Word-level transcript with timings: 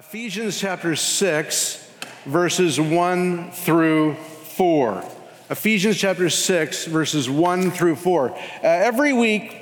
Ephesians 0.00 0.58
chapter 0.58 0.96
6, 0.96 1.90
verses 2.24 2.80
1 2.80 3.50
through 3.50 4.14
4. 4.14 5.04
Ephesians 5.50 5.98
chapter 5.98 6.30
6, 6.30 6.86
verses 6.86 7.28
1 7.28 7.70
through 7.70 7.96
4. 7.96 8.30
Uh, 8.30 8.36
every 8.62 9.12
week, 9.12 9.54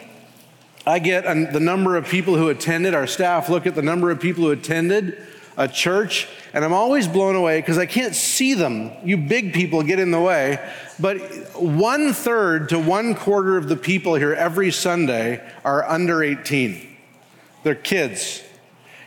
I 0.86 1.00
get 1.00 1.24
the 1.52 1.58
number 1.58 1.96
of 1.96 2.06
people 2.06 2.36
who 2.36 2.50
attended. 2.50 2.94
Our 2.94 3.08
staff 3.08 3.48
look 3.48 3.66
at 3.66 3.74
the 3.74 3.82
number 3.82 4.12
of 4.12 4.20
people 4.20 4.44
who 4.44 4.52
attended 4.52 5.20
a 5.56 5.66
church, 5.66 6.28
and 6.54 6.64
I'm 6.64 6.72
always 6.72 7.08
blown 7.08 7.34
away 7.34 7.60
because 7.60 7.76
I 7.76 7.86
can't 7.86 8.14
see 8.14 8.54
them. 8.54 8.92
You 9.02 9.16
big 9.16 9.52
people 9.52 9.82
get 9.82 9.98
in 9.98 10.12
the 10.12 10.20
way. 10.20 10.64
But 11.00 11.18
one 11.60 12.12
third 12.12 12.68
to 12.68 12.78
one 12.78 13.16
quarter 13.16 13.56
of 13.56 13.68
the 13.68 13.76
people 13.76 14.14
here 14.14 14.34
every 14.34 14.70
Sunday 14.70 15.44
are 15.64 15.84
under 15.84 16.22
18. 16.22 16.96
They're 17.64 17.74
kids. 17.74 18.44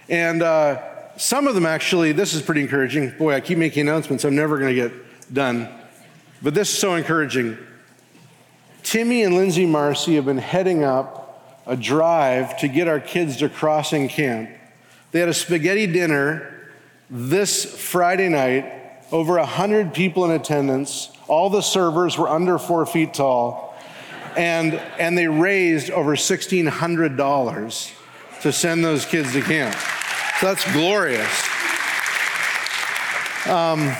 And 0.09 0.43
uh, 0.43 0.90
some 1.21 1.45
of 1.45 1.53
them 1.53 1.67
actually, 1.67 2.13
this 2.13 2.33
is 2.33 2.41
pretty 2.41 2.61
encouraging. 2.61 3.11
Boy, 3.11 3.35
I 3.35 3.41
keep 3.41 3.59
making 3.59 3.87
announcements, 3.87 4.25
I'm 4.25 4.35
never 4.35 4.57
going 4.57 4.75
to 4.75 4.89
get 4.89 4.91
done. 5.31 5.69
But 6.41 6.55
this 6.55 6.73
is 6.73 6.79
so 6.79 6.95
encouraging. 6.95 7.59
Timmy 8.81 9.21
and 9.21 9.35
Lindsay 9.35 9.67
Marcy 9.67 10.15
have 10.15 10.25
been 10.25 10.39
heading 10.39 10.83
up 10.83 11.61
a 11.67 11.77
drive 11.77 12.57
to 12.57 12.67
get 12.67 12.87
our 12.87 12.99
kids 12.99 13.37
to 13.37 13.49
crossing 13.49 14.09
camp. 14.09 14.49
They 15.11 15.19
had 15.19 15.29
a 15.29 15.33
spaghetti 15.35 15.85
dinner 15.85 16.71
this 17.07 17.65
Friday 17.65 18.27
night, 18.27 18.73
over 19.11 19.37
100 19.37 19.93
people 19.93 20.25
in 20.25 20.31
attendance. 20.31 21.11
All 21.27 21.51
the 21.51 21.61
servers 21.61 22.17
were 22.17 22.29
under 22.29 22.57
four 22.57 22.87
feet 22.87 23.13
tall. 23.13 23.75
And, 24.35 24.73
and 24.97 25.15
they 25.15 25.27
raised 25.27 25.91
over 25.91 26.15
$1,600 26.15 27.91
to 28.41 28.51
send 28.51 28.83
those 28.83 29.05
kids 29.05 29.33
to 29.33 29.41
camp. 29.41 29.77
So 30.41 30.47
that's 30.47 30.73
glorious. 30.73 31.47
Um, 33.47 33.95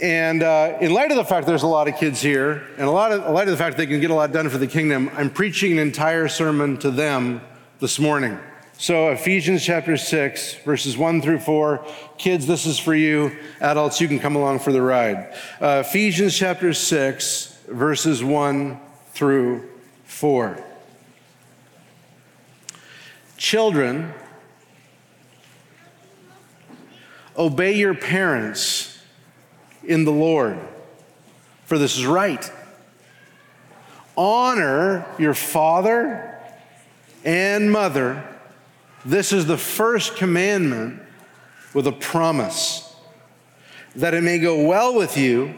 and 0.00 0.42
uh, 0.42 0.78
in 0.80 0.92
light 0.92 1.12
of 1.12 1.16
the 1.16 1.24
fact 1.24 1.46
there's 1.46 1.62
a 1.62 1.68
lot 1.68 1.86
of 1.86 1.94
kids 1.94 2.20
here, 2.20 2.66
and 2.76 2.88
a 2.88 2.90
lot 2.90 3.12
of 3.12 3.24
in 3.24 3.32
light 3.32 3.46
of 3.46 3.52
the 3.52 3.56
fact 3.56 3.76
they 3.76 3.86
can 3.86 4.00
get 4.00 4.10
a 4.10 4.16
lot 4.16 4.32
done 4.32 4.48
for 4.48 4.58
the 4.58 4.66
kingdom, 4.66 5.12
I'm 5.14 5.30
preaching 5.30 5.70
an 5.74 5.78
entire 5.78 6.26
sermon 6.26 6.76
to 6.78 6.90
them 6.90 7.40
this 7.78 8.00
morning. 8.00 8.36
So 8.78 9.10
Ephesians 9.10 9.64
chapter 9.64 9.96
6, 9.96 10.54
verses 10.64 10.98
1 10.98 11.22
through 11.22 11.38
4. 11.38 11.86
Kids, 12.18 12.48
this 12.48 12.66
is 12.66 12.80
for 12.80 12.92
you. 12.92 13.30
Adults, 13.60 14.00
you 14.00 14.08
can 14.08 14.18
come 14.18 14.34
along 14.34 14.58
for 14.58 14.72
the 14.72 14.82
ride. 14.82 15.36
Uh, 15.60 15.84
Ephesians 15.86 16.36
chapter 16.36 16.74
6, 16.74 17.58
verses 17.68 18.24
1 18.24 18.80
through 19.12 19.70
4. 20.02 20.64
Children, 23.36 24.14
Obey 27.42 27.72
your 27.72 27.94
parents 27.94 28.96
in 29.82 30.04
the 30.04 30.12
Lord, 30.12 30.56
for 31.64 31.76
this 31.76 31.98
is 31.98 32.06
right. 32.06 32.48
Honor 34.16 35.04
your 35.18 35.34
father 35.34 36.38
and 37.24 37.72
mother. 37.72 38.22
This 39.04 39.32
is 39.32 39.46
the 39.46 39.58
first 39.58 40.14
commandment 40.14 41.02
with 41.74 41.88
a 41.88 41.92
promise 41.92 42.94
that 43.96 44.14
it 44.14 44.22
may 44.22 44.38
go 44.38 44.64
well 44.64 44.94
with 44.94 45.18
you 45.18 45.52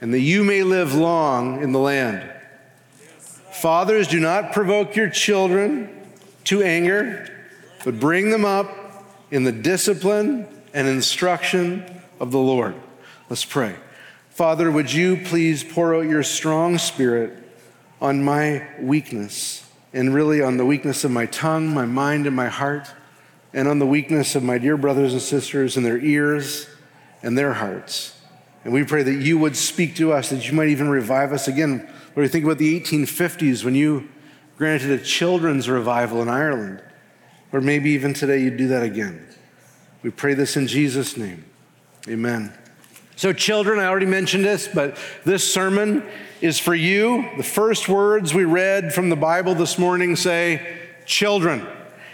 and 0.00 0.14
that 0.14 0.20
you 0.20 0.44
may 0.44 0.62
live 0.62 0.94
long 0.94 1.60
in 1.64 1.72
the 1.72 1.80
land. 1.80 2.30
Fathers, 3.50 4.06
do 4.06 4.20
not 4.20 4.52
provoke 4.52 4.94
your 4.94 5.10
children 5.10 5.90
to 6.44 6.62
anger, 6.62 7.28
but 7.84 7.98
bring 7.98 8.30
them 8.30 8.44
up 8.44 8.72
in 9.32 9.42
the 9.42 9.50
discipline 9.50 10.46
and 10.78 10.86
instruction 10.86 11.84
of 12.20 12.30
the 12.30 12.38
Lord. 12.38 12.76
Let's 13.28 13.44
pray. 13.44 13.74
Father, 14.30 14.70
would 14.70 14.92
you 14.92 15.16
please 15.24 15.64
pour 15.64 15.96
out 15.96 16.06
your 16.06 16.22
strong 16.22 16.78
spirit 16.78 17.36
on 18.00 18.22
my 18.22 18.64
weakness 18.80 19.68
and 19.92 20.14
really 20.14 20.40
on 20.40 20.56
the 20.56 20.64
weakness 20.64 21.02
of 21.02 21.10
my 21.10 21.26
tongue, 21.26 21.74
my 21.74 21.84
mind, 21.84 22.28
and 22.28 22.36
my 22.36 22.46
heart, 22.46 22.88
and 23.52 23.66
on 23.66 23.80
the 23.80 23.86
weakness 23.88 24.36
of 24.36 24.44
my 24.44 24.56
dear 24.56 24.76
brothers 24.76 25.14
and 25.14 25.20
sisters 25.20 25.76
and 25.76 25.84
their 25.84 25.98
ears 25.98 26.68
and 27.24 27.36
their 27.36 27.54
hearts. 27.54 28.16
And 28.62 28.72
we 28.72 28.84
pray 28.84 29.02
that 29.02 29.14
you 29.14 29.36
would 29.36 29.56
speak 29.56 29.96
to 29.96 30.12
us, 30.12 30.30
that 30.30 30.46
you 30.46 30.54
might 30.54 30.68
even 30.68 30.88
revive 30.88 31.32
us 31.32 31.48
again. 31.48 31.88
When 32.14 32.22
we 32.22 32.28
think 32.28 32.44
about 32.44 32.58
the 32.58 32.80
1850s 32.80 33.64
when 33.64 33.74
you 33.74 34.08
granted 34.56 34.92
a 34.92 35.02
children's 35.02 35.68
revival 35.68 36.22
in 36.22 36.28
Ireland, 36.28 36.84
or 37.50 37.60
maybe 37.60 37.90
even 37.90 38.14
today 38.14 38.44
you'd 38.44 38.56
do 38.56 38.68
that 38.68 38.84
again. 38.84 39.27
We 40.02 40.10
pray 40.10 40.34
this 40.34 40.56
in 40.56 40.68
Jesus' 40.68 41.16
name. 41.16 41.44
Amen. 42.06 42.52
So, 43.16 43.32
children, 43.32 43.80
I 43.80 43.86
already 43.86 44.06
mentioned 44.06 44.44
this, 44.44 44.68
but 44.68 44.96
this 45.24 45.52
sermon 45.52 46.04
is 46.40 46.60
for 46.60 46.74
you. 46.74 47.28
The 47.36 47.42
first 47.42 47.88
words 47.88 48.32
we 48.32 48.44
read 48.44 48.94
from 48.94 49.10
the 49.10 49.16
Bible 49.16 49.56
this 49.56 49.76
morning 49.76 50.14
say, 50.14 50.78
children. 51.04 51.66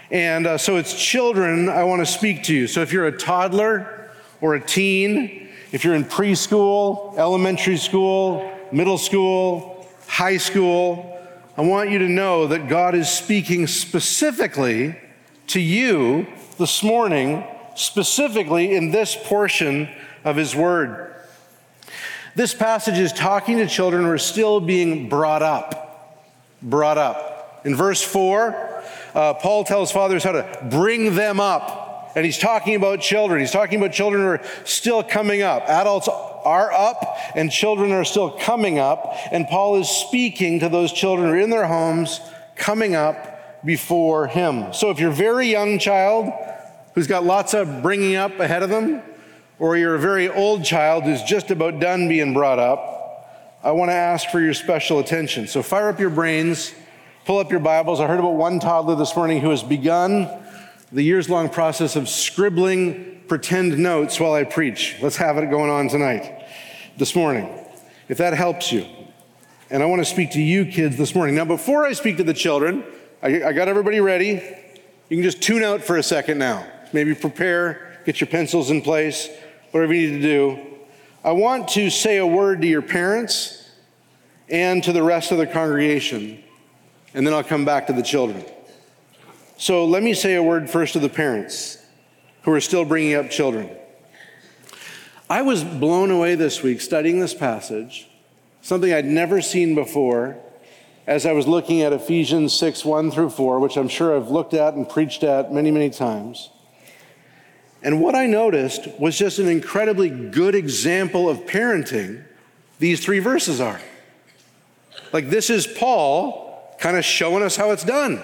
And 0.09 0.47
uh, 0.47 0.57
so 0.57 0.77
it's 0.77 0.99
children 0.99 1.69
I 1.69 1.83
want 1.83 1.99
to 2.01 2.11
speak 2.11 2.43
to 2.45 2.55
you. 2.55 2.65
So, 2.65 2.81
if 2.81 2.91
you're 2.91 3.05
a 3.05 3.15
toddler 3.15 4.09
or 4.41 4.55
a 4.55 4.59
teen, 4.59 5.49
if 5.71 5.83
you're 5.83 5.93
in 5.93 6.05
preschool, 6.05 7.15
elementary 7.19 7.77
school, 7.77 8.51
middle 8.71 8.97
school, 8.97 9.87
high 10.07 10.37
school, 10.37 11.21
I 11.55 11.61
want 11.61 11.91
you 11.91 11.99
to 11.99 12.09
know 12.09 12.47
that 12.47 12.67
God 12.67 12.95
is 12.95 13.09
speaking 13.09 13.67
specifically 13.67 14.99
to 15.47 15.59
you 15.59 16.25
this 16.57 16.81
morning 16.81 17.45
specifically 17.75 18.73
in 18.73 18.91
this 18.91 19.15
portion 19.15 19.89
of 20.23 20.35
his 20.35 20.55
word. 20.55 21.13
This 22.35 22.53
passage 22.53 22.97
is 22.97 23.13
talking 23.13 23.57
to 23.57 23.67
children 23.67 24.03
who 24.03 24.09
are 24.09 24.17
still 24.17 24.59
being 24.59 25.07
brought 25.07 25.41
up. 25.41 26.25
Brought 26.61 26.97
up. 26.97 27.61
In 27.63 27.75
verse 27.75 28.01
4, 28.01 28.83
uh, 29.13 29.33
Paul 29.35 29.63
tells 29.63 29.91
fathers 29.91 30.23
how 30.23 30.33
to 30.33 30.67
bring 30.69 31.15
them 31.15 31.39
up. 31.39 32.13
And 32.15 32.25
he's 32.25 32.37
talking 32.37 32.75
about 32.75 33.01
children. 33.01 33.39
He's 33.39 33.51
talking 33.51 33.79
about 33.79 33.91
children 33.91 34.23
who 34.23 34.29
are 34.29 34.41
still 34.63 35.03
coming 35.03 35.41
up. 35.41 35.63
Adults 35.67 36.07
are 36.09 36.71
up, 36.71 37.17
and 37.35 37.51
children 37.51 37.91
are 37.91 38.05
still 38.05 38.31
coming 38.31 38.79
up. 38.79 39.13
And 39.31 39.47
Paul 39.47 39.77
is 39.77 39.89
speaking 39.89 40.59
to 40.59 40.69
those 40.69 40.93
children 40.93 41.29
who 41.29 41.35
are 41.35 41.39
in 41.39 41.49
their 41.49 41.67
homes, 41.67 42.21
coming 42.55 42.95
up 42.95 43.65
before 43.65 44.27
him. 44.27 44.73
So 44.73 44.91
if 44.91 44.99
you're 44.99 45.09
a 45.09 45.13
very 45.13 45.47
young 45.47 45.79
child, 45.79 46.31
who's 46.95 47.07
got 47.07 47.25
lots 47.25 47.53
of 47.53 47.83
bringing 47.83 48.15
up 48.15 48.39
ahead 48.39 48.63
of 48.63 48.69
them, 48.69 49.01
or 49.59 49.77
you're 49.77 49.95
a 49.95 49.99
very 49.99 50.29
old 50.29 50.63
child 50.63 51.03
who's 51.03 51.21
just 51.21 51.51
about 51.51 51.79
done 51.79 52.07
being 52.07 52.33
brought 52.33 52.57
up, 52.57 53.59
I 53.63 53.71
want 53.71 53.89
to 53.89 53.95
ask 53.95 54.29
for 54.29 54.39
your 54.39 54.53
special 54.53 54.99
attention. 54.99 55.47
So 55.47 55.61
fire 55.61 55.89
up 55.89 55.99
your 55.99 56.09
brains, 56.09 56.73
pull 57.25 57.37
up 57.37 57.51
your 57.51 57.59
Bibles. 57.59 57.99
I 57.99 58.07
heard 58.07 58.19
about 58.19 58.35
one 58.35 58.59
toddler 58.59 58.95
this 58.95 59.15
morning 59.15 59.41
who 59.41 59.49
has 59.49 59.61
begun 59.61 60.29
the 60.91 61.01
years 61.01 61.29
long 61.29 61.49
process 61.49 61.95
of 61.95 62.07
scribbling 62.07 63.23
pretend 63.27 63.77
notes 63.77 64.19
while 64.19 64.33
I 64.33 64.43
preach. 64.43 64.95
Let's 65.01 65.17
have 65.17 65.37
it 65.37 65.49
going 65.49 65.69
on 65.69 65.89
tonight, 65.89 66.47
this 66.95 67.15
morning, 67.15 67.49
if 68.07 68.19
that 68.19 68.33
helps 68.33 68.71
you. 68.71 68.85
And 69.69 69.81
I 69.81 69.87
want 69.87 69.99
to 69.99 70.05
speak 70.05 70.31
to 70.31 70.41
you 70.41 70.65
kids 70.65 70.95
this 70.95 71.15
morning. 71.15 71.35
Now, 71.35 71.45
before 71.45 71.85
I 71.85 71.93
speak 71.93 72.17
to 72.17 72.23
the 72.23 72.35
children, 72.35 72.83
I, 73.21 73.43
I 73.45 73.51
got 73.51 73.67
everybody 73.67 73.99
ready. 73.99 74.33
You 75.09 75.17
can 75.17 75.23
just 75.23 75.41
tune 75.41 75.63
out 75.63 75.81
for 75.81 75.97
a 75.97 76.03
second 76.03 76.37
now 76.37 76.67
maybe 76.95 77.13
prepare, 77.13 77.99
get 78.05 78.19
your 78.19 78.27
pencils 78.27 78.71
in 78.71 78.81
place, 78.81 79.29
whatever 79.71 79.93
you 79.93 80.11
need 80.11 80.21
to 80.21 80.27
do. 80.27 80.59
I 81.23 81.33
want 81.33 81.67
to 81.69 81.89
say 81.91 82.17
a 82.17 82.25
word 82.25 82.61
to 82.61 82.67
your 82.67 82.81
parents 82.81 83.69
and 84.49 84.83
to 84.83 84.93
the 84.93 85.03
rest 85.03 85.31
of 85.31 85.37
the 85.37 85.45
congregation, 85.45 86.43
and 87.13 87.27
then 87.27 87.33
I'll 87.33 87.43
come 87.43 87.65
back 87.65 87.87
to 87.87 87.93
the 87.93 88.01
children. 88.01 88.43
So 89.57 89.85
let 89.85 90.01
me 90.01 90.13
say 90.13 90.35
a 90.35 90.43
word 90.43 90.69
first 90.69 90.93
to 90.93 90.99
the 90.99 91.09
parents 91.09 91.77
who 92.43 92.53
are 92.53 92.61
still 92.61 92.85
bringing 92.85 93.15
up 93.15 93.29
children. 93.29 93.69
I 95.29 95.41
was 95.41 95.63
blown 95.63 96.11
away 96.11 96.35
this 96.35 96.61
week 96.61 96.79
studying 96.79 97.19
this 97.19 97.33
passage, 97.33 98.07
something 98.61 98.93
I'd 98.93 99.05
never 99.05 99.41
seen 99.41 99.75
before, 99.75 100.37
as 101.07 101.25
I 101.25 101.33
was 101.33 101.47
looking 101.47 101.81
at 101.81 101.93
Ephesians 101.93 102.53
6 102.53 102.85
1 102.85 103.11
through 103.11 103.31
4, 103.31 103.59
which 103.59 103.77
I'm 103.77 103.87
sure 103.87 104.15
I've 104.15 104.29
looked 104.29 104.53
at 104.53 104.75
and 104.75 104.87
preached 104.87 105.23
at 105.23 105.51
many, 105.51 105.71
many 105.71 105.89
times. 105.89 106.49
And 107.85 108.01
what 108.01 108.15
I 108.15 108.25
noticed 108.25 108.87
was 108.99 109.15
just 109.15 109.37
an 109.37 109.47
incredibly 109.47 110.09
good 110.09 110.55
example 110.55 111.29
of 111.29 111.45
parenting 111.45 112.23
these 112.79 112.99
three 112.99 113.19
verses 113.19 113.61
are. 113.61 113.79
Like, 115.13 115.29
this 115.29 115.51
is 115.51 115.67
Paul 115.67 116.75
kind 116.79 116.97
of 116.97 117.05
showing 117.05 117.43
us 117.43 117.55
how 117.55 117.69
it's 117.69 117.83
done. 117.85 118.21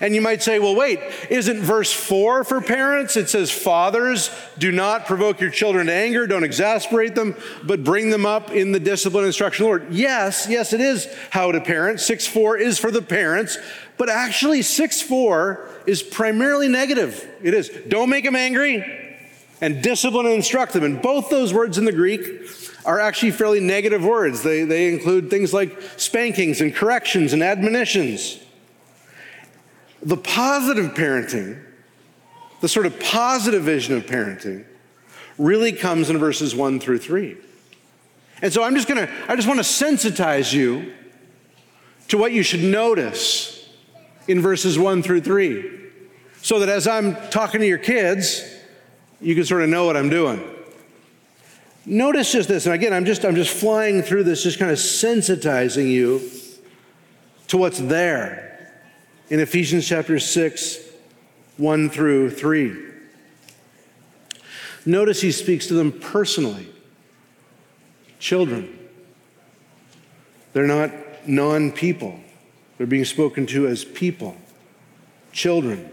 And 0.00 0.14
you 0.14 0.20
might 0.20 0.42
say, 0.42 0.58
well, 0.58 0.74
wait, 0.74 1.00
isn't 1.30 1.60
verse 1.60 1.92
4 1.92 2.44
for 2.44 2.60
parents? 2.60 3.16
It 3.16 3.28
says, 3.28 3.50
Fathers, 3.50 4.30
do 4.58 4.70
not 4.70 5.06
provoke 5.06 5.40
your 5.40 5.50
children 5.50 5.86
to 5.86 5.92
anger, 5.92 6.26
don't 6.26 6.44
exasperate 6.44 7.14
them, 7.14 7.36
but 7.64 7.84
bring 7.84 8.10
them 8.10 8.26
up 8.26 8.50
in 8.50 8.72
the 8.72 8.80
discipline 8.80 9.24
and 9.24 9.28
instruction 9.28 9.64
of 9.64 9.66
the 9.66 9.78
Lord. 9.78 9.92
Yes, 9.92 10.46
yes, 10.48 10.72
it 10.72 10.80
is 10.80 11.08
how 11.30 11.52
to 11.52 11.60
parent. 11.60 12.00
6 12.00 12.26
4 12.26 12.58
is 12.58 12.78
for 12.78 12.90
the 12.90 13.02
parents, 13.02 13.58
but 13.96 14.08
actually, 14.08 14.62
6 14.62 15.02
4 15.02 15.68
is 15.86 16.02
primarily 16.02 16.68
negative. 16.68 17.28
It 17.42 17.54
is, 17.54 17.70
don't 17.88 18.10
make 18.10 18.24
them 18.24 18.36
angry 18.36 18.84
and 19.60 19.82
discipline 19.82 20.26
and 20.26 20.36
instruct 20.36 20.72
them. 20.72 20.84
And 20.84 21.02
both 21.02 21.30
those 21.30 21.52
words 21.52 21.78
in 21.78 21.84
the 21.84 21.92
Greek 21.92 22.22
are 22.84 23.00
actually 23.00 23.32
fairly 23.32 23.60
negative 23.60 24.04
words. 24.04 24.42
They, 24.42 24.62
they 24.64 24.92
include 24.92 25.30
things 25.30 25.52
like 25.52 25.78
spankings 25.96 26.60
and 26.60 26.74
corrections 26.74 27.32
and 27.32 27.42
admonitions. 27.42 28.38
The 30.02 30.16
positive 30.16 30.94
parenting, 30.94 31.62
the 32.60 32.68
sort 32.68 32.86
of 32.86 32.98
positive 33.00 33.62
vision 33.62 33.96
of 33.96 34.06
parenting, 34.06 34.64
really 35.38 35.72
comes 35.72 36.10
in 36.10 36.18
verses 36.18 36.54
one 36.54 36.80
through 36.80 36.98
three. 36.98 37.36
And 38.42 38.52
so 38.52 38.62
I'm 38.62 38.74
just 38.74 38.88
gonna, 38.88 39.08
I 39.28 39.36
just 39.36 39.48
wanna 39.48 39.62
sensitize 39.62 40.52
you 40.52 40.92
to 42.08 42.18
what 42.18 42.32
you 42.32 42.42
should 42.42 42.62
notice 42.62 43.68
in 44.26 44.40
verses 44.40 44.78
one 44.78 45.02
through 45.02 45.20
three. 45.22 45.78
So 46.42 46.60
that 46.60 46.68
as 46.68 46.86
I'm 46.86 47.16
talking 47.30 47.60
to 47.60 47.66
your 47.66 47.78
kids, 47.78 48.42
you 49.20 49.34
can 49.34 49.44
sort 49.44 49.62
of 49.62 49.68
know 49.68 49.84
what 49.84 49.96
I'm 49.96 50.08
doing. 50.08 50.40
Notice 51.84 52.32
just 52.32 52.48
this, 52.48 52.66
and 52.66 52.74
again, 52.74 52.92
I'm 52.92 53.04
just 53.04 53.24
I'm 53.24 53.34
just 53.34 53.54
flying 53.54 54.02
through 54.02 54.24
this, 54.24 54.42
just 54.42 54.58
kind 54.58 54.70
of 54.70 54.78
sensitizing 54.78 55.90
you 55.90 56.30
to 57.48 57.56
what's 57.56 57.78
there 57.78 58.47
in 59.30 59.40
Ephesians 59.40 59.86
chapter 59.86 60.18
6, 60.18 60.78
1 61.56 61.90
through 61.90 62.30
3. 62.30 62.84
Notice 64.86 65.20
he 65.20 65.32
speaks 65.32 65.66
to 65.66 65.74
them 65.74 65.92
personally. 65.92 66.68
Children. 68.18 68.78
They're 70.52 70.66
not 70.66 70.90
non 71.28 71.72
people, 71.72 72.18
they're 72.78 72.86
being 72.86 73.04
spoken 73.04 73.46
to 73.48 73.66
as 73.68 73.84
people, 73.84 74.36
children. 75.30 75.90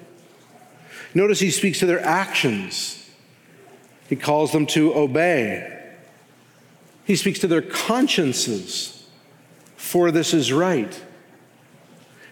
Notice 1.14 1.40
he 1.40 1.52
speaks 1.52 1.80
to 1.80 1.86
their 1.86 2.04
actions. 2.04 3.02
He 4.08 4.16
calls 4.16 4.52
them 4.52 4.66
to 4.68 4.94
obey. 4.94 5.72
He 7.06 7.16
speaks 7.16 7.40
to 7.40 7.48
their 7.48 7.62
consciences, 7.62 9.08
for 9.78 10.12
this 10.12 10.34
is 10.34 10.54
right. 10.54 11.05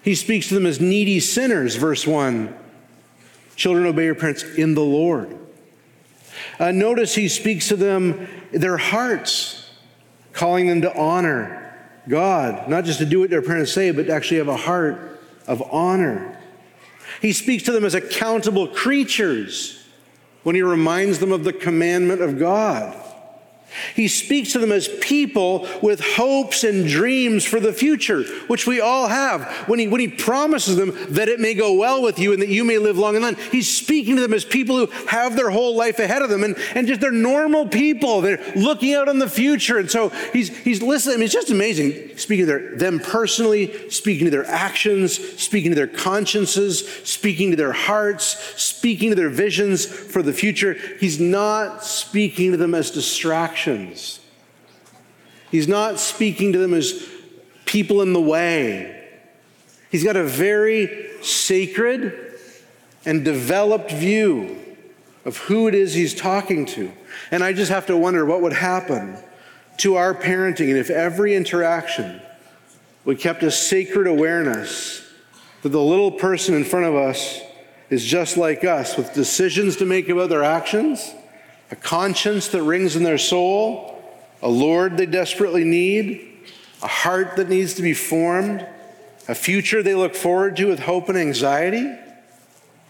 He 0.03 0.15
speaks 0.15 0.49
to 0.49 0.53
them 0.53 0.65
as 0.65 0.81
needy 0.81 1.19
sinners, 1.19 1.75
verse 1.75 2.05
1. 2.05 2.53
Children, 3.55 3.85
obey 3.87 4.05
your 4.05 4.15
parents 4.15 4.43
in 4.43 4.75
the 4.75 4.81
Lord. 4.81 5.37
Uh, 6.59 6.71
notice 6.71 7.15
he 7.15 7.29
speaks 7.29 7.69
to 7.69 7.75
them, 7.75 8.27
their 8.51 8.77
hearts, 8.77 9.71
calling 10.33 10.67
them 10.67 10.81
to 10.81 10.95
honor 10.95 11.59
God, 12.07 12.67
not 12.67 12.83
just 12.83 12.99
to 12.99 13.05
do 13.05 13.21
what 13.21 13.29
their 13.29 13.41
parents 13.41 13.71
say, 13.71 13.91
but 13.91 14.07
to 14.07 14.13
actually 14.13 14.37
have 14.37 14.49
a 14.49 14.57
heart 14.57 15.21
of 15.47 15.61
honor. 15.71 16.37
He 17.21 17.31
speaks 17.31 17.63
to 17.63 17.71
them 17.71 17.85
as 17.85 17.95
accountable 17.95 18.67
creatures 18.67 19.85
when 20.43 20.55
he 20.55 20.61
reminds 20.61 21.19
them 21.19 21.31
of 21.31 21.45
the 21.45 21.53
commandment 21.53 22.21
of 22.21 22.37
God. 22.37 22.99
He 23.95 24.07
speaks 24.07 24.53
to 24.53 24.59
them 24.59 24.71
as 24.71 24.87
people 24.87 25.67
with 25.81 26.01
hopes 26.01 26.63
and 26.63 26.87
dreams 26.87 27.45
for 27.45 27.59
the 27.59 27.73
future, 27.73 28.23
which 28.47 28.67
we 28.67 28.81
all 28.81 29.07
have. 29.07 29.47
When 29.67 29.79
he, 29.79 29.87
when 29.87 30.01
he 30.01 30.07
promises 30.07 30.75
them 30.75 30.95
that 31.13 31.27
it 31.27 31.39
may 31.39 31.53
go 31.53 31.73
well 31.73 32.01
with 32.01 32.19
you 32.19 32.33
and 32.33 32.41
that 32.41 32.49
you 32.49 32.63
may 32.63 32.77
live 32.77 32.97
long 32.97 33.15
and 33.15 33.23
long, 33.23 33.35
he's 33.51 33.75
speaking 33.75 34.15
to 34.15 34.21
them 34.21 34.33
as 34.33 34.45
people 34.45 34.77
who 34.77 34.91
have 35.07 35.35
their 35.35 35.49
whole 35.49 35.75
life 35.75 35.99
ahead 35.99 36.21
of 36.21 36.29
them 36.29 36.43
and, 36.43 36.57
and 36.75 36.87
just 36.87 37.01
they're 37.01 37.11
normal 37.11 37.67
people. 37.67 38.21
They're 38.21 38.43
looking 38.55 38.93
out 38.93 39.09
on 39.09 39.19
the 39.19 39.29
future. 39.29 39.77
And 39.77 39.89
so 39.89 40.09
he's, 40.31 40.55
he's 40.59 40.81
listening. 40.81 41.15
I 41.15 41.17
mean, 41.17 41.25
it's 41.25 41.33
just 41.33 41.51
amazing 41.51 42.17
speaking 42.17 42.45
to 42.45 42.51
their, 42.51 42.75
them 42.75 42.99
personally, 42.99 43.89
speaking 43.89 44.25
to 44.25 44.31
their 44.31 44.45
actions, 44.45 45.17
speaking 45.41 45.71
to 45.71 45.75
their 45.75 45.87
consciences, 45.87 46.87
speaking 47.03 47.51
to 47.51 47.57
their 47.57 47.73
hearts, 47.73 48.37
speaking 48.61 49.09
to 49.09 49.15
their 49.15 49.29
visions 49.29 49.85
for 49.85 50.21
the 50.21 50.33
future. 50.33 50.75
He's 50.99 51.19
not 51.19 51.83
speaking 51.83 52.51
to 52.51 52.57
them 52.57 52.75
as 52.75 52.91
distractions 52.91 53.62
He's 55.51 55.67
not 55.67 55.99
speaking 55.99 56.53
to 56.53 56.59
them 56.59 56.73
as 56.73 57.07
people 57.65 58.01
in 58.01 58.13
the 58.13 58.21
way. 58.21 59.07
He's 59.91 60.03
got 60.03 60.15
a 60.15 60.23
very 60.23 61.09
sacred 61.21 62.39
and 63.05 63.23
developed 63.23 63.91
view 63.91 64.59
of 65.25 65.37
who 65.37 65.67
it 65.67 65.75
is 65.75 65.93
he's 65.93 66.15
talking 66.15 66.65
to. 66.65 66.91
And 67.31 67.43
I 67.43 67.53
just 67.53 67.71
have 67.71 67.85
to 67.87 67.97
wonder 67.97 68.25
what 68.25 68.41
would 68.41 68.53
happen 68.53 69.17
to 69.77 69.95
our 69.95 70.13
parenting 70.13 70.69
and 70.69 70.77
if 70.77 70.89
every 70.89 71.35
interaction 71.35 72.21
we 73.05 73.15
kept 73.15 73.43
a 73.43 73.51
sacred 73.51 74.07
awareness 74.07 75.05
that 75.61 75.69
the 75.69 75.81
little 75.81 76.11
person 76.11 76.55
in 76.55 76.63
front 76.63 76.85
of 76.85 76.95
us 76.95 77.41
is 77.89 78.03
just 78.03 78.37
like 78.37 78.63
us 78.63 78.97
with 78.97 79.13
decisions 79.13 79.77
to 79.77 79.85
make 79.85 80.09
about 80.09 80.29
their 80.29 80.43
actions 80.43 81.13
a 81.73 81.75
conscience 81.75 82.49
that 82.49 82.61
rings 82.61 82.95
in 82.95 83.01
their 83.01 83.17
soul, 83.17 83.99
a 84.43 84.47
Lord 84.47 84.95
they 84.95 85.07
desperately 85.07 85.63
need, 85.63 86.37
a 86.83 86.87
heart 86.87 87.35
that 87.37 87.49
needs 87.49 87.73
to 87.73 87.81
be 87.81 87.95
formed, 87.95 88.63
a 89.27 89.33
future 89.33 89.81
they 89.81 89.95
look 89.95 90.13
forward 90.13 90.55
to 90.57 90.65
with 90.65 90.77
hope 90.77 91.09
and 91.09 91.17
anxiety, 91.17 91.91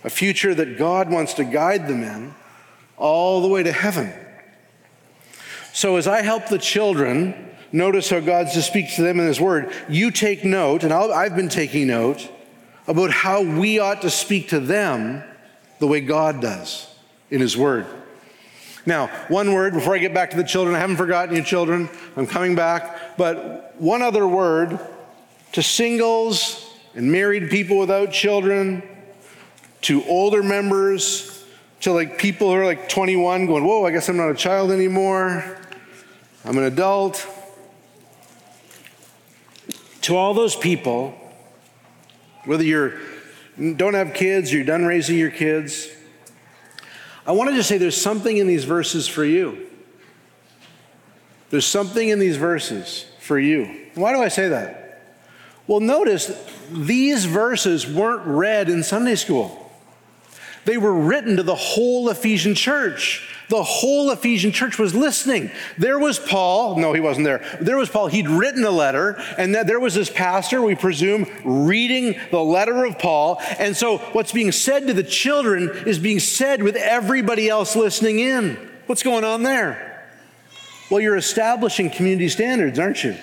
a 0.04 0.10
future 0.10 0.54
that 0.54 0.78
God 0.78 1.10
wants 1.10 1.36
to 1.36 1.46
guide 1.46 1.88
them 1.88 2.04
in 2.04 2.36
all 2.98 3.42
the 3.42 3.48
way 3.48 3.64
to 3.64 3.72
heaven. 3.72 4.12
So, 5.72 5.96
as 5.96 6.06
I 6.06 6.22
help 6.22 6.50
the 6.50 6.60
children 6.60 7.52
notice 7.72 8.10
how 8.10 8.20
God 8.20 8.48
just 8.54 8.68
speaks 8.68 8.98
to 8.98 9.02
them 9.02 9.18
in 9.18 9.28
His 9.28 9.40
Word, 9.40 9.72
you 9.88 10.12
take 10.12 10.44
note, 10.44 10.84
and 10.84 10.92
i 10.92 11.24
have 11.24 11.38
been 11.38 11.48
taking 11.48 11.88
note 11.88 12.30
about 12.86 13.12
how 13.12 13.44
we 13.44 13.80
ought 13.80 14.02
to 14.02 14.10
speak 14.10 14.50
to 14.50 14.60
them 14.60 15.24
the 15.80 15.88
way 15.88 16.02
God 16.02 16.42
does 16.42 16.94
in 17.32 17.40
His 17.40 17.56
Word. 17.56 17.88
Now, 18.86 19.08
one 19.30 19.54
word 19.54 19.74
before 19.74 19.96
I 19.96 20.00
get 20.00 20.14
back 20.14 20.32
to 20.32 20.38
the 20.38 20.44
children. 20.44 20.76
I 20.76 20.80
haven't 20.80 20.98
forgotten 20.98 21.36
you, 21.36 21.44
children. 21.44 21.90
I'm 22.18 22.28
coming 22.28 22.56
back. 22.56 23.18
But 23.18 23.76
one 23.78 24.02
other 24.02 24.28
word 24.28 24.80
to 25.54 25.64
singles 25.64 26.70
and 26.94 27.12
married 27.12 27.50
people 27.50 27.78
without 27.80 28.12
children, 28.12 28.84
to 29.82 30.04
older 30.06 30.44
members, 30.44 31.46
to 31.82 31.92
like 31.92 32.18
people 32.18 32.50
who 32.50 32.56
are 32.56 32.66
like 32.66 32.90
21 32.90 33.46
going, 33.46 33.64
Whoa, 33.64 33.86
I 33.86 33.92
guess 33.92 34.10
I'm 34.10 34.18
not 34.18 34.30
a 34.30 34.36
child 34.36 34.72
anymore. 34.72 35.58
I'm 36.46 36.58
an 36.58 36.66
adult. 36.66 37.26
To 40.02 40.18
all 40.18 40.34
those 40.34 40.56
people, 40.56 41.18
whether 42.46 42.64
you're 42.64 43.00
don't 43.58 43.94
have 43.94 44.14
kids, 44.14 44.52
you're 44.52 44.64
done 44.64 44.86
raising 44.86 45.18
your 45.18 45.30
kids, 45.30 45.88
I 47.26 47.32
wanted 47.32 47.56
to 47.56 47.64
say 47.64 47.78
there's 47.78 48.00
something 48.00 48.38
in 48.38 48.48
these 48.48 48.66
verses 48.66 49.08
for 49.08 49.24
you. 49.24 49.68
There's 51.50 51.66
something 51.66 52.10
in 52.10 52.20
these 52.20 52.38
verses 52.38 53.06
for 53.20 53.40
you. 53.40 53.88
Why 53.96 54.12
do 54.12 54.22
I 54.22 54.28
say 54.28 54.50
that? 54.50 54.84
Well, 55.68 55.80
notice 55.80 56.32
these 56.72 57.26
verses 57.26 57.88
weren't 57.88 58.26
read 58.26 58.70
in 58.70 58.84
Sunday 58.84 59.16
school. 59.16 59.72
They 60.66 60.78
were 60.78 60.94
written 60.94 61.38
to 61.38 61.44
the 61.44 61.56
whole 61.56 62.10
Ephesian 62.10 62.56
church. 62.56 63.33
The 63.50 63.62
whole 63.62 64.12
Ephesian 64.12 64.52
church 64.52 64.80
was 64.80 64.96
listening. 64.96 65.52
There 65.78 66.00
was 66.00 66.18
Paul. 66.18 66.78
No, 66.78 66.94
he 66.94 67.00
wasn't 67.00 67.26
there. 67.26 67.44
There 67.62 67.78
was 67.78 67.90
Paul. 67.90 68.08
He'd 68.08 68.30
written 68.30 68.64
a 68.64 68.72
letter, 68.72 69.22
and 69.38 69.54
there 69.54 69.80
was 69.80 69.94
this 69.94 70.10
pastor, 70.10 70.62
we 70.62 70.76
presume, 70.76 71.26
reading 71.44 72.20
the 72.32 72.44
letter 72.44 72.86
of 72.86 72.98
Paul. 73.00 73.42
And 73.60 73.76
so 73.76 73.98
what's 73.98 74.32
being 74.32 74.52
said 74.52 74.88
to 74.88 74.94
the 74.94 75.04
children 75.04 75.70
is 75.86 76.00
being 76.00 76.20
said 76.20 76.64
with 76.64 76.76
everybody 76.76 77.50
else 77.50 77.76
listening 77.76 78.20
in. 78.20 78.58
What's 78.86 79.04
going 79.04 79.24
on 79.24 79.44
there? 79.44 80.08
Well, 80.90 81.00
you're 81.00 81.18
establishing 81.18 81.90
community 81.90 82.30
standards, 82.30 82.80
aren't 82.80 83.04
you? 83.04 83.16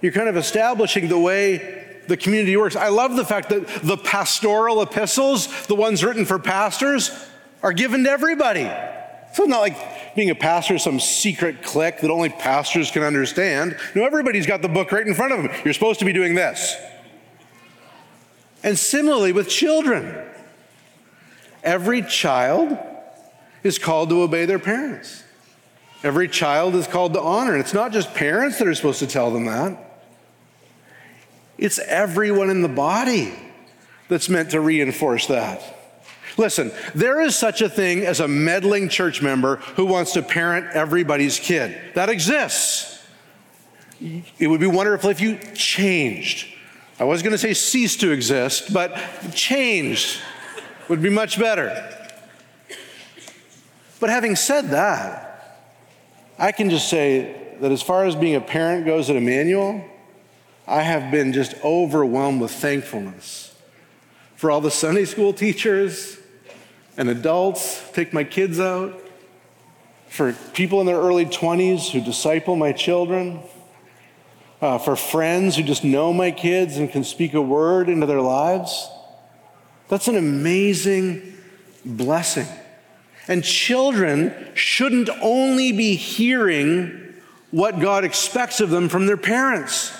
You're 0.00 0.12
kind 0.12 0.28
of 0.28 0.36
establishing 0.36 1.08
the 1.08 1.18
way 1.18 1.86
the 2.06 2.16
community 2.16 2.56
works. 2.56 2.76
I 2.76 2.88
love 2.88 3.16
the 3.16 3.24
fact 3.24 3.50
that 3.50 3.66
the 3.82 3.96
pastoral 3.96 4.80
epistles, 4.80 5.66
the 5.66 5.74
ones 5.74 6.04
written 6.04 6.24
for 6.24 6.38
pastors, 6.38 7.10
are 7.62 7.72
given 7.72 8.04
to 8.04 8.10
everybody. 8.10 8.70
So 9.38 9.44
it's 9.44 9.50
not 9.50 9.60
like 9.60 10.16
being 10.16 10.30
a 10.30 10.34
pastor 10.34 10.74
is 10.74 10.82
some 10.82 10.98
secret 10.98 11.62
clique 11.62 12.00
that 12.00 12.10
only 12.10 12.28
pastors 12.28 12.90
can 12.90 13.04
understand. 13.04 13.78
No, 13.94 14.04
everybody's 14.04 14.46
got 14.46 14.62
the 14.62 14.68
book 14.68 14.90
right 14.90 15.06
in 15.06 15.14
front 15.14 15.32
of 15.32 15.44
them. 15.44 15.52
You're 15.64 15.74
supposed 15.74 16.00
to 16.00 16.04
be 16.04 16.12
doing 16.12 16.34
this. 16.34 16.74
And 18.64 18.76
similarly 18.76 19.30
with 19.30 19.48
children, 19.48 20.12
every 21.62 22.02
child 22.02 22.76
is 23.62 23.78
called 23.78 24.08
to 24.08 24.22
obey 24.22 24.44
their 24.44 24.58
parents. 24.58 25.22
Every 26.02 26.26
child 26.26 26.74
is 26.74 26.88
called 26.88 27.14
to 27.14 27.20
honor. 27.20 27.52
And 27.52 27.60
it's 27.60 27.72
not 27.72 27.92
just 27.92 28.12
parents 28.14 28.58
that 28.58 28.66
are 28.66 28.74
supposed 28.74 28.98
to 28.98 29.06
tell 29.06 29.30
them 29.30 29.44
that, 29.44 30.02
it's 31.58 31.78
everyone 31.78 32.50
in 32.50 32.62
the 32.62 32.68
body. 32.68 33.32
that's 34.08 34.28
meant 34.28 34.50
to 34.50 34.60
reinforce 34.60 35.28
that. 35.28 35.77
Listen, 36.38 36.70
there 36.94 37.20
is 37.20 37.34
such 37.34 37.60
a 37.62 37.68
thing 37.68 38.06
as 38.06 38.20
a 38.20 38.28
meddling 38.28 38.88
church 38.88 39.20
member 39.20 39.56
who 39.56 39.84
wants 39.84 40.12
to 40.12 40.22
parent 40.22 40.68
everybody's 40.72 41.40
kid. 41.40 41.76
That 41.94 42.08
exists. 42.08 43.04
It 44.38 44.46
would 44.46 44.60
be 44.60 44.68
wonderful 44.68 45.10
if 45.10 45.20
you 45.20 45.38
changed. 45.54 46.54
I 47.00 47.04
was 47.04 47.22
going 47.22 47.32
to 47.32 47.38
say 47.38 47.54
cease 47.54 47.96
to 47.96 48.12
exist, 48.12 48.72
but 48.72 48.96
changed 49.34 50.20
would 50.88 51.02
be 51.02 51.10
much 51.10 51.40
better. 51.40 51.94
But 53.98 54.10
having 54.10 54.36
said 54.36 54.70
that, 54.70 55.58
I 56.38 56.52
can 56.52 56.70
just 56.70 56.88
say 56.88 57.56
that 57.60 57.72
as 57.72 57.82
far 57.82 58.04
as 58.04 58.14
being 58.14 58.36
a 58.36 58.40
parent 58.40 58.86
goes 58.86 59.10
at 59.10 59.16
Immanuel, 59.16 59.84
I 60.68 60.82
have 60.82 61.10
been 61.10 61.32
just 61.32 61.54
overwhelmed 61.64 62.40
with 62.40 62.52
thankfulness 62.52 63.56
for 64.36 64.52
all 64.52 64.60
the 64.60 64.70
Sunday 64.70 65.04
school 65.04 65.32
teachers 65.32 66.17
and 66.98 67.08
adults 67.08 67.82
take 67.92 68.12
my 68.12 68.24
kids 68.24 68.60
out, 68.60 69.00
for 70.08 70.32
people 70.52 70.80
in 70.80 70.86
their 70.86 70.98
early 70.98 71.24
20s 71.24 71.90
who 71.90 72.00
disciple 72.00 72.56
my 72.56 72.72
children, 72.72 73.40
uh, 74.60 74.78
for 74.78 74.96
friends 74.96 75.56
who 75.56 75.62
just 75.62 75.84
know 75.84 76.12
my 76.12 76.32
kids 76.32 76.76
and 76.76 76.90
can 76.90 77.04
speak 77.04 77.34
a 77.34 77.40
word 77.40 77.88
into 77.88 78.04
their 78.04 78.20
lives. 78.20 78.90
That's 79.86 80.08
an 80.08 80.16
amazing 80.16 81.34
blessing. 81.84 82.46
And 83.28 83.44
children 83.44 84.34
shouldn't 84.54 85.08
only 85.22 85.70
be 85.70 85.94
hearing 85.94 87.14
what 87.52 87.78
God 87.78 88.04
expects 88.04 88.60
of 88.60 88.70
them 88.70 88.88
from 88.88 89.06
their 89.06 89.16
parents. 89.16 89.92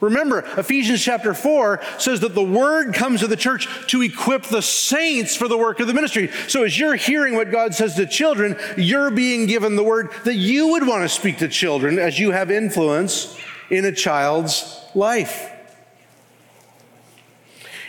Remember, 0.00 0.38
Ephesians 0.56 1.02
chapter 1.02 1.34
4 1.34 1.80
says 1.98 2.20
that 2.20 2.34
the 2.34 2.42
word 2.42 2.94
comes 2.94 3.20
to 3.20 3.26
the 3.26 3.36
church 3.36 3.68
to 3.88 4.00
equip 4.02 4.44
the 4.44 4.62
saints 4.62 5.36
for 5.36 5.46
the 5.46 5.58
work 5.58 5.78
of 5.78 5.86
the 5.86 5.94
ministry. 5.94 6.30
So 6.48 6.64
as 6.64 6.78
you're 6.78 6.96
hearing 6.96 7.34
what 7.34 7.50
God 7.50 7.74
says 7.74 7.96
to 7.96 8.06
children, 8.06 8.56
you're 8.78 9.10
being 9.10 9.46
given 9.46 9.76
the 9.76 9.84
word 9.84 10.10
that 10.24 10.36
you 10.36 10.68
would 10.68 10.86
want 10.86 11.02
to 11.02 11.08
speak 11.08 11.38
to 11.38 11.48
children 11.48 11.98
as 11.98 12.18
you 12.18 12.30
have 12.30 12.50
influence 12.50 13.38
in 13.68 13.84
a 13.84 13.92
child's 13.92 14.82
life. 14.94 15.50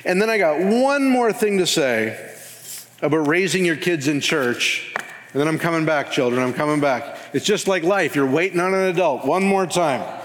And 0.03 0.21
then 0.21 0.29
I 0.29 0.37
got 0.37 0.59
one 0.59 1.07
more 1.07 1.31
thing 1.31 1.59
to 1.59 1.67
say 1.67 2.29
about 3.01 3.27
raising 3.27 3.63
your 3.63 3.77
kids 3.77 4.07
in 4.07 4.19
church. 4.19 4.93
And 5.31 5.39
then 5.39 5.47
I'm 5.47 5.59
coming 5.59 5.85
back, 5.85 6.11
children. 6.11 6.43
I'm 6.43 6.53
coming 6.53 6.81
back. 6.81 7.17
It's 7.33 7.45
just 7.45 7.67
like 7.67 7.83
life. 7.83 8.15
You're 8.15 8.29
waiting 8.29 8.59
on 8.59 8.73
an 8.73 8.89
adult. 8.89 9.25
One 9.25 9.43
more 9.43 9.65
time. 9.65 10.20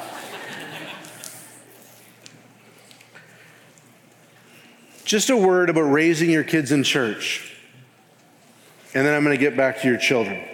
Just 5.06 5.30
a 5.30 5.36
word 5.36 5.70
about 5.70 5.82
raising 5.82 6.28
your 6.28 6.42
kids 6.42 6.72
in 6.72 6.82
church. 6.82 7.56
And 8.92 9.06
then 9.06 9.14
I'm 9.14 9.22
going 9.22 9.36
to 9.36 9.40
get 9.40 9.56
back 9.56 9.80
to 9.82 9.88
your 9.88 9.98
children. 9.98 10.44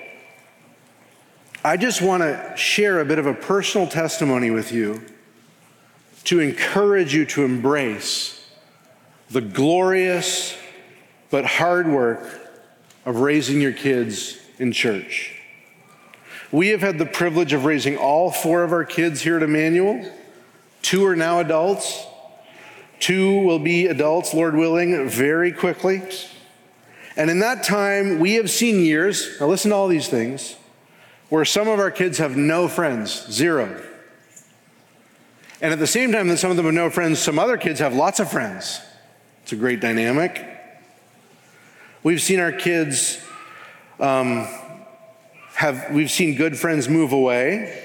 I 1.64 1.78
just 1.78 2.02
want 2.02 2.22
to 2.22 2.52
share 2.54 3.00
a 3.00 3.04
bit 3.06 3.18
of 3.18 3.24
a 3.24 3.32
personal 3.32 3.86
testimony 3.86 4.50
with 4.50 4.70
you 4.70 5.00
to 6.24 6.40
encourage 6.40 7.14
you 7.14 7.24
to 7.26 7.44
embrace 7.44 8.46
the 9.30 9.40
glorious 9.40 10.54
but 11.30 11.46
hard 11.46 11.88
work 11.88 12.28
of 13.06 13.20
raising 13.20 13.58
your 13.58 13.72
kids 13.72 14.36
in 14.58 14.70
church. 14.70 15.34
We 16.50 16.68
have 16.68 16.82
had 16.82 16.98
the 16.98 17.06
privilege 17.06 17.54
of 17.54 17.64
raising 17.64 17.96
all 17.96 18.30
four 18.30 18.64
of 18.64 18.72
our 18.72 18.84
kids 18.84 19.22
here 19.22 19.38
at 19.38 19.42
Immanuel. 19.42 20.12
Two 20.82 21.06
are 21.06 21.16
now 21.16 21.40
adults. 21.40 22.06
Two 23.02 23.40
will 23.40 23.58
be 23.58 23.88
adults, 23.88 24.32
Lord 24.32 24.54
willing, 24.54 25.08
very 25.08 25.50
quickly. 25.50 26.02
And 27.16 27.30
in 27.30 27.40
that 27.40 27.64
time, 27.64 28.20
we 28.20 28.34
have 28.34 28.48
seen 28.48 28.78
years, 28.78 29.40
now 29.40 29.48
listen 29.48 29.72
to 29.72 29.76
all 29.76 29.88
these 29.88 30.06
things, 30.06 30.54
where 31.28 31.44
some 31.44 31.66
of 31.66 31.80
our 31.80 31.90
kids 31.90 32.18
have 32.18 32.36
no 32.36 32.68
friends, 32.68 33.26
zero. 33.28 33.82
And 35.60 35.72
at 35.72 35.80
the 35.80 35.86
same 35.88 36.12
time 36.12 36.28
that 36.28 36.36
some 36.36 36.52
of 36.52 36.56
them 36.56 36.66
have 36.66 36.74
no 36.76 36.90
friends, 36.90 37.18
some 37.18 37.40
other 37.40 37.56
kids 37.56 37.80
have 37.80 37.92
lots 37.92 38.20
of 38.20 38.30
friends. 38.30 38.80
It's 39.42 39.50
a 39.50 39.56
great 39.56 39.80
dynamic. 39.80 40.46
We've 42.04 42.22
seen 42.22 42.38
our 42.38 42.52
kids 42.52 43.20
um, 43.98 44.46
have, 45.54 45.90
we've 45.90 46.12
seen 46.12 46.36
good 46.36 46.56
friends 46.56 46.88
move 46.88 47.10
away. 47.10 47.82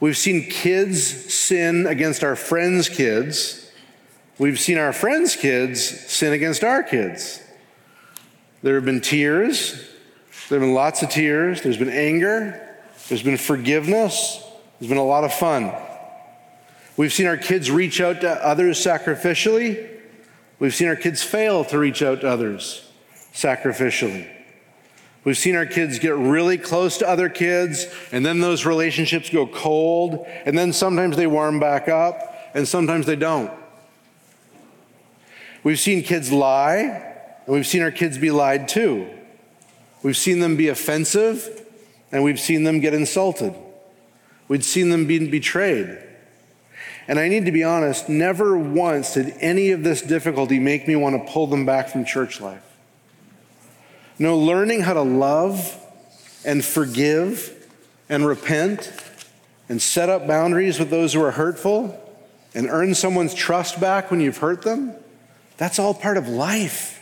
We've 0.00 0.16
seen 0.16 0.48
kids 0.48 1.04
sin 1.34 1.86
against 1.86 2.24
our 2.24 2.36
friends' 2.36 2.88
kids. 2.88 3.63
We've 4.38 4.58
seen 4.58 4.78
our 4.78 4.92
friends' 4.92 5.36
kids 5.36 5.82
sin 5.82 6.32
against 6.32 6.64
our 6.64 6.82
kids. 6.82 7.40
There 8.62 8.74
have 8.74 8.84
been 8.84 9.00
tears. 9.00 9.74
There 10.48 10.58
have 10.58 10.66
been 10.66 10.74
lots 10.74 11.02
of 11.02 11.10
tears. 11.10 11.62
There's 11.62 11.76
been 11.76 11.88
anger. 11.88 12.60
There's 13.08 13.22
been 13.22 13.36
forgiveness. 13.36 14.42
There's 14.78 14.88
been 14.88 14.98
a 14.98 15.04
lot 15.04 15.24
of 15.24 15.32
fun. 15.32 15.72
We've 16.96 17.12
seen 17.12 17.26
our 17.26 17.36
kids 17.36 17.70
reach 17.70 18.00
out 18.00 18.20
to 18.22 18.30
others 18.44 18.78
sacrificially. 18.78 19.88
We've 20.58 20.74
seen 20.74 20.88
our 20.88 20.96
kids 20.96 21.22
fail 21.22 21.64
to 21.66 21.78
reach 21.78 22.02
out 22.02 22.22
to 22.22 22.28
others 22.28 22.90
sacrificially. 23.32 24.30
We've 25.24 25.38
seen 25.38 25.56
our 25.56 25.66
kids 25.66 25.98
get 25.98 26.14
really 26.16 26.58
close 26.58 26.98
to 26.98 27.08
other 27.08 27.28
kids, 27.28 27.86
and 28.12 28.24
then 28.26 28.40
those 28.40 28.66
relationships 28.66 29.30
go 29.30 29.46
cold, 29.46 30.26
and 30.44 30.56
then 30.56 30.72
sometimes 30.72 31.16
they 31.16 31.26
warm 31.26 31.58
back 31.58 31.88
up, 31.88 32.50
and 32.54 32.68
sometimes 32.68 33.06
they 33.06 33.16
don't. 33.16 33.50
We've 35.64 35.80
seen 35.80 36.02
kids 36.02 36.30
lie, 36.30 36.80
and 37.46 37.54
we've 37.54 37.66
seen 37.66 37.82
our 37.82 37.90
kids 37.90 38.18
be 38.18 38.30
lied 38.30 38.68
to. 38.68 39.08
We've 40.02 40.16
seen 40.16 40.40
them 40.40 40.56
be 40.56 40.68
offensive, 40.68 41.66
and 42.12 42.22
we've 42.22 42.38
seen 42.38 42.64
them 42.64 42.80
get 42.80 42.92
insulted. 42.92 43.54
We've 44.46 44.62
seen 44.62 44.90
them 44.90 45.06
be 45.06 45.26
betrayed. 45.26 45.98
And 47.08 47.18
I 47.18 47.28
need 47.28 47.46
to 47.46 47.52
be 47.52 47.64
honest, 47.64 48.10
never 48.10 48.58
once 48.58 49.14
did 49.14 49.34
any 49.40 49.70
of 49.70 49.82
this 49.82 50.02
difficulty 50.02 50.58
make 50.58 50.86
me 50.86 50.96
want 50.96 51.16
to 51.16 51.32
pull 51.32 51.46
them 51.46 51.64
back 51.64 51.88
from 51.88 52.04
church 52.04 52.42
life. 52.42 52.62
No, 54.18 54.36
learning 54.36 54.82
how 54.82 54.92
to 54.92 55.02
love 55.02 55.80
and 56.44 56.62
forgive 56.62 57.66
and 58.10 58.26
repent 58.26 58.92
and 59.70 59.80
set 59.80 60.10
up 60.10 60.26
boundaries 60.26 60.78
with 60.78 60.90
those 60.90 61.14
who 61.14 61.22
are 61.22 61.30
hurtful 61.30 61.98
and 62.54 62.68
earn 62.68 62.94
someone's 62.94 63.32
trust 63.32 63.80
back 63.80 64.10
when 64.10 64.20
you've 64.20 64.38
hurt 64.38 64.60
them 64.60 64.94
that's 65.56 65.78
all 65.78 65.94
part 65.94 66.16
of 66.16 66.28
life. 66.28 67.00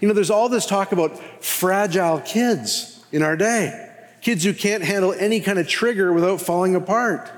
You 0.00 0.08
know, 0.08 0.14
there's 0.14 0.30
all 0.30 0.48
this 0.48 0.66
talk 0.66 0.92
about 0.92 1.18
fragile 1.44 2.20
kids 2.20 3.04
in 3.12 3.22
our 3.22 3.36
day 3.36 3.88
kids 4.20 4.44
who 4.44 4.52
can't 4.52 4.82
handle 4.82 5.12
any 5.12 5.40
kind 5.40 5.58
of 5.58 5.68
trigger 5.68 6.12
without 6.12 6.40
falling 6.40 6.74
apart. 6.74 7.30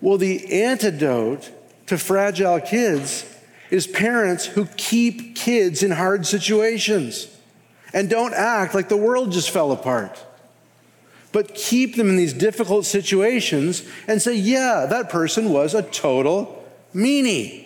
Well, 0.00 0.18
the 0.18 0.62
antidote 0.62 1.50
to 1.86 1.98
fragile 1.98 2.60
kids 2.60 3.24
is 3.70 3.86
parents 3.86 4.46
who 4.46 4.66
keep 4.76 5.34
kids 5.34 5.82
in 5.82 5.90
hard 5.90 6.26
situations 6.26 7.28
and 7.92 8.08
don't 8.08 8.34
act 8.34 8.74
like 8.74 8.88
the 8.88 8.96
world 8.96 9.32
just 9.32 9.50
fell 9.50 9.72
apart. 9.72 10.22
But 11.32 11.54
keep 11.54 11.96
them 11.96 12.08
in 12.08 12.16
these 12.16 12.32
difficult 12.32 12.84
situations 12.84 13.82
and 14.06 14.22
say, 14.22 14.34
yeah, 14.36 14.86
that 14.88 15.10
person 15.10 15.50
was 15.50 15.74
a 15.74 15.82
total 15.82 16.64
meanie 16.94 17.65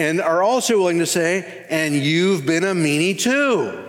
and 0.00 0.18
are 0.18 0.42
also 0.42 0.78
willing 0.78 0.98
to 0.98 1.06
say, 1.06 1.66
and 1.68 1.94
you've 1.94 2.46
been 2.46 2.64
a 2.64 2.72
meanie 2.72 3.18
too. 3.18 3.84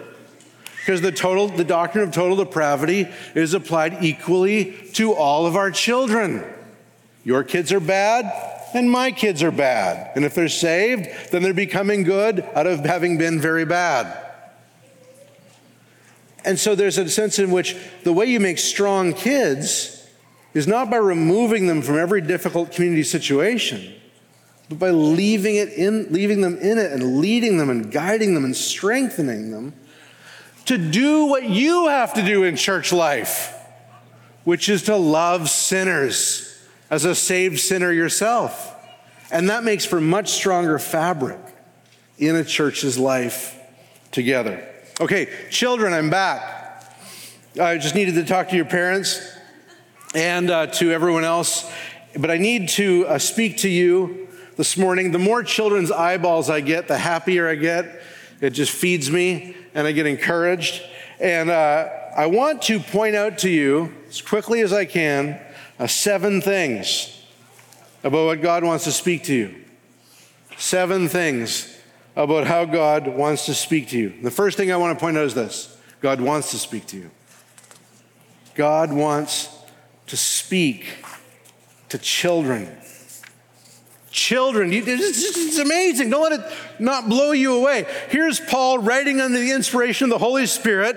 Because 0.80 1.00
the 1.00 1.12
total, 1.12 1.48
the 1.48 1.64
doctrine 1.64 2.04
of 2.04 2.14
total 2.14 2.36
depravity 2.36 3.08
is 3.34 3.54
applied 3.54 4.04
equally 4.04 4.74
to 4.94 5.14
all 5.14 5.46
of 5.46 5.56
our 5.56 5.72
children. 5.72 6.44
Your 7.24 7.46
kids 7.46 7.72
are 7.72 7.80
bad, 7.80 8.26
and 8.74 8.92
my 8.92 9.12
kids 9.12 9.42
are 9.42 9.52
bad. 9.52 10.12
And 10.16 10.26
if 10.26 10.36
they're 10.36 10.50
saved, 10.50 11.08
then 11.32 11.44
they're 11.44 11.54
becoming 11.54 12.04
good 12.04 12.42
out 12.56 12.68
of 12.68 12.82
having 12.82 13.18
been 13.18 13.40
very 13.40 13.64
bad. 13.64 14.18
And 16.44 16.60
so 16.60 16.76
there's 16.76 16.98
a 16.98 17.08
sense 17.08 17.40
in 17.40 17.52
which 17.52 17.78
the 18.04 18.12
way 18.12 18.26
you 18.26 18.42
make 18.42 18.58
strong 18.58 19.14
kids 19.14 20.06
is 20.54 20.68
not 20.68 20.90
by 20.90 20.98
removing 20.98 21.68
them 21.68 21.82
from 21.82 21.98
every 21.98 22.20
difficult 22.20 22.74
community 22.74 23.04
situation 23.04 23.96
but 24.72 24.80
by 24.80 24.90
leaving, 24.90 25.58
it 25.58 25.74
in, 25.74 26.08
leaving 26.14 26.40
them 26.40 26.58
in 26.58 26.78
it 26.78 26.94
and 26.94 27.18
leading 27.18 27.58
them 27.58 27.70
and 27.70 27.92
guiding 27.92 28.34
them 28.36 28.46
and 28.46 28.56
strengthening 28.56 29.52
them 29.52 29.74
to 30.64 30.78
do 30.78 31.26
what 31.26 31.44
you 31.44 31.90
have 31.90 32.14
to 32.14 32.24
do 32.24 32.46
in 32.46 32.56
church 32.56 32.94
life, 32.94 33.54
which 34.46 34.70
is 34.70 34.84
to 34.84 34.96
love 34.96 35.50
sinners 35.50 36.58
as 36.90 37.04
a 37.04 37.14
saved 37.14 37.60
sinner 37.60 37.92
yourself. 37.92 38.74
And 39.30 39.50
that 39.50 39.66
makes 39.66 39.84
for 39.84 40.00
much 40.00 40.30
stronger 40.30 40.80
fabric 40.80 41.42
in 42.18 42.38
a 42.38 42.44
church's 42.46 42.98
life 42.98 43.60
together. 44.14 44.66
Okay, 45.02 45.28
children, 45.50 45.92
I'm 45.92 46.10
back. 46.10 46.96
I 47.62 47.78
just 47.78 47.94
needed 47.94 48.16
to 48.16 48.24
talk 48.24 48.48
to 48.50 48.56
your 48.56 48.64
parents 48.64 49.20
and 50.16 50.50
uh, 50.50 50.68
to 50.68 50.94
everyone 50.94 51.26
else, 51.26 51.70
but 52.18 52.32
I 52.32 52.38
need 52.38 52.70
to 52.70 53.06
uh, 53.08 53.20
speak 53.20 53.58
to 53.58 53.70
you 53.70 54.30
this 54.62 54.78
morning. 54.78 55.12
The 55.12 55.18
more 55.18 55.42
children's 55.42 55.92
eyeballs 55.92 56.48
I 56.48 56.62
get, 56.62 56.88
the 56.88 56.96
happier 56.96 57.50
I 57.50 57.56
get. 57.56 58.00
It 58.42 58.52
just 58.52 58.72
feeds 58.72 59.10
me 59.10 59.56
and 59.74 59.88
I 59.88 59.92
get 59.92 60.06
encouraged. 60.06 60.84
And 61.20 61.50
uh, 61.50 61.90
I 62.16 62.28
want 62.28 62.62
to 62.64 62.80
point 62.80 63.16
out 63.16 63.40
to 63.40 63.50
you, 63.50 63.92
as 64.08 64.22
quickly 64.22 64.62
as 64.62 64.72
I 64.72 64.86
can, 64.86 65.42
uh, 65.80 65.88
seven 65.88 66.42
things 66.42 67.24
about 68.04 68.28
what 68.28 68.44
God 68.44 68.64
wants 68.64 68.84
to 68.84 68.92
speak 68.92 69.24
to 69.24 69.34
you. 69.34 69.56
Seven 70.60 71.10
things 71.10 71.76
about 72.16 72.46
how 72.46 72.66
God 72.66 73.08
wants 73.08 73.48
to 73.48 73.56
speak 73.56 73.88
to 73.90 73.98
you. 73.98 74.14
The 74.22 74.30
first 74.30 74.58
thing 74.58 74.72
I 74.72 74.78
want 74.78 74.96
to 74.96 75.04
point 75.04 75.18
out 75.18 75.26
is 75.26 75.34
this 75.34 75.76
God 76.02 76.22
wants 76.22 76.52
to 76.52 76.60
speak 76.60 76.86
to 76.86 76.98
you. 76.98 77.10
God 78.54 78.94
wants 78.94 79.50
to 80.06 80.16
speak 80.16 80.86
to 81.90 81.98
children. 81.98 82.78
Children, 84.22 84.70
it's 84.72 85.58
amazing. 85.58 86.12
Don't 86.12 86.22
let 86.22 86.40
it 86.40 86.46
not 86.78 87.10
blow 87.10 87.32
you 87.32 87.56
away. 87.56 87.88
Here's 88.10 88.40
Paul 88.40 88.78
writing 88.78 89.20
under 89.20 89.40
the 89.40 89.52
inspiration 89.52 90.06
of 90.06 90.12
the 90.12 90.24
Holy 90.24 90.46
Spirit, 90.46 90.96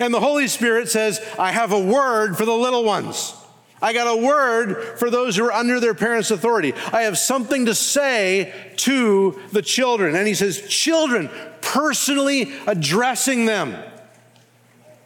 and 0.00 0.12
the 0.12 0.18
Holy 0.18 0.48
Spirit 0.48 0.88
says, 0.88 1.24
I 1.38 1.52
have 1.52 1.70
a 1.70 1.78
word 1.78 2.36
for 2.36 2.44
the 2.44 2.52
little 2.52 2.82
ones. 2.82 3.34
I 3.80 3.92
got 3.92 4.08
a 4.08 4.20
word 4.20 4.98
for 4.98 5.10
those 5.10 5.36
who 5.36 5.44
are 5.44 5.52
under 5.52 5.78
their 5.78 5.94
parents' 5.94 6.32
authority. 6.32 6.74
I 6.92 7.02
have 7.02 7.18
something 7.18 7.66
to 7.66 7.74
say 7.74 8.52
to 8.78 9.40
the 9.52 9.62
children. 9.62 10.16
And 10.16 10.26
he 10.26 10.34
says, 10.34 10.66
Children, 10.66 11.30
personally 11.60 12.52
addressing 12.66 13.46
them. 13.46 13.76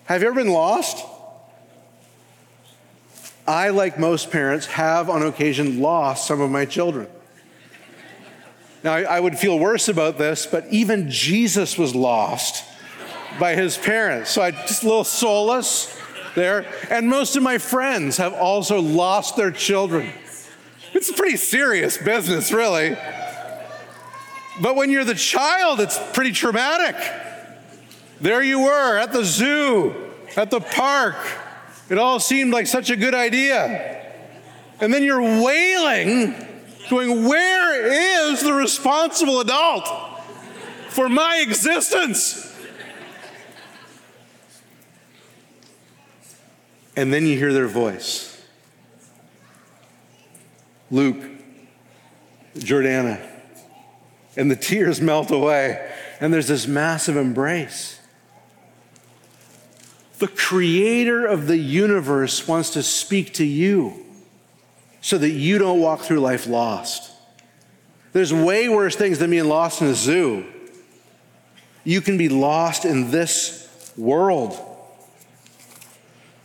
Have 0.05 0.23
you 0.23 0.29
ever 0.29 0.43
been 0.43 0.53
lost? 0.53 1.05
I, 3.47 3.69
like 3.69 3.99
most 3.99 4.31
parents, 4.31 4.65
have 4.65 5.11
on 5.11 5.23
occasion 5.23 5.81
lost 5.81 6.27
some 6.27 6.41
of 6.41 6.51
my 6.51 6.65
children. 6.65 7.07
Now, 8.83 8.95
I, 8.95 9.21
would 9.21 9.39
feel 9.39 9.59
worse 9.59 9.89
about 9.89 10.17
this, 10.17 10.47
but 10.47 10.67
even 10.71 11.11
Jesus 11.11 11.77
was 11.77 11.95
lost 11.95 12.65
by 13.39 13.55
his 13.55 13.77
parents. 13.77 14.31
So 14.31 14.41
I 14.41 14.53
just 14.53 14.83
a 14.83 14.87
little 14.87 15.05
solace 15.05 15.95
there. 16.35 16.67
And 16.89 17.09
most 17.09 17.37
of 17.37 17.43
my 17.43 17.59
friends 17.59 18.17
have 18.17 18.33
also 18.33 18.81
lost 18.81 19.37
their 19.37 19.51
children. 19.51 20.11
It's 20.95 21.11
a 21.11 21.13
pretty 21.13 21.37
serious 21.37 21.99
business, 21.99 22.53
really. 22.53 22.97
But 24.61 24.77
when 24.77 24.91
you're 24.91 25.05
the 25.05 25.15
child, 25.15 25.81
it's 25.81 25.99
pretty 26.13 26.33
traumatic. 26.33 26.97
There 28.21 28.43
you 28.43 28.61
were 28.61 28.99
at 28.99 29.13
the 29.13 29.25
zoo, 29.25 29.95
at 30.37 30.51
the 30.51 30.61
park. 30.61 31.17
It 31.89 31.99
all 31.99 32.21
seemed 32.21 32.53
like 32.53 32.67
such 32.67 32.91
a 32.91 32.97
good 32.97 33.15
idea. 33.15 34.07
And 34.81 34.93
then 34.93 35.03
you're 35.03 35.21
wailing, 35.21 36.35
going, 36.91 37.27
Where 37.27 38.31
is 38.31 38.43
the 38.43 38.53
responsible 38.53 39.41
adult 39.41 39.89
for 40.89 41.09
my 41.09 41.43
existence? 41.43 42.49
And 46.97 47.15
then 47.15 47.25
you 47.25 47.39
hear 47.39 47.53
their 47.53 47.69
voice 47.69 48.45
Luke, 50.91 51.25
Jordana, 52.57 53.27
and 54.37 54.51
the 54.51 54.57
tears 54.57 55.01
melt 55.01 55.31
away, 55.31 55.91
and 56.21 56.35
there's 56.35 56.49
this 56.49 56.67
massive 56.67 57.17
embrace. 57.17 57.99
The 60.19 60.29
creator 60.29 61.25
of 61.25 61.47
the 61.47 61.57
universe 61.57 62.47
wants 62.47 62.71
to 62.71 62.83
speak 62.83 63.33
to 63.35 63.45
you 63.47 64.10
so 65.01 65.19
that 65.19 65.31
you 65.31 65.59
don't 65.59 65.81
walk 65.81 66.01
through 66.01 66.21
life 66.21 66.47
lost. 66.47 67.13
There's 68.13 68.33
way 68.33 68.69
worse 68.69 68.97
things 68.97 69.19
than 69.19 69.31
being 69.31 69.49
lost 69.49 69.81
in 69.81 69.89
a 69.89 69.95
zoo. 69.95 70.47
You 71.85 72.01
can 72.01 72.19
be 72.19 72.29
lost 72.29 72.85
in 72.85 73.11
this 73.11 73.93
world. 73.97 74.59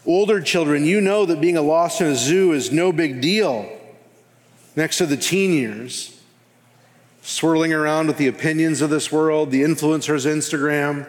Older 0.05 0.39
children, 0.39 0.85
you 0.85 1.01
know 1.01 1.25
that 1.25 1.41
being 1.41 1.55
lost 1.55 1.99
in 1.99 2.07
a 2.07 2.15
zoo 2.15 2.51
is 2.51 2.71
no 2.71 2.91
big 2.91 3.21
deal 3.21 3.69
next 4.75 4.97
to 4.99 5.05
the 5.05 5.17
teen 5.17 5.51
years, 5.51 6.19
swirling 7.21 7.73
around 7.73 8.07
with 8.07 8.17
the 8.17 8.27
opinions 8.27 8.81
of 8.81 8.89
this 8.89 9.11
world, 9.11 9.49
the 9.49 9.63
influencers' 9.63 10.25
Instagram, 10.25 11.07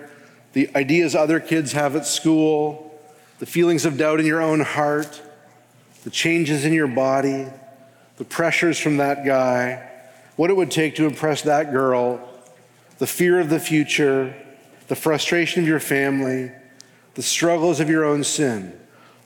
the 0.54 0.70
ideas 0.74 1.14
other 1.14 1.40
kids 1.40 1.72
have 1.72 1.94
at 1.94 2.06
school, 2.06 2.98
the 3.38 3.46
feelings 3.46 3.84
of 3.84 3.98
doubt 3.98 4.18
in 4.18 4.24
your 4.24 4.40
own 4.40 4.60
heart, 4.60 5.20
the 6.06 6.10
changes 6.12 6.64
in 6.64 6.72
your 6.72 6.86
body, 6.86 7.48
the 8.16 8.24
pressures 8.24 8.78
from 8.78 8.98
that 8.98 9.26
guy, 9.26 9.90
what 10.36 10.50
it 10.50 10.56
would 10.56 10.70
take 10.70 10.94
to 10.94 11.04
impress 11.04 11.42
that 11.42 11.72
girl, 11.72 12.20
the 12.98 13.08
fear 13.08 13.40
of 13.40 13.50
the 13.50 13.58
future, 13.58 14.32
the 14.86 14.94
frustration 14.94 15.64
of 15.64 15.68
your 15.68 15.80
family, 15.80 16.52
the 17.14 17.22
struggles 17.24 17.80
of 17.80 17.90
your 17.90 18.04
own 18.04 18.22
sin. 18.22 18.72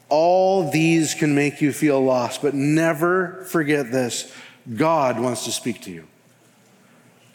All 0.09 0.71
these 0.71 1.13
can 1.13 1.35
make 1.35 1.61
you 1.61 1.71
feel 1.71 2.03
lost, 2.03 2.41
but 2.41 2.55
never 2.55 3.45
forget 3.51 3.93
this 3.93 4.33
God 4.75 5.21
wants 5.21 5.45
to 5.45 5.53
speak 5.53 5.83
to 5.83 5.91
you. 5.91 6.09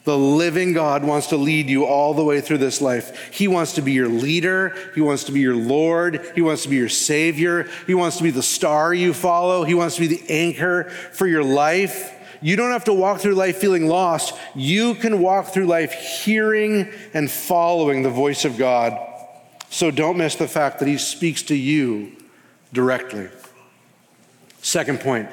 The 0.06 0.16
living 0.16 0.72
God 0.72 1.02
wants 1.02 1.26
to 1.28 1.36
lead 1.36 1.68
you 1.68 1.84
all 1.84 2.14
the 2.14 2.22
way 2.22 2.40
through 2.40 2.58
this 2.58 2.80
life. 2.80 3.32
He 3.32 3.48
wants 3.48 3.72
to 3.72 3.82
be 3.82 3.90
your 3.90 4.06
leader. 4.06 4.72
He 4.94 5.00
wants 5.00 5.24
to 5.24 5.32
be 5.32 5.40
your 5.40 5.56
Lord. 5.56 6.24
He 6.36 6.42
wants 6.42 6.62
to 6.62 6.68
be 6.68 6.76
your 6.76 6.88
Savior. 6.88 7.68
He 7.88 7.94
wants 7.94 8.16
to 8.18 8.22
be 8.22 8.30
the 8.30 8.40
star 8.40 8.94
you 8.94 9.12
follow. 9.12 9.64
He 9.64 9.74
wants 9.74 9.96
to 9.96 10.02
be 10.02 10.06
the 10.06 10.22
anchor 10.30 10.84
for 10.84 11.26
your 11.26 11.42
life. 11.42 12.14
You 12.40 12.54
don't 12.54 12.70
have 12.70 12.84
to 12.84 12.94
walk 12.94 13.18
through 13.18 13.34
life 13.34 13.56
feeling 13.56 13.88
lost. 13.88 14.32
You 14.54 14.94
can 14.94 15.18
walk 15.20 15.46
through 15.48 15.66
life 15.66 15.92
hearing 15.92 16.88
and 17.12 17.28
following 17.28 18.04
the 18.04 18.10
voice 18.10 18.44
of 18.44 18.56
God. 18.56 18.96
So 19.70 19.90
don't 19.90 20.18
miss 20.18 20.36
the 20.36 20.46
fact 20.46 20.78
that 20.78 20.86
He 20.86 20.98
speaks 20.98 21.42
to 21.44 21.56
you 21.56 22.12
directly. 22.72 23.28
Second 24.62 25.00
point 25.00 25.28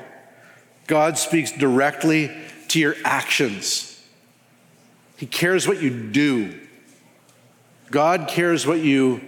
God 0.87 1.19
speaks 1.19 1.51
directly 1.51 2.35
to 2.69 2.79
your 2.79 2.95
actions. 3.05 3.92
He 5.23 5.27
cares 5.27 5.69
what 5.69 5.81
you 5.81 5.89
do. 5.89 6.53
God 7.89 8.27
cares 8.27 8.67
what 8.67 8.81
you 8.81 9.21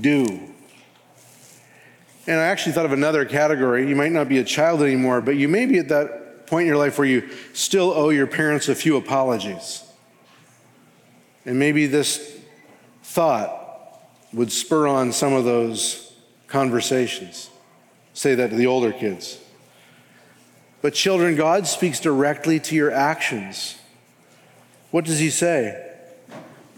do. 0.00 0.24
And 2.26 2.40
I 2.40 2.44
actually 2.44 2.72
thought 2.72 2.86
of 2.86 2.92
another 2.92 3.26
category. 3.26 3.86
You 3.86 3.94
might 3.94 4.12
not 4.12 4.26
be 4.26 4.38
a 4.38 4.44
child 4.44 4.80
anymore, 4.80 5.20
but 5.20 5.36
you 5.36 5.48
may 5.48 5.66
be 5.66 5.76
at 5.76 5.90
that 5.90 6.46
point 6.46 6.62
in 6.62 6.68
your 6.68 6.78
life 6.78 6.96
where 6.96 7.06
you 7.06 7.28
still 7.52 7.90
owe 7.90 8.08
your 8.08 8.26
parents 8.26 8.70
a 8.70 8.74
few 8.74 8.96
apologies. 8.96 9.84
And 11.44 11.58
maybe 11.58 11.86
this 11.86 12.40
thought 13.02 14.00
would 14.32 14.50
spur 14.50 14.86
on 14.86 15.12
some 15.12 15.34
of 15.34 15.44
those 15.44 16.10
conversations. 16.46 17.50
Say 18.14 18.34
that 18.36 18.48
to 18.48 18.56
the 18.56 18.66
older 18.66 18.92
kids. 18.92 19.38
But, 20.80 20.94
children, 20.94 21.36
God 21.36 21.66
speaks 21.66 22.00
directly 22.00 22.58
to 22.60 22.74
your 22.74 22.90
actions. 22.90 23.76
What 24.92 25.04
does 25.04 25.18
He 25.18 25.30
say? 25.30 25.90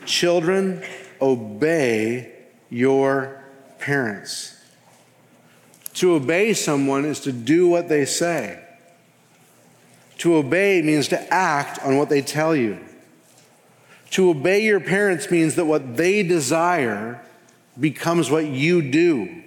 Children, 0.06 0.82
obey 1.20 2.32
your 2.70 3.44
parents. 3.78 4.58
To 5.94 6.14
obey 6.14 6.54
someone 6.54 7.04
is 7.04 7.20
to 7.20 7.32
do 7.32 7.68
what 7.68 7.88
they 7.90 8.06
say. 8.06 8.60
To 10.18 10.36
obey 10.36 10.80
means 10.80 11.08
to 11.08 11.34
act 11.34 11.78
on 11.84 11.98
what 11.98 12.08
they 12.08 12.22
tell 12.22 12.56
you. 12.56 12.78
To 14.12 14.30
obey 14.30 14.62
your 14.62 14.80
parents 14.80 15.30
means 15.30 15.56
that 15.56 15.66
what 15.66 15.96
they 15.96 16.22
desire 16.22 17.20
becomes 17.78 18.30
what 18.30 18.46
you 18.46 18.80
do 18.90 19.44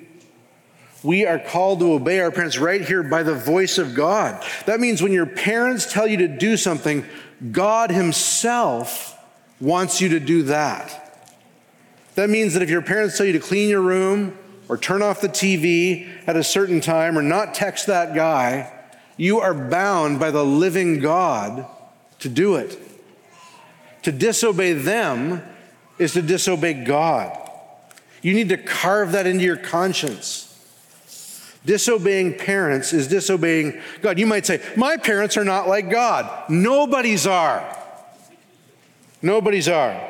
we 1.03 1.25
are 1.25 1.39
called 1.39 1.79
to 1.79 1.93
obey 1.93 2.19
our 2.19 2.31
parents 2.31 2.57
right 2.57 2.81
here 2.81 3.03
by 3.03 3.23
the 3.23 3.33
voice 3.33 3.77
of 3.77 3.93
God. 3.93 4.43
That 4.65 4.79
means 4.79 5.01
when 5.01 5.13
your 5.13 5.25
parents 5.25 5.91
tell 5.91 6.07
you 6.07 6.17
to 6.17 6.27
do 6.27 6.57
something, 6.57 7.05
God 7.51 7.91
Himself 7.91 9.17
wants 9.59 10.01
you 10.01 10.09
to 10.09 10.19
do 10.19 10.43
that. 10.43 11.03
That 12.15 12.29
means 12.29 12.53
that 12.53 12.63
if 12.63 12.69
your 12.69 12.81
parents 12.81 13.17
tell 13.17 13.25
you 13.25 13.33
to 13.33 13.39
clean 13.39 13.69
your 13.69 13.81
room 13.81 14.37
or 14.67 14.77
turn 14.77 15.01
off 15.01 15.21
the 15.21 15.29
TV 15.29 16.09
at 16.27 16.35
a 16.35 16.43
certain 16.43 16.81
time 16.81 17.17
or 17.17 17.21
not 17.21 17.53
text 17.53 17.87
that 17.87 18.15
guy, 18.15 18.73
you 19.17 19.39
are 19.39 19.53
bound 19.53 20.19
by 20.19 20.31
the 20.31 20.43
living 20.43 20.99
God 20.99 21.65
to 22.19 22.29
do 22.29 22.55
it. 22.55 22.79
To 24.03 24.11
disobey 24.11 24.73
them 24.73 25.43
is 25.99 26.13
to 26.13 26.21
disobey 26.21 26.73
God. 26.73 27.37
You 28.21 28.33
need 28.33 28.49
to 28.49 28.57
carve 28.57 29.11
that 29.11 29.27
into 29.27 29.43
your 29.43 29.57
conscience. 29.57 30.46
Disobeying 31.67 32.33
parents 32.35 32.93
is 32.93 33.09
disobeying 33.09 33.81
God. 34.01 34.17
You 34.17 34.25
might 34.25 34.45
say, 34.45 34.61
My 34.77 34.95
parents 34.95 35.35
are 35.35 35.43
not 35.43 35.67
like 35.67 35.89
God. 35.89 36.49
Nobody's 36.49 37.27
are. 37.27 37.77
Nobody's 39.21 39.67
are. 39.67 40.01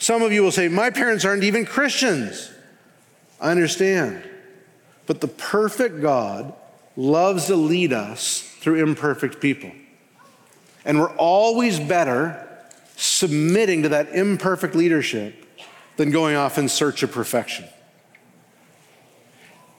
Some 0.00 0.20
of 0.22 0.32
you 0.32 0.42
will 0.42 0.50
say, 0.50 0.66
My 0.66 0.90
parents 0.90 1.24
aren't 1.24 1.44
even 1.44 1.64
Christians. 1.64 2.50
I 3.40 3.52
understand. 3.52 4.20
But 5.06 5.20
the 5.20 5.28
perfect 5.28 6.02
God 6.02 6.52
loves 6.96 7.46
to 7.46 7.54
lead 7.54 7.92
us 7.92 8.40
through 8.58 8.82
imperfect 8.82 9.40
people. 9.40 9.70
And 10.84 10.98
we're 10.98 11.14
always 11.14 11.78
better 11.78 12.44
submitting 12.96 13.84
to 13.84 13.90
that 13.90 14.08
imperfect 14.08 14.74
leadership 14.74 15.36
than 15.96 16.10
going 16.10 16.34
off 16.34 16.58
in 16.58 16.68
search 16.68 17.04
of 17.04 17.12
perfection. 17.12 17.64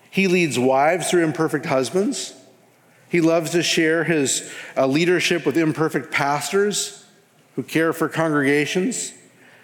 He 0.10 0.28
leads 0.28 0.58
wives 0.58 1.10
through 1.10 1.24
imperfect 1.24 1.66
husbands. 1.66 2.34
He 3.10 3.22
loves 3.22 3.52
to 3.52 3.64
share 3.64 4.04
his 4.04 4.52
uh, 4.78 4.88
leadership 4.88 5.46
with 5.46 5.58
imperfect 5.58 6.12
pastors 6.12 7.06
who 7.56 7.64
care 7.64 7.92
for 7.94 8.08
congregations. 8.08 9.14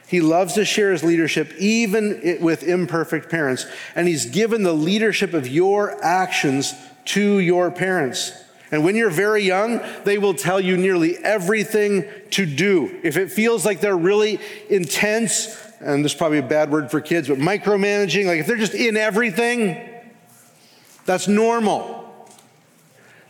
He 0.07 0.21
loves 0.21 0.53
to 0.53 0.65
share 0.65 0.91
his 0.91 1.03
leadership 1.03 1.53
even 1.57 2.37
with 2.41 2.63
imperfect 2.63 3.29
parents. 3.29 3.65
And 3.95 4.07
he's 4.07 4.25
given 4.25 4.63
the 4.63 4.73
leadership 4.73 5.33
of 5.33 5.47
your 5.47 6.03
actions 6.03 6.73
to 7.05 7.39
your 7.39 7.71
parents. 7.71 8.31
And 8.71 8.83
when 8.83 8.95
you're 8.95 9.09
very 9.11 9.43
young, 9.43 9.81
they 10.03 10.17
will 10.17 10.33
tell 10.33 10.59
you 10.59 10.75
nearly 10.75 11.17
everything 11.17 12.05
to 12.31 12.45
do. 12.45 12.99
If 13.03 13.17
it 13.17 13.31
feels 13.31 13.65
like 13.65 13.79
they're 13.79 13.97
really 13.97 14.39
intense, 14.69 15.55
and 15.79 16.03
this 16.03 16.13
is 16.13 16.17
probably 16.17 16.39
a 16.39 16.43
bad 16.43 16.71
word 16.71 16.89
for 16.89 16.99
kids, 16.99 17.27
but 17.27 17.37
micromanaging, 17.37 18.25
like 18.25 18.39
if 18.39 18.47
they're 18.47 18.57
just 18.57 18.73
in 18.73 18.97
everything, 18.97 19.94
that's 21.05 21.27
normal. 21.27 22.01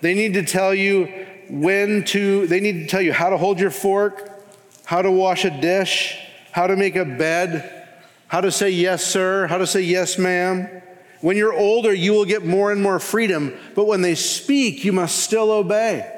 They 0.01 0.13
need 0.13 0.33
to 0.33 0.43
tell 0.43 0.73
you 0.73 1.11
when 1.49 2.03
to, 2.05 2.47
they 2.47 2.59
need 2.59 2.83
to 2.83 2.87
tell 2.87 3.01
you 3.01 3.13
how 3.13 3.29
to 3.29 3.37
hold 3.37 3.59
your 3.59 3.71
fork, 3.71 4.31
how 4.85 5.01
to 5.01 5.11
wash 5.11 5.45
a 5.45 5.49
dish, 5.49 6.17
how 6.51 6.67
to 6.67 6.75
make 6.75 6.95
a 6.95 7.05
bed, 7.05 7.87
how 8.27 8.41
to 8.41 8.51
say 8.51 8.69
yes, 8.69 9.05
sir, 9.05 9.47
how 9.47 9.57
to 9.57 9.67
say 9.67 9.81
yes, 9.81 10.17
ma'am. 10.17 10.81
When 11.21 11.37
you're 11.37 11.53
older, 11.53 11.93
you 11.93 12.13
will 12.13 12.25
get 12.25 12.45
more 12.45 12.71
and 12.71 12.81
more 12.81 12.99
freedom, 12.99 13.53
but 13.73 13.85
when 13.85 14.01
they 14.01 14.15
speak, 14.15 14.83
you 14.83 14.91
must 14.93 15.19
still 15.19 15.51
obey. 15.51 16.11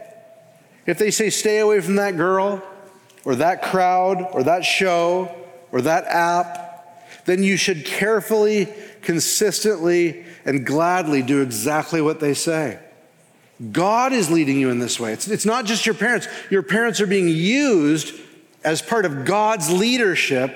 If 0.85 0.97
they 0.97 1.11
say, 1.11 1.29
stay 1.29 1.59
away 1.59 1.81
from 1.81 1.95
that 1.95 2.17
girl, 2.17 2.63
or 3.25 3.35
that 3.35 3.61
crowd, 3.61 4.25
or 4.31 4.43
that 4.43 4.63
show, 4.63 5.33
or 5.71 5.81
that 5.81 6.05
app, 6.05 7.25
then 7.25 7.43
you 7.43 7.57
should 7.57 7.85
carefully, 7.85 8.67
consistently, 9.07 10.25
and 10.43 10.65
gladly 10.65 11.21
do 11.21 11.41
exactly 11.41 12.01
what 12.01 12.19
they 12.19 12.33
say. 12.33 12.77
God 13.71 14.11
is 14.11 14.29
leading 14.29 14.59
you 14.59 14.69
in 14.69 14.79
this 14.79 14.99
way. 14.99 15.13
It's, 15.13 15.29
it's 15.29 15.45
not 15.45 15.63
just 15.63 15.85
your 15.85 15.95
parents. 15.95 16.27
Your 16.51 16.61
parents 16.61 16.99
are 16.99 17.07
being 17.07 17.29
used 17.29 18.13
as 18.65 18.81
part 18.81 19.05
of 19.05 19.23
God's 19.23 19.71
leadership 19.71 20.53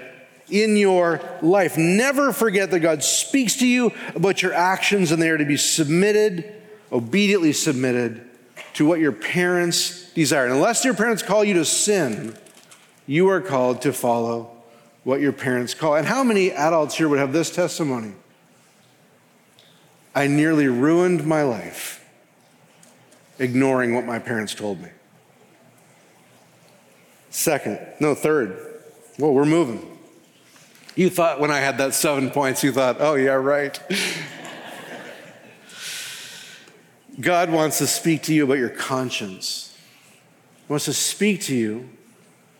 in 0.49 0.75
your 0.75 1.21
life. 1.41 1.77
Never 1.77 2.33
forget 2.33 2.71
that 2.71 2.81
God 2.81 3.05
speaks 3.05 3.55
to 3.59 3.65
you 3.65 3.93
about 4.15 4.41
your 4.41 4.53
actions 4.53 5.13
and 5.13 5.21
they 5.21 5.29
are 5.29 5.37
to 5.37 5.45
be 5.45 5.55
submitted, 5.55 6.53
obediently 6.91 7.53
submitted 7.53 8.21
to 8.73 8.85
what 8.85 8.99
your 8.99 9.13
parents 9.13 10.11
desire. 10.11 10.43
And 10.43 10.55
unless 10.55 10.83
your 10.83 10.93
parents 10.93 11.23
call 11.23 11.45
you 11.45 11.53
to 11.53 11.63
sin, 11.63 12.35
you 13.07 13.29
are 13.29 13.39
called 13.39 13.83
to 13.83 13.93
follow 13.93 14.51
what 15.05 15.21
your 15.21 15.31
parents 15.31 15.73
call. 15.73 15.95
And 15.95 16.05
how 16.05 16.21
many 16.21 16.51
adults 16.51 16.95
here 16.95 17.07
would 17.07 17.19
have 17.19 17.31
this 17.31 17.49
testimony? 17.49 18.15
I 20.13 20.27
nearly 20.27 20.67
ruined 20.67 21.25
my 21.25 21.43
life 21.43 22.05
ignoring 23.39 23.95
what 23.95 24.05
my 24.05 24.19
parents 24.19 24.53
told 24.53 24.81
me. 24.81 24.89
Second, 27.29 27.79
no, 27.99 28.13
third. 28.13 28.83
Well, 29.17 29.33
we're 29.33 29.45
moving. 29.45 29.87
You 30.95 31.09
thought 31.09 31.39
when 31.39 31.49
I 31.49 31.59
had 31.59 31.77
that 31.77 31.93
seven 31.93 32.29
points, 32.29 32.63
you 32.63 32.71
thought, 32.73 32.97
oh, 32.99 33.15
yeah, 33.15 33.31
right. 33.31 33.79
God 37.19 37.49
wants 37.49 37.77
to 37.79 37.87
speak 37.87 38.23
to 38.23 38.33
you 38.33 38.43
about 38.43 38.57
your 38.57 38.69
conscience. 38.69 39.77
He 40.67 40.73
wants 40.73 40.85
to 40.85 40.93
speak 40.93 41.41
to 41.41 41.55
you 41.55 41.89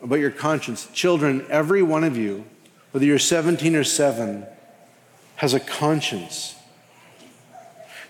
about 0.02 0.18
your 0.18 0.30
conscience. 0.30 0.88
Children, 0.92 1.46
every 1.48 1.82
one 1.82 2.04
of 2.04 2.16
you, 2.16 2.44
whether 2.90 3.04
you're 3.04 3.18
17 3.18 3.76
or 3.76 3.84
7, 3.84 4.46
has 5.36 5.54
a 5.54 5.60
conscience. 5.60 6.54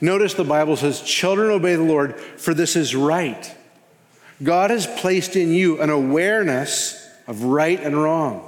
Notice 0.03 0.35
the 0.35 0.43
Bible 0.43 0.77
says, 0.77 1.01
Children, 1.01 1.53
obey 1.53 1.77
the 1.77 1.85
Lord, 1.85 2.19
for 2.19 2.53
this 2.53 2.75
is 2.75 2.95
right. 2.95 3.57
God 4.43 4.71
has 4.71 4.85
placed 4.85 5.37
in 5.37 5.53
you 5.53 5.81
an 5.81 5.91
awareness 5.91 7.09
of 7.29 7.45
right 7.45 7.81
and 7.81 7.97
wrong. 7.97 8.41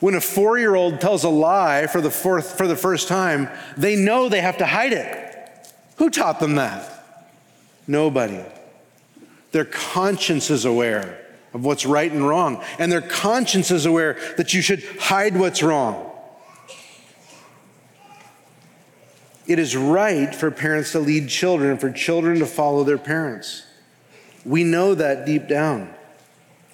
When 0.00 0.16
a 0.16 0.20
four 0.20 0.58
year 0.58 0.74
old 0.74 1.00
tells 1.00 1.22
a 1.22 1.28
lie 1.28 1.86
for 1.86 2.00
the, 2.00 2.10
fourth, 2.10 2.58
for 2.58 2.66
the 2.66 2.74
first 2.74 3.06
time, 3.06 3.48
they 3.76 3.94
know 3.94 4.28
they 4.28 4.40
have 4.40 4.58
to 4.58 4.66
hide 4.66 4.92
it. 4.92 5.48
Who 5.98 6.10
taught 6.10 6.40
them 6.40 6.56
that? 6.56 7.28
Nobody. 7.86 8.42
Their 9.52 9.66
conscience 9.66 10.50
is 10.50 10.64
aware 10.64 11.24
of 11.54 11.64
what's 11.64 11.86
right 11.86 12.10
and 12.10 12.26
wrong, 12.26 12.64
and 12.80 12.90
their 12.90 13.00
conscience 13.00 13.70
is 13.70 13.86
aware 13.86 14.18
that 14.36 14.52
you 14.52 14.62
should 14.62 14.82
hide 14.98 15.36
what's 15.36 15.62
wrong. 15.62 16.09
It 19.50 19.58
is 19.58 19.76
right 19.76 20.32
for 20.32 20.52
parents 20.52 20.92
to 20.92 21.00
lead 21.00 21.28
children, 21.28 21.76
for 21.76 21.90
children 21.90 22.38
to 22.38 22.46
follow 22.46 22.84
their 22.84 22.98
parents. 22.98 23.64
We 24.44 24.62
know 24.62 24.94
that 24.94 25.26
deep 25.26 25.48
down. 25.48 25.92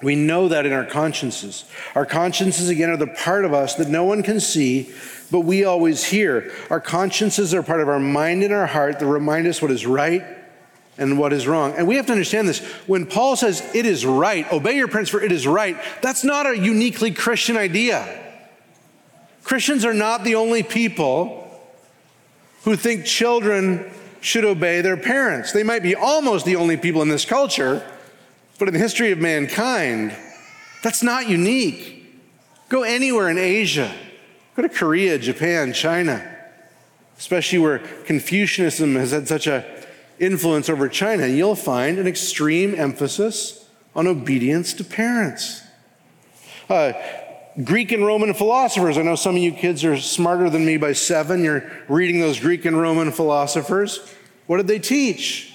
We 0.03 0.15
know 0.15 0.49
that 0.49 0.67
in 0.67 0.75
our 0.75 0.85
consciences. 0.85 1.65
Our 1.95 2.05
consciences, 2.05 2.69
again, 2.69 2.91
are 2.91 2.99
the 2.99 3.07
part 3.07 3.47
of 3.47 3.55
us 3.55 3.77
that 3.77 3.89
no 3.89 4.05
one 4.05 4.23
can 4.23 4.41
see, 4.41 4.93
but 5.31 5.41
we 5.41 5.65
always 5.65 6.05
hear. 6.05 6.53
Our 6.69 6.83
consciences 6.83 7.55
are 7.55 7.63
part 7.63 7.81
of 7.81 7.89
our 7.89 7.99
mind 7.99 8.43
and 8.43 8.53
our 8.53 8.67
heart 8.67 8.99
that 8.99 9.07
remind 9.07 9.47
us 9.47 9.63
what 9.63 9.71
is 9.71 9.87
right 9.87 10.23
and 10.99 11.19
what 11.19 11.33
is 11.33 11.47
wrong. 11.47 11.73
And 11.79 11.89
we 11.89 11.97
have 11.97 12.05
to 12.07 12.13
understand 12.13 12.47
this. 12.47 12.63
When 12.87 13.07
Paul 13.07 13.37
says 13.37 13.67
it 13.75 13.87
is 13.87 14.05
right, 14.05 14.53
obey 14.53 14.77
your 14.77 14.89
parents 14.89 15.11
for 15.11 15.23
it 15.23 15.33
is 15.33 15.47
right, 15.47 15.79
that's 16.03 16.25
not 16.25 16.45
a 16.45 16.59
uniquely 16.59 17.11
Christian 17.11 17.57
idea. 17.57 18.23
Christians 19.45 19.87
are 19.87 19.95
not 19.95 20.25
the 20.25 20.35
only 20.35 20.63
people 20.63 21.46
who 22.67 22.75
think 22.75 23.05
children 23.05 23.89
should 24.21 24.45
obey 24.45 24.81
their 24.81 24.97
parents. 24.97 25.53
They 25.53 25.63
might 25.63 25.85
be 25.85 25.95
almost 25.95 26.45
the 26.45 26.57
only 26.57 26.77
people 26.77 27.01
in 27.01 27.09
this 27.09 27.25
culture, 27.25 27.89
but 28.59 28.67
in 28.67 28.75
the 28.75 28.81
history 28.81 29.13
of 29.13 29.19
mankind, 29.19 30.15
that's 30.83 31.01
not 31.01 31.29
unique. 31.29 32.13
Go 32.69 32.83
anywhere 32.83 33.31
in 33.31 33.39
Asia, 33.39 33.95
go 34.57 34.63
to 34.63 34.69
Korea, 34.69 35.17
Japan, 35.17 35.73
China, 35.73 36.29
especially 37.17 37.61
where 37.61 37.79
Confucianism 38.05 38.97
has 38.97 39.13
had 39.13 39.29
such 39.29 39.47
a 39.47 39.65
influence 40.19 40.69
over 40.69 40.89
China, 40.89 41.29
you'll 41.29 41.55
find 41.55 42.01
an 42.01 42.09
extreme 42.09 42.75
emphasis 42.75 43.69
on 43.95 44.09
obedience 44.09 44.73
to 44.75 44.83
parents. 44.83 45.63
Uh, 46.69 46.95
Greek 47.65 47.91
and 47.93 48.05
Roman 48.05 48.35
philosophers. 48.35 48.99
I 48.99 49.03
know 49.03 49.15
some 49.15 49.37
of 49.37 49.43
you 49.43 49.53
kids 49.53 49.85
are 49.85 49.97
smarter 49.97 50.51
than 50.51 50.67
me 50.67 50.77
by 50.77 50.93
seven. 50.93 51.43
You're 51.43 51.71
reading 51.89 52.21
those 52.21 52.39
Greek 52.39 52.65
and 52.67 52.79
Roman 52.79 53.13
philosophers. 53.13 54.01
What 54.47 54.59
did 54.59 54.67
they 54.67 54.79
teach? 54.79 55.55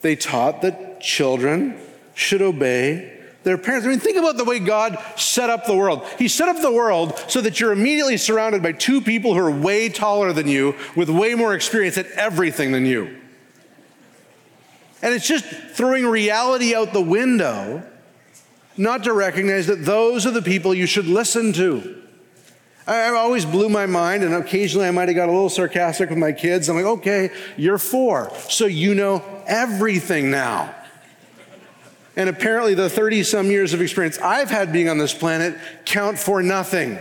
They 0.00 0.16
taught 0.16 0.62
that 0.62 1.00
children 1.00 1.78
should 2.14 2.40
obey 2.40 3.14
their 3.44 3.58
parents. 3.58 3.86
I 3.86 3.90
mean, 3.90 4.00
think 4.00 4.16
about 4.16 4.36
the 4.36 4.44
way 4.44 4.58
God 4.58 4.98
set 5.16 5.50
up 5.50 5.66
the 5.66 5.76
world. 5.76 6.06
He 6.18 6.28
set 6.28 6.48
up 6.48 6.60
the 6.60 6.72
world 6.72 7.18
so 7.28 7.40
that 7.40 7.60
you're 7.60 7.72
immediately 7.72 8.16
surrounded 8.16 8.62
by 8.62 8.72
two 8.72 9.00
people 9.00 9.34
who 9.34 9.40
are 9.40 9.50
way 9.50 9.88
taller 9.88 10.32
than 10.32 10.48
you, 10.48 10.74
with 10.96 11.08
way 11.08 11.34
more 11.34 11.54
experience 11.54 11.98
at 11.98 12.06
everything 12.12 12.72
than 12.72 12.86
you. 12.86 13.16
And 15.02 15.14
it's 15.14 15.28
just 15.28 15.44
throwing 15.44 16.06
reality 16.06 16.74
out 16.74 16.92
the 16.92 17.00
window 17.00 17.84
not 18.78 19.04
to 19.04 19.12
recognize 19.12 19.66
that 19.66 19.84
those 19.84 20.26
are 20.26 20.30
the 20.30 20.42
people 20.42 20.72
you 20.72 20.86
should 20.86 21.06
listen 21.06 21.52
to. 21.54 22.02
I, 22.86 23.10
always 23.10 23.44
blew 23.44 23.68
my 23.68 23.84
mind, 23.84 24.24
and 24.24 24.34
occasionally 24.34 24.86
I 24.86 24.90
might 24.90 25.08
have 25.08 25.16
got 25.16 25.28
a 25.28 25.32
little 25.32 25.50
sarcastic 25.50 26.08
with 26.08 26.18
my 26.18 26.32
kids. 26.32 26.68
I'm 26.68 26.76
like, 26.76 26.86
okay, 26.86 27.30
you're 27.58 27.76
four, 27.76 28.32
so 28.48 28.64
you 28.64 28.94
know 28.94 29.22
everything 29.46 30.30
now. 30.30 30.74
And 32.16 32.30
apparently, 32.30 32.74
the 32.74 32.88
30 32.88 33.22
some 33.24 33.50
years 33.50 33.74
of 33.74 33.82
experience 33.82 34.18
I've 34.18 34.50
had 34.50 34.72
being 34.72 34.88
on 34.88 34.98
this 34.98 35.12
planet 35.12 35.56
count 35.84 36.18
for 36.18 36.42
nothing. 36.42 36.98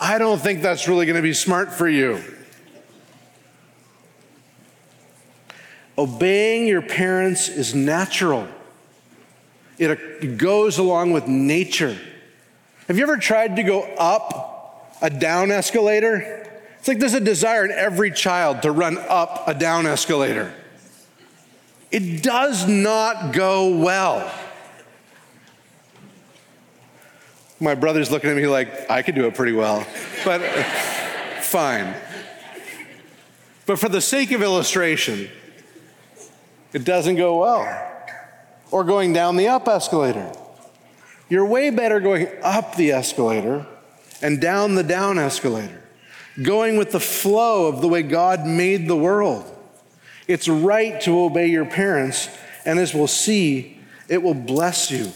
I 0.00 0.18
don't 0.18 0.38
think 0.38 0.60
that's 0.60 0.88
really 0.88 1.06
going 1.06 1.16
to 1.16 1.22
be 1.22 1.32
smart 1.32 1.72
for 1.72 1.88
you. 1.88 2.22
Obeying 5.96 6.66
your 6.66 6.82
parents 6.82 7.48
is 7.48 7.74
natural. 7.74 8.46
It 9.78 10.38
goes 10.38 10.78
along 10.78 11.12
with 11.12 11.26
nature. 11.26 11.98
Have 12.86 12.96
you 12.96 13.02
ever 13.02 13.16
tried 13.16 13.56
to 13.56 13.62
go 13.62 13.82
up 13.82 14.96
a 15.00 15.10
down 15.10 15.50
escalator? 15.50 16.48
It's 16.78 16.88
like 16.88 16.98
there's 16.98 17.14
a 17.14 17.20
desire 17.20 17.64
in 17.64 17.70
every 17.70 18.10
child 18.10 18.62
to 18.62 18.70
run 18.70 18.98
up 18.98 19.48
a 19.48 19.54
down 19.54 19.86
escalator. 19.86 20.52
It 21.90 22.22
does 22.22 22.68
not 22.68 23.32
go 23.32 23.76
well. 23.78 24.30
My 27.60 27.74
brother's 27.74 28.10
looking 28.10 28.30
at 28.30 28.36
me 28.36 28.46
like, 28.46 28.90
I 28.90 29.02
could 29.02 29.14
do 29.14 29.26
it 29.26 29.34
pretty 29.34 29.52
well, 29.52 29.86
but 30.24 30.40
fine. 31.40 31.94
But 33.64 33.78
for 33.78 33.88
the 33.88 34.00
sake 34.00 34.32
of 34.32 34.42
illustration, 34.42 35.30
it 36.72 36.84
doesn't 36.84 37.16
go 37.16 37.38
well 37.38 37.93
or 38.74 38.82
going 38.82 39.12
down 39.12 39.36
the 39.36 39.46
up 39.46 39.68
escalator. 39.68 40.32
You're 41.28 41.46
way 41.46 41.70
better 41.70 42.00
going 42.00 42.26
up 42.42 42.74
the 42.74 42.90
escalator 42.90 43.64
and 44.20 44.40
down 44.40 44.74
the 44.74 44.82
down 44.82 45.16
escalator, 45.16 45.80
going 46.42 46.76
with 46.76 46.90
the 46.90 46.98
flow 46.98 47.68
of 47.68 47.80
the 47.80 47.86
way 47.86 48.02
God 48.02 48.44
made 48.44 48.88
the 48.88 48.96
world. 48.96 49.44
It's 50.26 50.48
right 50.48 51.00
to 51.02 51.20
obey 51.20 51.46
your 51.46 51.64
parents, 51.64 52.28
and 52.64 52.80
as 52.80 52.92
we'll 52.92 53.06
see, 53.06 53.78
it 54.08 54.20
will 54.20 54.34
bless 54.34 54.90
you. 54.90 55.12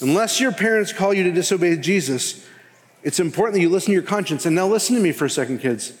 Unless 0.00 0.40
your 0.40 0.52
parents 0.52 0.90
call 0.90 1.12
you 1.12 1.24
to 1.24 1.32
disobey 1.32 1.76
Jesus, 1.76 2.48
it's 3.02 3.20
important 3.20 3.56
that 3.56 3.60
you 3.60 3.68
listen 3.68 3.88
to 3.88 3.92
your 3.92 4.02
conscience. 4.02 4.46
And 4.46 4.56
now, 4.56 4.66
listen 4.66 4.96
to 4.96 5.02
me 5.02 5.12
for 5.12 5.26
a 5.26 5.30
second, 5.30 5.58
kids. 5.58 5.92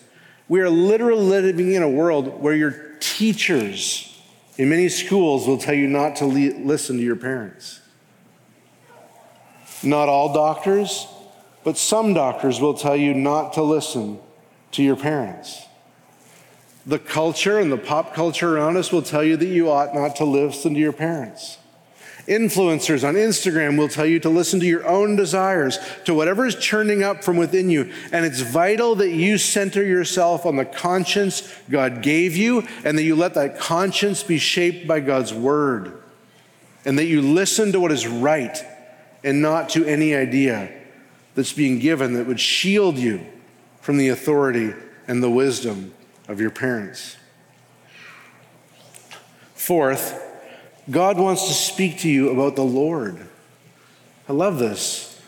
We 0.48 0.62
are 0.62 0.70
literally 0.70 1.26
living 1.26 1.74
in 1.74 1.82
a 1.82 1.90
world 1.90 2.40
where 2.40 2.54
your 2.54 2.96
teachers 3.00 4.09
in 4.60 4.68
many 4.68 4.90
schools 4.90 5.46
will 5.46 5.56
tell 5.56 5.72
you 5.72 5.86
not 5.86 6.16
to 6.16 6.26
listen 6.26 6.98
to 6.98 7.02
your 7.02 7.16
parents. 7.16 7.80
Not 9.82 10.10
all 10.10 10.34
doctors, 10.34 11.06
but 11.64 11.78
some 11.78 12.12
doctors 12.12 12.60
will 12.60 12.74
tell 12.74 12.94
you 12.94 13.14
not 13.14 13.54
to 13.54 13.62
listen 13.62 14.18
to 14.72 14.82
your 14.82 14.96
parents. 14.96 15.62
The 16.84 16.98
culture 16.98 17.58
and 17.58 17.72
the 17.72 17.78
pop 17.78 18.12
culture 18.12 18.54
around 18.54 18.76
us 18.76 18.92
will 18.92 19.00
tell 19.00 19.24
you 19.24 19.38
that 19.38 19.46
you 19.46 19.70
ought 19.70 19.94
not 19.94 20.16
to 20.16 20.26
listen 20.26 20.74
to 20.74 20.80
your 20.80 20.92
parents. 20.92 21.56
Influencers 22.30 23.06
on 23.06 23.14
Instagram 23.14 23.76
will 23.76 23.88
tell 23.88 24.06
you 24.06 24.20
to 24.20 24.28
listen 24.28 24.60
to 24.60 24.66
your 24.66 24.86
own 24.86 25.16
desires, 25.16 25.80
to 26.04 26.14
whatever 26.14 26.46
is 26.46 26.54
churning 26.54 27.02
up 27.02 27.24
from 27.24 27.36
within 27.36 27.68
you. 27.68 27.92
And 28.12 28.24
it's 28.24 28.40
vital 28.40 28.94
that 28.94 29.10
you 29.10 29.36
center 29.36 29.82
yourself 29.82 30.46
on 30.46 30.54
the 30.54 30.64
conscience 30.64 31.52
God 31.68 32.02
gave 32.02 32.36
you 32.36 32.68
and 32.84 32.96
that 32.96 33.02
you 33.02 33.16
let 33.16 33.34
that 33.34 33.58
conscience 33.58 34.22
be 34.22 34.38
shaped 34.38 34.86
by 34.86 35.00
God's 35.00 35.34
word. 35.34 36.00
And 36.84 36.96
that 37.00 37.06
you 37.06 37.20
listen 37.20 37.72
to 37.72 37.80
what 37.80 37.90
is 37.90 38.06
right 38.06 38.56
and 39.24 39.42
not 39.42 39.70
to 39.70 39.84
any 39.84 40.14
idea 40.14 40.72
that's 41.34 41.52
being 41.52 41.80
given 41.80 42.14
that 42.14 42.28
would 42.28 42.40
shield 42.40 42.96
you 42.96 43.26
from 43.80 43.96
the 43.96 44.08
authority 44.08 44.72
and 45.08 45.20
the 45.20 45.30
wisdom 45.30 45.92
of 46.28 46.40
your 46.40 46.50
parents. 46.50 47.16
Fourth, 49.54 50.29
God 50.88 51.18
wants 51.18 51.48
to 51.48 51.54
speak 51.54 51.98
to 52.00 52.08
you 52.08 52.30
about 52.30 52.56
the 52.56 52.62
Lord. 52.62 53.18
I 54.28 54.32
love 54.32 54.58
this. 54.58 55.20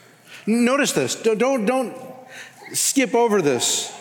Notice 0.46 0.92
this. 0.92 1.14
Don't, 1.14 1.38
don't, 1.38 1.66
don't 1.66 1.96
skip 2.72 3.14
over 3.14 3.42
this. 3.42 3.92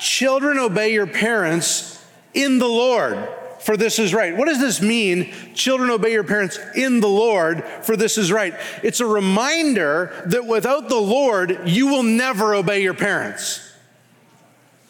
Children, 0.00 0.58
obey 0.58 0.92
your 0.92 1.06
parents 1.06 2.04
in 2.34 2.58
the 2.58 2.68
Lord, 2.68 3.28
for 3.60 3.76
this 3.76 3.98
is 3.98 4.12
right. 4.12 4.36
What 4.36 4.48
does 4.48 4.58
this 4.58 4.80
mean? 4.80 5.32
Children, 5.54 5.90
obey 5.90 6.12
your 6.12 6.24
parents 6.24 6.58
in 6.74 7.00
the 7.00 7.08
Lord, 7.08 7.64
for 7.82 7.96
this 7.96 8.18
is 8.18 8.32
right. 8.32 8.54
It's 8.82 9.00
a 9.00 9.06
reminder 9.06 10.12
that 10.26 10.46
without 10.46 10.88
the 10.88 11.00
Lord, 11.00 11.60
you 11.66 11.86
will 11.88 12.02
never 12.02 12.54
obey 12.54 12.82
your 12.82 12.94
parents. 12.94 13.72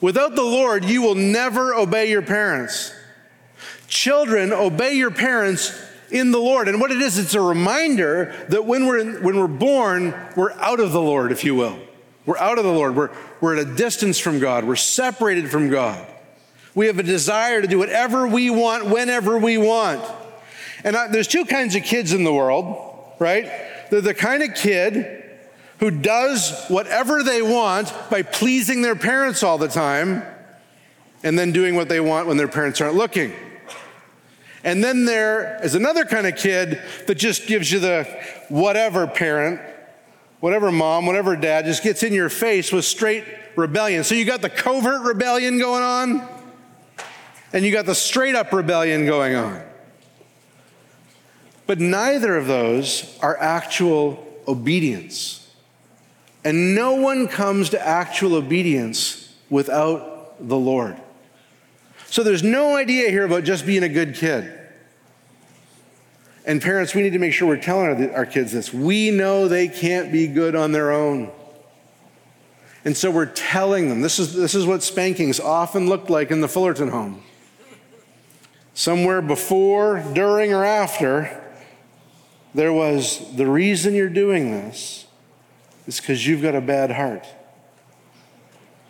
Without 0.01 0.35
the 0.35 0.43
Lord, 0.43 0.85
you 0.85 1.03
will 1.03 1.15
never 1.15 1.75
obey 1.75 2.11
your 2.11 2.23
parents. 2.23 2.95
Children, 3.87 4.53
obey 4.53 4.95
your 4.95 5.11
parents 5.11 5.79
in 6.13 6.31
the 6.31 6.39
Lord. 6.39 6.69
And 6.69 6.81
what 6.81 6.91
it 6.91 7.01
is, 7.01 7.19
it's 7.19 7.35
a 7.35 7.41
reminder 7.41 8.35
that 8.51 8.65
when 8.65 8.87
we're, 8.87 8.99
in, 8.99 9.23
when 9.23 9.37
we're 9.37 9.47
born, 9.49 10.15
we're 10.37 10.53
out 10.53 10.79
of 10.79 10.93
the 10.93 11.01
Lord, 11.01 11.33
if 11.33 11.43
you 11.43 11.55
will. 11.55 11.79
We're 12.27 12.39
out 12.39 12.59
of 12.59 12.65
the 12.65 12.73
Lord. 12.73 12.95
We're, 12.95 13.11
we're 13.41 13.57
at 13.57 13.67
a 13.67 13.75
distance 13.75 14.19
from 14.19 14.39
God. 14.39 14.65
We're 14.65 14.77
separated 14.77 15.51
from 15.51 15.71
God. 15.71 16.07
We 16.75 16.87
have 16.87 16.99
a 16.99 17.03
desire 17.03 17.61
to 17.61 17.67
do 17.67 17.79
whatever 17.79 18.27
we 18.27 18.51
want, 18.51 18.87
whenever 18.87 19.39
we 19.39 19.59
want. 19.59 20.05
And 20.85 20.97
I, 20.97 21.09
there's 21.09 21.29
two 21.29 21.45
kinds 21.45 21.75
of 21.75 21.83
kids 21.83 22.13
in 22.13 22.25
the 22.25 22.33
world, 22.33 23.15
right? 23.19 23.45
They're 23.91 24.01
the 24.01 24.15
kind 24.15 24.43
of 24.43 24.55
kid 24.55 25.25
who 25.79 25.91
does 25.91 26.67
whatever 26.69 27.23
they 27.23 27.43
want 27.43 27.93
by 28.09 28.23
pleasing 28.23 28.83
their 28.83 28.95
parents 28.95 29.43
all 29.43 29.59
the 29.59 29.69
time 29.69 30.23
and 31.25 31.39
then 31.39 31.53
doing 31.53 31.75
what 31.75 31.89
they 31.89 32.01
want 32.01 32.29
when 32.29 32.37
their 32.37 32.49
parents 32.49 32.81
aren't 32.81 32.95
looking. 32.95 33.33
And 34.65 34.83
then 34.83 35.05
there 35.05 35.59
is 35.63 35.75
another 35.75 36.05
kind 36.05 36.27
of 36.27 36.37
kid 36.37 36.81
that 37.07 37.17
just 37.17 37.47
gives 37.47 37.71
you 37.71 37.81
the 37.81 38.05
whatever 38.49 39.07
parent, 39.07 39.61
whatever 40.41 40.71
mom, 40.71 41.07
whatever 41.07 41.35
dad, 41.35 41.65
just 41.65 41.83
gets 41.83 42.03
in 42.03 42.13
your 42.13 42.29
face 42.29 42.71
with 42.73 42.85
straight 42.85 43.25
rebellion. 43.57 44.05
So 44.05 44.15
you 44.15 44.25
got 44.25 44.41
the 44.41 44.51
covert 44.51 45.03
rebellion 45.03 45.59
going 45.59 45.83
on, 45.83 46.29
and 47.53 47.65
you 47.65 47.73
got 47.73 47.87
the 47.87 47.95
straight 47.95 48.35
up 48.35 48.53
rebellion 48.53 49.05
going 49.05 49.35
on. 49.35 49.63
But 51.67 51.81
neither 51.81 52.37
of 52.37 52.47
those 52.47 53.19
are 53.21 53.37
actual 53.39 54.27
obedience. 54.47 55.39
And 56.45 56.75
no 56.75 56.95
one 56.95 57.29
comes 57.29 57.71
to 57.71 57.87
actual 57.87 58.35
obedience 58.35 59.33
without 59.49 60.49
the 60.49 60.57
Lord. 60.57 60.97
So 62.13 62.23
there's 62.23 62.43
no 62.43 62.77
idea 62.77 63.09
here 63.09 63.25
about 63.25 63.45
just 63.45 63.65
being 63.65 63.83
a 63.83 63.89
good 63.89 64.15
kid. 64.15 64.53
And 66.45 66.61
parents, 66.61 66.95
we 66.95 67.01
need 67.01 67.15
to 67.15 67.19
make 67.19 67.33
sure 67.33 67.49
we're 67.49 67.57
telling 67.57 68.11
our, 68.11 68.17
our 68.17 68.27
kids 68.27 68.53
this. 68.53 68.71
We 68.71 69.11
know 69.11 69.49
they 69.49 69.67
can't 69.67 70.13
be 70.13 70.27
good 70.27 70.55
on 70.55 70.73
their 70.73 70.93
own. 70.93 71.33
And 72.85 72.95
so 72.95 73.11
we're 73.11 73.33
telling 73.33 73.89
them 73.89 74.03
this 74.03 74.19
is, 74.19 74.35
this 74.35 74.55
is 74.55 74.67
what 74.67 74.83
spankings 74.83 75.41
often 75.41 75.89
looked 75.89 76.11
like 76.11 76.31
in 76.31 76.43
the 76.43 76.49
Fullerton 76.49 76.89
home. 76.89 77.23
Somewhere 78.75 79.23
before, 79.23 80.05
during, 80.13 80.53
or 80.53 80.67
after, 80.67 81.43
there 82.55 82.75
was 82.75 83.35
the 83.37 83.47
reason 83.47 83.95
you're 83.95 84.11
doing 84.11 84.51
this 84.51 85.07
is 85.87 85.99
because 85.99 86.27
you've 86.27 86.43
got 86.43 86.55
a 86.55 86.61
bad 86.61 86.91
heart. 86.91 87.27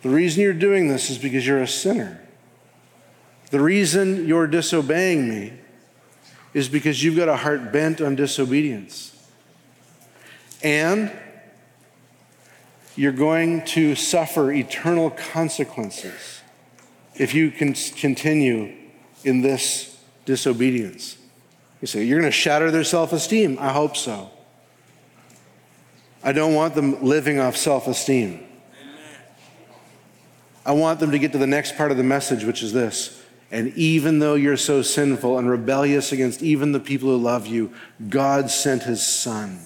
The 0.01 0.09
reason 0.09 0.43
you're 0.43 0.51
doing 0.51 0.89
this 0.89 1.09
is 1.09 1.17
because 1.17 1.47
you're 1.47 1.61
a 1.61 1.67
sinner. 1.69 2.19
The 3.53 3.61
reason 3.61 4.27
you're 4.27 4.47
disobeying 4.47 5.29
me 5.29 5.53
is 6.55 6.67
because 6.67 7.03
you've 7.03 7.15
got 7.15 7.29
a 7.29 7.35
heart 7.35 7.71
bent 7.71 8.01
on 8.01 8.15
disobedience. 8.15 9.15
And 10.63 11.11
you're 12.95 13.11
going 13.11 13.63
to 13.65 13.93
suffer 13.93 14.51
eternal 14.51 15.11
consequences 15.11 16.41
if 17.13 17.35
you 17.35 17.51
can 17.51 17.75
continue 17.75 18.73
in 19.23 19.41
this 19.41 19.99
disobedience. 20.25 21.17
You 21.79 21.85
say, 21.85 22.05
You're 22.05 22.21
going 22.21 22.31
to 22.31 22.35
shatter 22.35 22.71
their 22.71 22.83
self 22.83 23.13
esteem. 23.13 23.59
I 23.59 23.71
hope 23.71 23.95
so. 23.95 24.31
I 26.23 26.31
don't 26.31 26.55
want 26.55 26.73
them 26.73 27.03
living 27.03 27.37
off 27.37 27.55
self 27.55 27.85
esteem. 27.85 28.47
I 30.65 30.71
want 30.71 30.99
them 30.99 31.11
to 31.11 31.19
get 31.19 31.33
to 31.33 31.37
the 31.37 31.45
next 31.45 31.77
part 31.77 31.91
of 31.91 31.97
the 31.97 32.03
message, 32.03 32.45
which 32.45 32.63
is 32.63 32.73
this 32.73 33.19
and 33.53 33.71
even 33.77 34.17
though 34.17 34.33
you're 34.33 34.57
so 34.57 34.81
sinful 34.81 35.37
and 35.37 35.47
rebellious 35.47 36.11
against 36.11 36.41
even 36.41 36.71
the 36.71 36.79
people 36.79 37.09
who 37.09 37.17
love 37.17 37.45
you, 37.45 37.71
God 38.09 38.49
sent 38.49 38.81
his 38.81 39.05
son, 39.05 39.59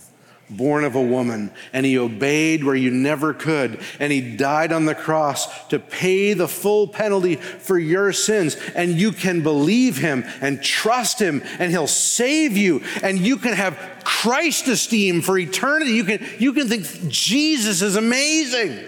born 0.50 0.84
of 0.84 0.95
a 0.95 1.02
woman, 1.02 1.52
and 1.71 1.86
he 1.86 1.97
obeyed 1.97 2.65
where 2.65 2.76
you 2.76 2.91
never 2.91 3.34
could. 3.34 3.80
And 3.97 4.12
he 4.12 4.36
died 4.36 4.73
on 4.73 4.84
the 4.84 4.93
cross 4.93 5.69
to 5.69 5.80
pay 5.80 6.34
the 6.34 6.50
full 6.50 6.89
penalty 6.89 7.38
for 7.38 7.80
your 7.80 8.12
sins. 8.12 8.58
And 8.76 9.00
you 9.00 9.13
can 9.13 9.41
believe 9.41 9.95
him 9.95 10.26
and 10.41 10.62
trust 10.62 11.17
him, 11.17 11.41
and 11.58 11.71
he'll 11.71 11.88
save 11.88 12.58
you. 12.58 12.84
And 13.02 13.17
you 13.17 13.38
can 13.38 13.54
have 13.54 13.80
Christ 14.04 14.67
esteem 14.67 15.21
for 15.21 15.38
eternity. 15.38 15.91
You 15.91 16.04
can, 16.04 16.28
you 16.39 16.52
can 16.52 16.67
think 16.67 17.08
Jesus 17.08 17.82
is 17.82 17.95
amazing. 17.95 18.86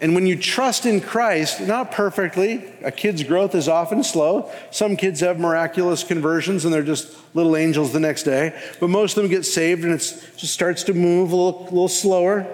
And 0.00 0.14
when 0.14 0.26
you 0.26 0.36
trust 0.36 0.86
in 0.86 1.02
Christ, 1.02 1.60
not 1.60 1.92
perfectly, 1.92 2.64
a 2.82 2.90
kid's 2.90 3.22
growth 3.22 3.54
is 3.54 3.68
often 3.68 4.02
slow. 4.02 4.50
Some 4.70 4.96
kids 4.96 5.20
have 5.20 5.38
miraculous 5.38 6.02
conversions 6.02 6.64
and 6.64 6.72
they're 6.72 6.82
just 6.82 7.14
little 7.34 7.54
angels 7.54 7.92
the 7.92 8.00
next 8.00 8.22
day. 8.22 8.58
But 8.80 8.88
most 8.88 9.16
of 9.16 9.22
them 9.22 9.30
get 9.30 9.44
saved 9.44 9.84
and 9.84 9.92
it 9.92 9.98
just 9.98 10.54
starts 10.54 10.84
to 10.84 10.94
move 10.94 11.32
a 11.32 11.36
little, 11.36 11.64
little 11.64 11.88
slower. 11.88 12.46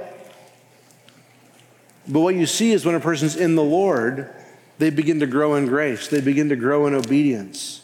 But 2.08 2.20
what 2.20 2.34
you 2.34 2.46
see 2.46 2.72
is 2.72 2.84
when 2.84 2.96
a 2.96 3.00
person's 3.00 3.36
in 3.36 3.54
the 3.54 3.62
Lord, 3.62 4.34
they 4.78 4.90
begin 4.90 5.20
to 5.20 5.26
grow 5.26 5.54
in 5.54 5.66
grace, 5.66 6.08
they 6.08 6.20
begin 6.20 6.48
to 6.48 6.56
grow 6.56 6.86
in 6.86 6.94
obedience, 6.94 7.82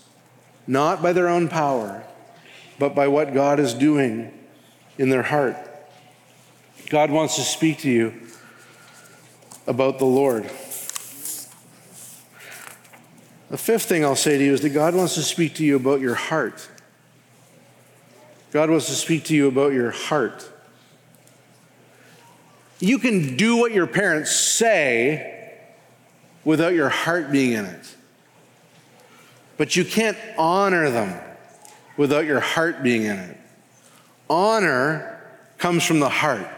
not 0.67 1.03
by 1.03 1.13
their 1.13 1.29
own 1.29 1.49
power, 1.49 2.03
but 2.81 2.97
by 2.97 3.07
what 3.07 3.33
God 3.33 3.61
is 3.61 3.75
doing 3.75 4.37
in 4.99 5.09
their 5.09 5.23
heart. 5.23 5.57
God 6.91 7.11
wants 7.11 7.37
to 7.37 7.43
speak 7.43 7.79
to 7.81 7.91
you 7.91 8.13
about 9.67 9.99
the 9.99 10.05
Lord. 10.05 10.45
The 13.51 13.59
fifth 13.59 13.85
thing 13.85 14.05
I'll 14.05 14.17
say 14.17 14.39
to 14.39 14.45
you 14.45 14.55
is 14.55 14.63
that 14.63 14.71
God 14.71 14.95
wants 14.95 15.15
to 15.17 15.23
speak 15.23 15.55
to 15.57 15.65
you 15.65 15.77
about 15.77 16.01
your 16.01 16.15
heart. 16.15 16.69
God 18.51 18.71
wants 18.71 18.87
to 18.87 18.93
speak 18.93 19.25
to 19.25 19.35
you 19.35 19.49
about 19.49 19.73
your 19.73 19.91
heart. 19.91 20.49
You 22.81 22.99
can 22.99 23.37
do 23.37 23.59
what 23.59 23.73
your 23.73 23.87
parents 23.87 24.35
say 24.35 25.59
without 26.45 26.75
your 26.75 26.89
heart 26.89 27.31
being 27.31 27.53
in 27.53 27.65
it. 27.65 27.97
But 29.57 29.77
you 29.77 29.85
can't 29.85 30.17
honor 30.37 30.91
them 30.91 31.21
without 31.97 32.25
your 32.25 32.41
heart 32.41 32.83
being 32.83 33.05
in 33.05 33.19
it. 33.19 33.37
Honor 34.29 35.21
comes 35.59 35.85
from 35.85 36.01
the 36.01 36.09
heart. 36.09 36.49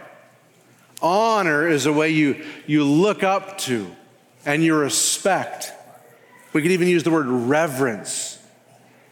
Honor 1.04 1.68
is 1.68 1.84
a 1.84 1.92
way 1.92 2.08
you, 2.08 2.42
you 2.66 2.82
look 2.82 3.22
up 3.22 3.58
to 3.58 3.94
and 4.46 4.64
you 4.64 4.74
respect. 4.74 5.70
We 6.54 6.62
could 6.62 6.70
even 6.70 6.88
use 6.88 7.02
the 7.02 7.10
word 7.10 7.26
reverence. 7.26 8.38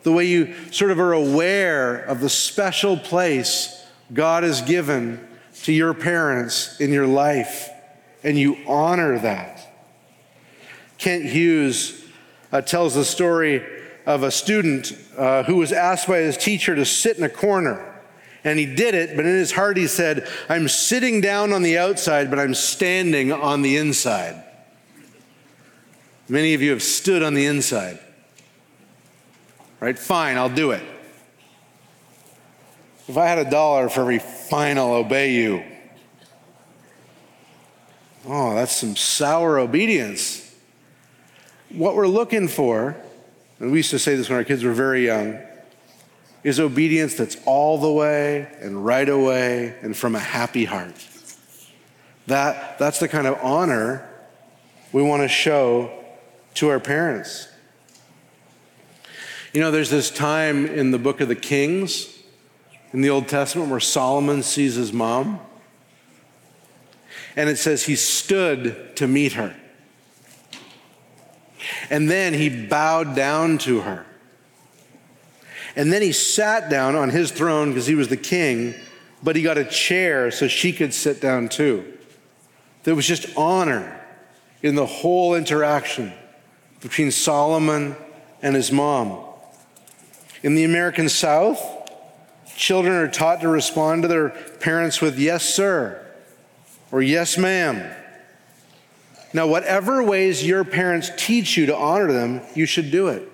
The 0.03 0.11
way 0.11 0.25
you 0.25 0.55
sort 0.71 0.91
of 0.91 0.99
are 0.99 1.13
aware 1.13 1.99
of 1.99 2.21
the 2.21 2.31
special 2.31 2.97
place 2.97 3.85
God 4.11 4.43
has 4.43 4.63
given 4.63 5.29
to 5.65 5.73
your 5.73 5.93
parents 5.93 6.81
in 6.81 6.93
your 6.93 7.07
life, 7.07 7.69
and 8.25 8.39
you 8.39 8.57
honor 8.67 9.19
that. 9.19 9.61
Kent 10.97 11.27
Hughes 11.27 12.05
uh, 12.53 12.63
tells 12.63 12.95
the 12.95 13.05
story 13.05 13.65
of 14.07 14.23
a 14.23 14.31
student 14.31 14.97
uh, 15.19 15.43
who 15.43 15.57
was 15.57 15.73
asked 15.73 16.09
by 16.09 16.19
his 16.19 16.39
teacher 16.39 16.75
to 16.75 16.87
sit 16.87 17.19
in 17.19 17.23
a 17.23 17.29
corner. 17.29 17.92
And 18.45 18.59
he 18.59 18.67
did 18.67 18.95
it, 18.95 19.15
but 19.15 19.25
in 19.25 19.37
his 19.37 19.53
heart 19.53 19.77
he 19.77 19.87
said, 19.87 20.29
I'm 20.49 20.69
sitting 20.69 21.21
down 21.21 21.53
on 21.53 21.63
the 21.63 21.79
outside, 21.79 22.29
but 22.29 22.39
I'm 22.39 22.55
standing 22.55 23.33
on 23.33 23.63
the 23.63 23.77
inside. 23.77 24.43
Many 26.29 26.55
of 26.55 26.63
you 26.63 26.71
have 26.71 26.83
stood 26.83 27.23
on 27.23 27.35
the 27.35 27.47
inside. 27.47 27.99
Right? 29.79 29.99
Fine, 29.99 30.37
I'll 30.39 30.49
do 30.49 30.73
it. 30.73 30.83
If 33.09 33.17
I 33.17 33.27
had 33.27 33.39
a 33.39 33.51
dollar 33.51 33.89
for 33.89 34.03
every 34.03 34.19
fine, 34.19 34.79
I'll 34.79 34.95
obey 34.95 35.35
you. 35.35 35.63
Oh, 38.27 38.55
that's 38.55 38.77
some 38.77 38.95
sour 38.95 39.59
obedience. 39.59 40.55
What 41.71 41.97
we're 41.97 42.07
looking 42.07 42.49
for, 42.49 42.97
and 43.59 43.73
we 43.73 43.79
used 43.79 43.91
to 43.91 43.99
say 43.99 44.15
this 44.15 44.29
when 44.29 44.39
our 44.39 44.45
kids 44.45 44.63
were 44.63 44.73
very 44.73 45.07
young, 45.07 45.39
is 46.45 46.59
obedience 46.59 47.15
that's 47.15 47.37
all 47.45 47.79
the 47.79 47.91
way 47.91 48.49
and 48.61 48.85
right 48.85 49.09
away 49.09 49.77
and 49.83 49.97
from 49.97 50.15
a 50.15 50.21
happy 50.21 50.65
heart. 50.65 50.95
That, 52.27 52.79
that's 52.79 52.99
the 52.99 53.09
kind 53.09 53.27
of 53.27 53.39
honor 53.43 54.09
we 54.93 55.03
want 55.03 55.23
to 55.23 55.29
show 55.29 55.91
to 56.55 56.69
our 56.69 56.81
parents. 56.81 57.49
You 59.53 59.61
know, 59.61 59.71
there's 59.71 59.91
this 59.91 60.11
time 60.11 60.67
in 60.67 60.91
the 60.91 60.99
book 60.99 61.21
of 61.21 61.29
the 61.29 61.37
Kings 61.37 62.09
in 62.93 63.01
the 63.01 63.11
Old 63.11 63.29
Testament 63.29 63.71
where 63.71 63.81
Solomon 63.81 64.43
sees 64.43 64.75
his 64.75 64.93
mom. 64.93 65.41
And 67.37 67.49
it 67.49 67.57
says 67.57 67.85
he 67.85 67.97
stood 67.97 68.97
to 68.97 69.07
meet 69.07 69.33
her. 69.33 69.55
And 71.91 72.11
then 72.11 72.35
he 72.35 72.67
bowed 72.67 73.15
down 73.15 73.59
to 73.59 73.81
her. 73.81 74.07
And 75.77 75.93
then 75.93 76.03
he 76.03 76.13
sat 76.13 76.69
down 76.69 76.97
on 76.97 77.11
his 77.11 77.31
throne 77.31 77.71
because 77.71 77.87
he 77.87 77.95
was 77.95 78.09
the 78.09 78.17
king, 78.17 78.75
but 79.23 79.37
he 79.37 79.43
got 79.43 79.59
a 79.59 79.65
chair 79.65 80.31
so 80.31 80.49
she 80.49 80.73
could 80.73 80.93
sit 80.93 81.21
down 81.21 81.49
too. 81.49 81.99
There 82.85 82.95
was 82.95 83.07
just 83.07 83.37
honor 83.37 84.01
in 84.63 84.75
the 84.75 84.87
whole 84.87 85.35
interaction 85.35 86.13
between 86.81 87.11
Solomon 87.11 87.97
and 88.43 88.55
his 88.55 88.71
mom. 88.73 89.25
In 90.43 90.55
the 90.55 90.65
American 90.65 91.09
South, 91.09 91.61
children 92.57 92.95
are 92.95 93.09
taught 93.09 93.41
to 93.41 93.49
respond 93.49 94.03
to 94.03 94.09
their 94.09 94.31
parents 94.61 95.01
with 95.01 95.19
yes, 95.19 95.45
sir, 95.45 96.05
or 96.91 97.01
yes, 97.01 97.39
ma'am. 97.39 97.97
Now, 99.33 99.47
whatever 99.47 100.03
ways 100.03 100.47
your 100.47 100.65
parents 100.65 101.11
teach 101.17 101.57
you 101.57 101.67
to 101.67 101.77
honor 101.77 102.13
them, 102.13 102.43
you 102.55 102.67
should 102.67 102.91
do 102.91 103.09
it. 103.09 103.32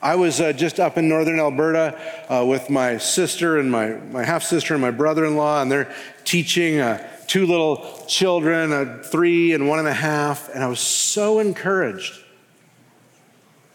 I 0.00 0.14
was 0.14 0.40
uh, 0.40 0.52
just 0.52 0.78
up 0.78 0.96
in 0.96 1.08
northern 1.08 1.40
Alberta 1.40 1.98
uh, 2.32 2.44
with 2.44 2.70
my 2.70 2.98
sister 2.98 3.58
and 3.58 3.70
my, 3.70 3.94
my 4.12 4.24
half 4.24 4.44
sister 4.44 4.74
and 4.74 4.80
my 4.80 4.92
brother 4.92 5.24
in 5.24 5.36
law, 5.36 5.60
and 5.60 5.70
they're 5.70 5.92
teaching 6.24 6.78
uh, 6.78 7.04
two 7.26 7.46
little 7.46 8.04
children, 8.06 9.02
three 9.02 9.52
and 9.54 9.68
one 9.68 9.80
and 9.80 9.88
a 9.88 9.94
half, 9.94 10.48
and 10.54 10.62
I 10.62 10.68
was 10.68 10.78
so 10.78 11.40
encouraged. 11.40 12.14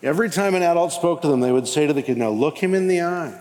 Every 0.02 0.30
time 0.30 0.56
an 0.56 0.64
adult 0.64 0.94
spoke 0.94 1.22
to 1.24 1.28
them, 1.28 1.42
they 1.42 1.52
would 1.52 1.68
say 1.68 1.88
to 1.88 1.94
the 1.94 2.02
kid, 2.02 2.18
Now 2.18 2.30
look 2.30 2.58
him 2.58 2.74
in 2.74 2.88
the 2.88 3.02
eye. 3.02 3.40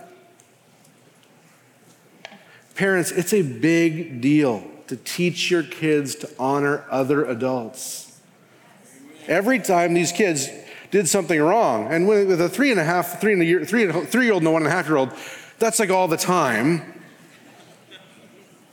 Parents, 2.75 3.13
it's 3.13 3.33
a 3.33 3.43
big 3.43 4.21
deal 4.21 4.65
to 4.89 4.97
teach 4.97 5.51
your 5.51 5.63
kids 5.63 6.17
to 6.17 6.31
honor 6.39 6.85
other 6.91 7.25
adults. 7.25 8.21
Every 9.29 9.61
time 9.61 9.95
these 9.95 10.11
kids 10.11 10.49
did 10.93 11.09
something 11.09 11.41
wrong, 11.41 11.91
and 11.91 12.07
with 12.07 12.41
a 12.41 12.49
three 12.51 12.71
and 12.71 12.79
a 12.79 12.85
half, 12.85 13.21
three 13.21 13.33
and 13.33 13.43
a 13.43 13.45
year, 13.45 13.65
three, 13.65 13.91
three 13.91 14.27
year 14.27 14.35
old 14.35 14.43
and 14.43 14.49
a 14.49 14.51
one 14.53 14.63
and 14.63 14.71
a 14.71 14.75
half 14.75 14.87
year 14.87 14.99
old, 14.99 15.11
that's 15.59 15.81
like 15.81 15.91
all 15.91 16.07
the 16.07 16.19
time. 16.19 17.01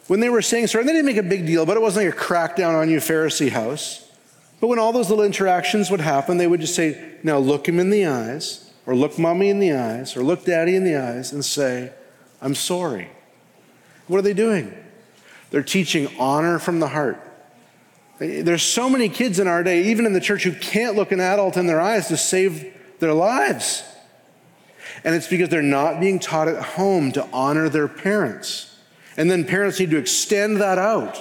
When 0.08 0.19
they 0.19 0.29
were 0.29 0.41
saying 0.41 0.67
sorry, 0.67 0.84
they 0.84 0.91
didn't 0.91 1.05
make 1.05 1.17
a 1.17 1.23
big 1.23 1.45
deal, 1.45 1.65
but 1.65 1.77
it 1.77 1.79
wasn't 1.82 2.08
like 2.08 2.15
a 2.15 2.17
crackdown 2.17 2.79
on 2.79 2.89
you, 2.89 2.97
Pharisee 2.97 3.49
house. 3.49 4.05
But 4.60 4.67
when 4.67 4.79
all 4.79 4.91
those 4.91 5.10
little 5.10 5.23
interactions 5.23 5.89
would 5.89 6.01
happen, 6.01 6.38
they 6.38 6.47
would 6.47 6.60
just 6.60 6.75
say, 6.75 7.15
Now 7.23 7.38
look 7.38 7.67
him 7.67 7.79
in 7.79 7.89
the 7.89 8.05
eyes, 8.05 8.69
or 8.86 8.95
look 8.95 9.17
mommy 9.17 9.49
in 9.49 9.60
the 9.60 9.71
eyes, 9.71 10.17
or 10.17 10.21
look 10.21 10.43
daddy 10.43 10.75
in 10.75 10.84
the 10.84 10.97
eyes, 10.97 11.32
and 11.32 11.43
say, 11.45 11.93
I'm 12.41 12.53
sorry. 12.53 13.10
What 14.08 14.17
are 14.17 14.23
they 14.23 14.34
doing? 14.34 14.75
They're 15.51 15.63
teaching 15.63 16.10
honor 16.19 16.60
from 16.60 16.82
the 16.82 16.89
heart. 16.89 17.29
There's 18.19 18.63
so 18.63 18.89
many 18.89 19.08
kids 19.08 19.39
in 19.39 19.47
our 19.47 19.63
day, 19.63 19.86
even 19.86 20.05
in 20.05 20.13
the 20.13 20.19
church, 20.19 20.43
who 20.43 20.51
can't 20.51 20.95
look 20.95 21.12
an 21.12 21.21
adult 21.21 21.55
in 21.55 21.67
their 21.67 21.79
eyes 21.79 22.10
to 22.10 22.17
save 22.17 22.73
their 22.99 23.13
lives. 23.13 23.84
And 25.03 25.15
it's 25.15 25.27
because 25.27 25.49
they're 25.49 25.62
not 25.62 26.01
being 26.01 26.19
taught 26.19 26.49
at 26.49 26.62
home 26.62 27.13
to 27.13 27.25
honor 27.32 27.69
their 27.69 27.88
parents. 27.88 28.77
And 29.15 29.32
then 29.32 29.45
parents 29.45 29.79
need 29.79 29.91
to 29.91 29.97
extend 29.97 30.58
that 30.58 30.77
out 30.77 31.17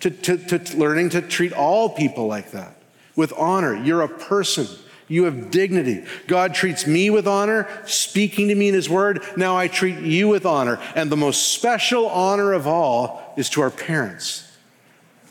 to, 0.00 0.10
to, 0.10 0.36
to 0.58 0.76
learning 0.76 1.10
to 1.10 1.22
treat 1.22 1.52
all 1.52 1.88
people 1.88 2.26
like 2.26 2.50
that 2.52 2.76
with 3.16 3.32
honor. 3.36 3.74
You're 3.74 4.02
a 4.02 4.08
person. 4.08 4.66
You 5.08 5.24
have 5.24 5.50
dignity. 5.50 6.04
God 6.26 6.54
treats 6.54 6.86
me 6.86 7.10
with 7.10 7.26
honor, 7.26 7.66
speaking 7.84 8.48
to 8.48 8.54
me 8.54 8.68
in 8.68 8.74
His 8.74 8.88
Word. 8.88 9.22
Now 9.36 9.56
I 9.56 9.68
treat 9.68 9.98
you 9.98 10.28
with 10.28 10.46
honor. 10.46 10.78
And 10.94 11.10
the 11.10 11.16
most 11.16 11.54
special 11.54 12.08
honor 12.08 12.52
of 12.52 12.66
all 12.66 13.34
is 13.36 13.50
to 13.50 13.62
our 13.62 13.70
parents. 13.70 14.49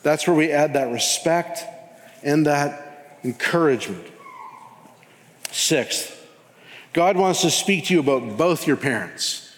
That's 0.03 0.27
where 0.27 0.35
we 0.35 0.51
add 0.51 0.73
that 0.73 0.91
respect 0.91 1.63
and 2.23 2.45
that 2.45 3.17
encouragement. 3.23 4.05
Sixth, 5.51 6.15
God 6.93 7.17
wants 7.17 7.41
to 7.41 7.49
speak 7.49 7.85
to 7.85 7.93
you 7.93 7.99
about 7.99 8.37
both 8.37 8.67
your 8.67 8.77
parents. 8.77 9.53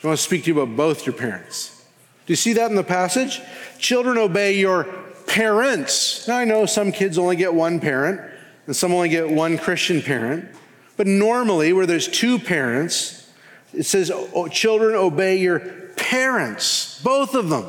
He 0.00 0.06
wants 0.06 0.22
to 0.22 0.28
speak 0.28 0.44
to 0.44 0.52
you 0.52 0.60
about 0.60 0.76
both 0.76 1.06
your 1.06 1.14
parents. 1.14 1.84
Do 2.26 2.32
you 2.32 2.36
see 2.36 2.54
that 2.54 2.70
in 2.70 2.76
the 2.76 2.84
passage? 2.84 3.40
Children 3.78 4.18
obey 4.18 4.58
your 4.58 4.84
parents. 5.26 6.26
Now, 6.26 6.38
I 6.38 6.44
know 6.44 6.66
some 6.66 6.92
kids 6.92 7.18
only 7.18 7.36
get 7.36 7.52
one 7.52 7.80
parent, 7.80 8.20
and 8.66 8.74
some 8.74 8.92
only 8.92 9.08
get 9.08 9.28
one 9.28 9.58
Christian 9.58 10.00
parent. 10.00 10.48
But 10.96 11.06
normally, 11.06 11.72
where 11.72 11.86
there's 11.86 12.08
two 12.08 12.38
parents, 12.38 13.30
it 13.72 13.84
says, 13.84 14.10
oh, 14.14 14.48
children 14.48 14.94
obey 14.94 15.36
your 15.36 15.58
parents, 15.96 17.00
both 17.02 17.34
of 17.34 17.48
them. 17.48 17.66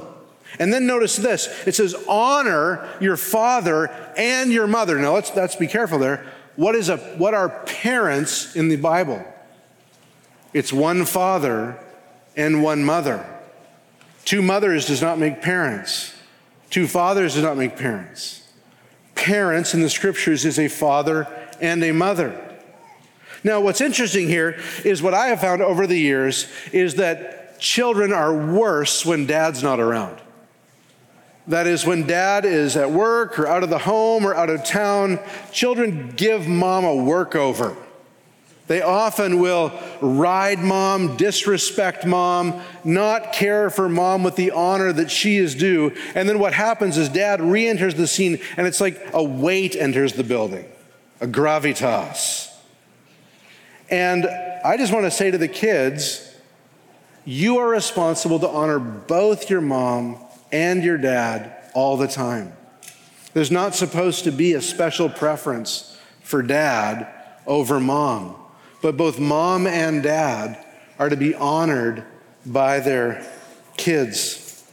And 0.59 0.71
then 0.71 0.87
notice 0.87 1.15
this 1.15 1.47
it 1.65 1.75
says, 1.75 1.95
honor 2.07 2.87
your 2.99 3.17
father 3.17 3.87
and 4.17 4.51
your 4.51 4.67
mother. 4.67 4.97
Now, 4.99 5.13
let's, 5.13 5.35
let's 5.35 5.55
be 5.55 5.67
careful 5.67 5.99
there. 5.99 6.25
What, 6.55 6.75
is 6.75 6.89
a, 6.89 6.97
what 7.17 7.33
are 7.33 7.49
parents 7.65 8.55
in 8.55 8.69
the 8.69 8.77
Bible? 8.77 9.23
It's 10.53 10.71
one 10.71 11.05
father 11.05 11.77
and 12.37 12.63
one 12.63 12.83
mother. 12.83 13.25
Two 14.23 14.41
mothers 14.41 14.87
does 14.87 15.01
not 15.01 15.19
make 15.19 15.41
parents, 15.41 16.13
two 16.69 16.87
fathers 16.87 17.35
does 17.35 17.43
not 17.43 17.57
make 17.57 17.77
parents 17.77 18.45
parents 19.15 19.73
in 19.73 19.81
the 19.81 19.89
scriptures 19.89 20.45
is 20.45 20.59
a 20.59 20.67
father 20.67 21.27
and 21.59 21.83
a 21.83 21.91
mother. 21.91 22.39
Now, 23.43 23.61
what's 23.61 23.81
interesting 23.81 24.27
here 24.27 24.59
is 24.83 25.01
what 25.01 25.13
I 25.13 25.27
have 25.27 25.41
found 25.41 25.61
over 25.61 25.87
the 25.87 25.97
years 25.97 26.47
is 26.71 26.95
that 26.95 27.59
children 27.59 28.11
are 28.11 28.53
worse 28.53 29.05
when 29.05 29.25
dad's 29.25 29.63
not 29.63 29.79
around. 29.79 30.19
That 31.47 31.67
is, 31.67 31.85
when 31.85 32.07
dad 32.07 32.43
is 32.43 32.75
at 32.75 32.91
work 32.91 33.37
or 33.37 33.47
out 33.47 33.63
of 33.63 33.69
the 33.69 33.77
home 33.77 34.25
or 34.25 34.33
out 34.33 34.49
of 34.49 34.63
town, 34.63 35.19
children 35.51 36.13
give 36.15 36.47
mom 36.47 36.85
a 36.85 36.95
workover. 36.95 37.77
They 38.67 38.81
often 38.81 39.39
will 39.39 39.71
ride 40.01 40.57
mom, 40.57 41.17
disrespect 41.17 42.03
mom, 42.03 42.61
not 42.83 43.31
care 43.31 43.69
for 43.69 43.87
mom 43.87 44.23
with 44.23 44.35
the 44.35 44.51
honor 44.51 44.91
that 44.91 45.11
she 45.11 45.37
is 45.37 45.53
due. 45.53 45.95
And 46.15 46.27
then 46.27 46.39
what 46.39 46.53
happens 46.53 46.97
is 46.97 47.07
dad 47.09 47.41
re 47.41 47.67
enters 47.67 47.93
the 47.93 48.07
scene, 48.07 48.39
and 48.57 48.65
it's 48.65 48.81
like 48.81 48.99
a 49.13 49.23
weight 49.23 49.75
enters 49.75 50.13
the 50.13 50.23
building, 50.23 50.65
a 51.21 51.27
gravitas. 51.27 52.51
And 53.91 54.25
I 54.25 54.77
just 54.77 54.91
want 54.91 55.05
to 55.05 55.11
say 55.11 55.29
to 55.29 55.37
the 55.37 55.47
kids, 55.47 56.33
you 57.23 57.59
are 57.59 57.69
responsible 57.69 58.39
to 58.39 58.49
honor 58.49 58.79
both 58.79 59.47
your 59.47 59.61
mom 59.61 60.24
and 60.55 60.83
your 60.83 60.97
dad 60.97 61.53
all 61.73 61.97
the 61.97 62.07
time. 62.07 62.53
There's 63.33 63.51
not 63.51 63.75
supposed 63.75 64.23
to 64.23 64.31
be 64.31 64.53
a 64.53 64.61
special 64.61 65.09
preference 65.09 65.97
for 66.21 66.41
dad 66.41 67.07
over 67.45 67.79
mom 67.79 68.35
but 68.85 68.97
both 68.97 69.19
mom 69.19 69.65
and 69.65 70.03
dad 70.03 70.63
are 70.99 71.09
to 71.09 71.17
be 71.17 71.33
honored 71.33 72.03
by 72.45 72.79
their 72.79 73.25
kids. 73.77 74.63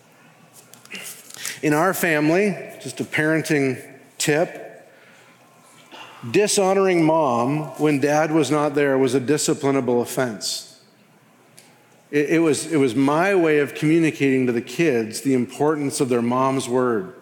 In 1.63 1.73
our 1.73 1.95
family, 1.95 2.51
just 2.83 3.01
a 3.01 3.05
parenting 3.05 3.83
tip, 4.19 4.87
dishonoring 6.31 7.03
mom 7.03 7.61
when 7.81 8.01
dad 8.01 8.33
was 8.33 8.51
not 8.51 8.75
there 8.75 8.99
was 8.99 9.15
a 9.15 9.21
disciplinable 9.21 10.03
offense. 10.03 10.72
It, 12.13 12.31
it, 12.31 12.39
was, 12.39 12.71
it 12.71 12.77
was 12.77 12.95
my 12.95 13.35
way 13.35 13.59
of 13.59 13.75
communicating 13.75 14.47
to 14.47 14.53
the 14.53 14.61
kids 14.61 15.23
the 15.23 15.35
importance 15.35 16.01
of 16.01 16.11
their 16.11 16.23
mom's 16.23 16.69
word. 16.69 17.15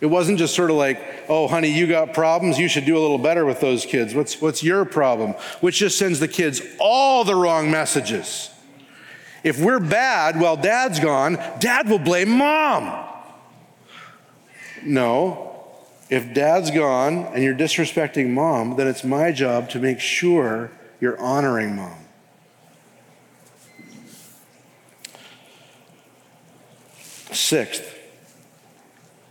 It 0.00 0.06
wasn't 0.06 0.38
just 0.38 0.54
sort 0.54 0.70
of 0.70 0.76
like, 0.76 1.00
oh, 1.28 1.46
honey, 1.46 1.68
you 1.68 1.86
got 1.86 2.14
problems. 2.14 2.58
You 2.58 2.68
should 2.68 2.84
do 2.84 2.96
a 2.96 3.00
little 3.00 3.18
better 3.18 3.44
with 3.44 3.60
those 3.60 3.84
kids. 3.84 4.14
What's, 4.14 4.40
what's 4.40 4.62
your 4.62 4.84
problem? 4.84 5.32
Which 5.60 5.78
just 5.78 5.98
sends 5.98 6.18
the 6.18 6.28
kids 6.28 6.62
all 6.80 7.24
the 7.24 7.34
wrong 7.34 7.70
messages. 7.70 8.50
If 9.44 9.60
we're 9.60 9.80
bad 9.80 10.40
while 10.40 10.56
dad's 10.56 11.00
gone, 11.00 11.34
dad 11.58 11.88
will 11.88 11.98
blame 11.98 12.30
mom. 12.30 13.08
No, 14.84 15.52
if 16.10 16.34
dad's 16.34 16.70
gone 16.70 17.26
and 17.26 17.42
you're 17.42 17.54
disrespecting 17.54 18.30
mom, 18.30 18.76
then 18.76 18.86
it's 18.86 19.04
my 19.04 19.32
job 19.32 19.68
to 19.70 19.78
make 19.78 19.98
sure 19.98 20.70
you're 21.00 21.18
honoring 21.20 21.76
mom. 21.76 22.01
Sixth, 27.34 27.98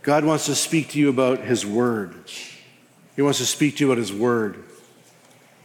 God 0.02 0.24
wants 0.24 0.46
to 0.46 0.54
speak 0.54 0.90
to 0.90 0.98
you 0.98 1.08
about 1.08 1.40
his 1.40 1.64
word. 1.64 2.14
He 3.14 3.22
wants 3.22 3.38
to 3.38 3.46
speak 3.46 3.76
to 3.76 3.84
you 3.84 3.92
about 3.92 3.98
his 3.98 4.12
word. 4.12 4.64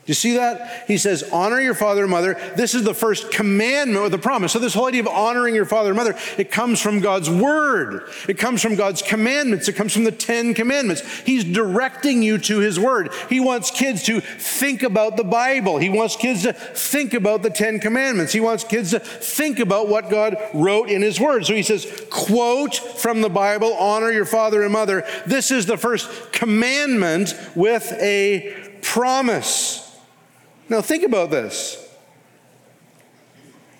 Do 0.07 0.11
you 0.11 0.15
see 0.15 0.35
that? 0.35 0.85
He 0.87 0.97
says, 0.97 1.29
honor 1.33 1.59
your 1.59 1.73
father 1.73 2.03
and 2.03 2.09
mother. 2.09 2.35
This 2.55 2.73
is 2.73 2.85
the 2.85 2.93
first 2.93 3.29
commandment 3.29 4.01
with 4.05 4.13
a 4.13 4.17
promise. 4.17 4.53
So, 4.53 4.59
this 4.59 4.73
whole 4.73 4.85
idea 4.85 5.01
of 5.01 5.07
honoring 5.09 5.53
your 5.53 5.65
father 5.65 5.89
and 5.89 5.97
mother, 5.97 6.15
it 6.37 6.49
comes 6.49 6.81
from 6.81 7.01
God's 7.01 7.29
word. 7.29 8.09
It 8.29 8.37
comes 8.37 8.61
from 8.61 8.75
God's 8.75 9.01
commandments. 9.01 9.67
It 9.67 9.73
comes 9.73 9.91
from 9.91 10.05
the 10.05 10.13
Ten 10.13 10.53
Commandments. 10.53 11.01
He's 11.25 11.43
directing 11.43 12.23
you 12.23 12.37
to 12.37 12.59
his 12.59 12.79
word. 12.79 13.09
He 13.27 13.41
wants 13.41 13.69
kids 13.69 14.01
to 14.03 14.21
think 14.21 14.81
about 14.81 15.17
the 15.17 15.25
Bible. 15.25 15.77
He 15.77 15.89
wants 15.89 16.15
kids 16.15 16.43
to 16.43 16.53
think 16.53 17.13
about 17.13 17.43
the 17.43 17.49
Ten 17.49 17.77
Commandments. 17.81 18.31
He 18.31 18.39
wants 18.39 18.63
kids 18.63 18.91
to 18.91 19.01
think 19.01 19.59
about 19.59 19.89
what 19.89 20.09
God 20.09 20.37
wrote 20.53 20.89
in 20.89 21.01
his 21.01 21.19
word. 21.19 21.45
So, 21.45 21.53
he 21.53 21.63
says, 21.63 21.85
quote 22.09 22.75
from 22.75 23.19
the 23.19 23.29
Bible, 23.29 23.73
honor 23.73 24.09
your 24.09 24.23
father 24.23 24.63
and 24.63 24.71
mother. 24.71 25.05
This 25.25 25.51
is 25.51 25.65
the 25.65 25.75
first 25.75 26.31
commandment 26.31 27.33
with 27.55 27.91
a 27.99 28.55
promise. 28.81 29.83
Now, 30.69 30.81
think 30.81 31.03
about 31.03 31.31
this. 31.31 31.83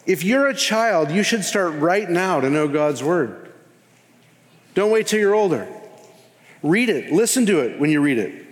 If 0.05 0.23
you're 0.23 0.47
a 0.47 0.55
child, 0.55 1.11
you 1.11 1.21
should 1.21 1.43
start 1.43 1.73
right 1.75 2.09
now 2.09 2.39
to 2.39 2.49
know 2.49 2.67
God's 2.67 3.03
word. 3.03 3.51
Don't 4.73 4.91
wait 4.91 5.07
till 5.07 5.19
you're 5.19 5.35
older. 5.35 5.67
Read 6.63 6.89
it, 6.89 7.11
listen 7.11 7.45
to 7.47 7.59
it 7.59 7.79
when 7.79 7.89
you 7.89 8.01
read 8.01 8.17
it. 8.17 8.45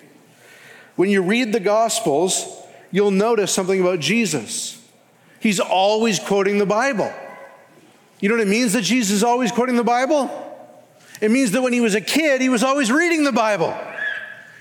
When 0.95 1.09
you 1.09 1.21
read 1.21 1.53
the 1.53 1.59
Gospels, 1.59 2.45
you'll 2.91 3.11
notice 3.11 3.51
something 3.51 3.79
about 3.79 3.99
Jesus. 3.99 4.81
He's 5.39 5.59
always 5.59 6.19
quoting 6.19 6.57
the 6.57 6.65
Bible. 6.65 7.11
You 8.19 8.29
know 8.29 8.35
what 8.35 8.41
it 8.41 8.49
means 8.49 8.73
that 8.73 8.81
Jesus 8.81 9.17
is 9.17 9.23
always 9.23 9.51
quoting 9.51 9.75
the 9.75 9.83
Bible? 9.83 10.29
It 11.21 11.31
means 11.31 11.51
that 11.51 11.61
when 11.61 11.73
he 11.73 11.81
was 11.81 11.95
a 11.95 12.01
kid, 12.01 12.41
he 12.41 12.49
was 12.49 12.63
always 12.63 12.91
reading 12.91 13.23
the 13.23 13.31
Bible. 13.31 13.75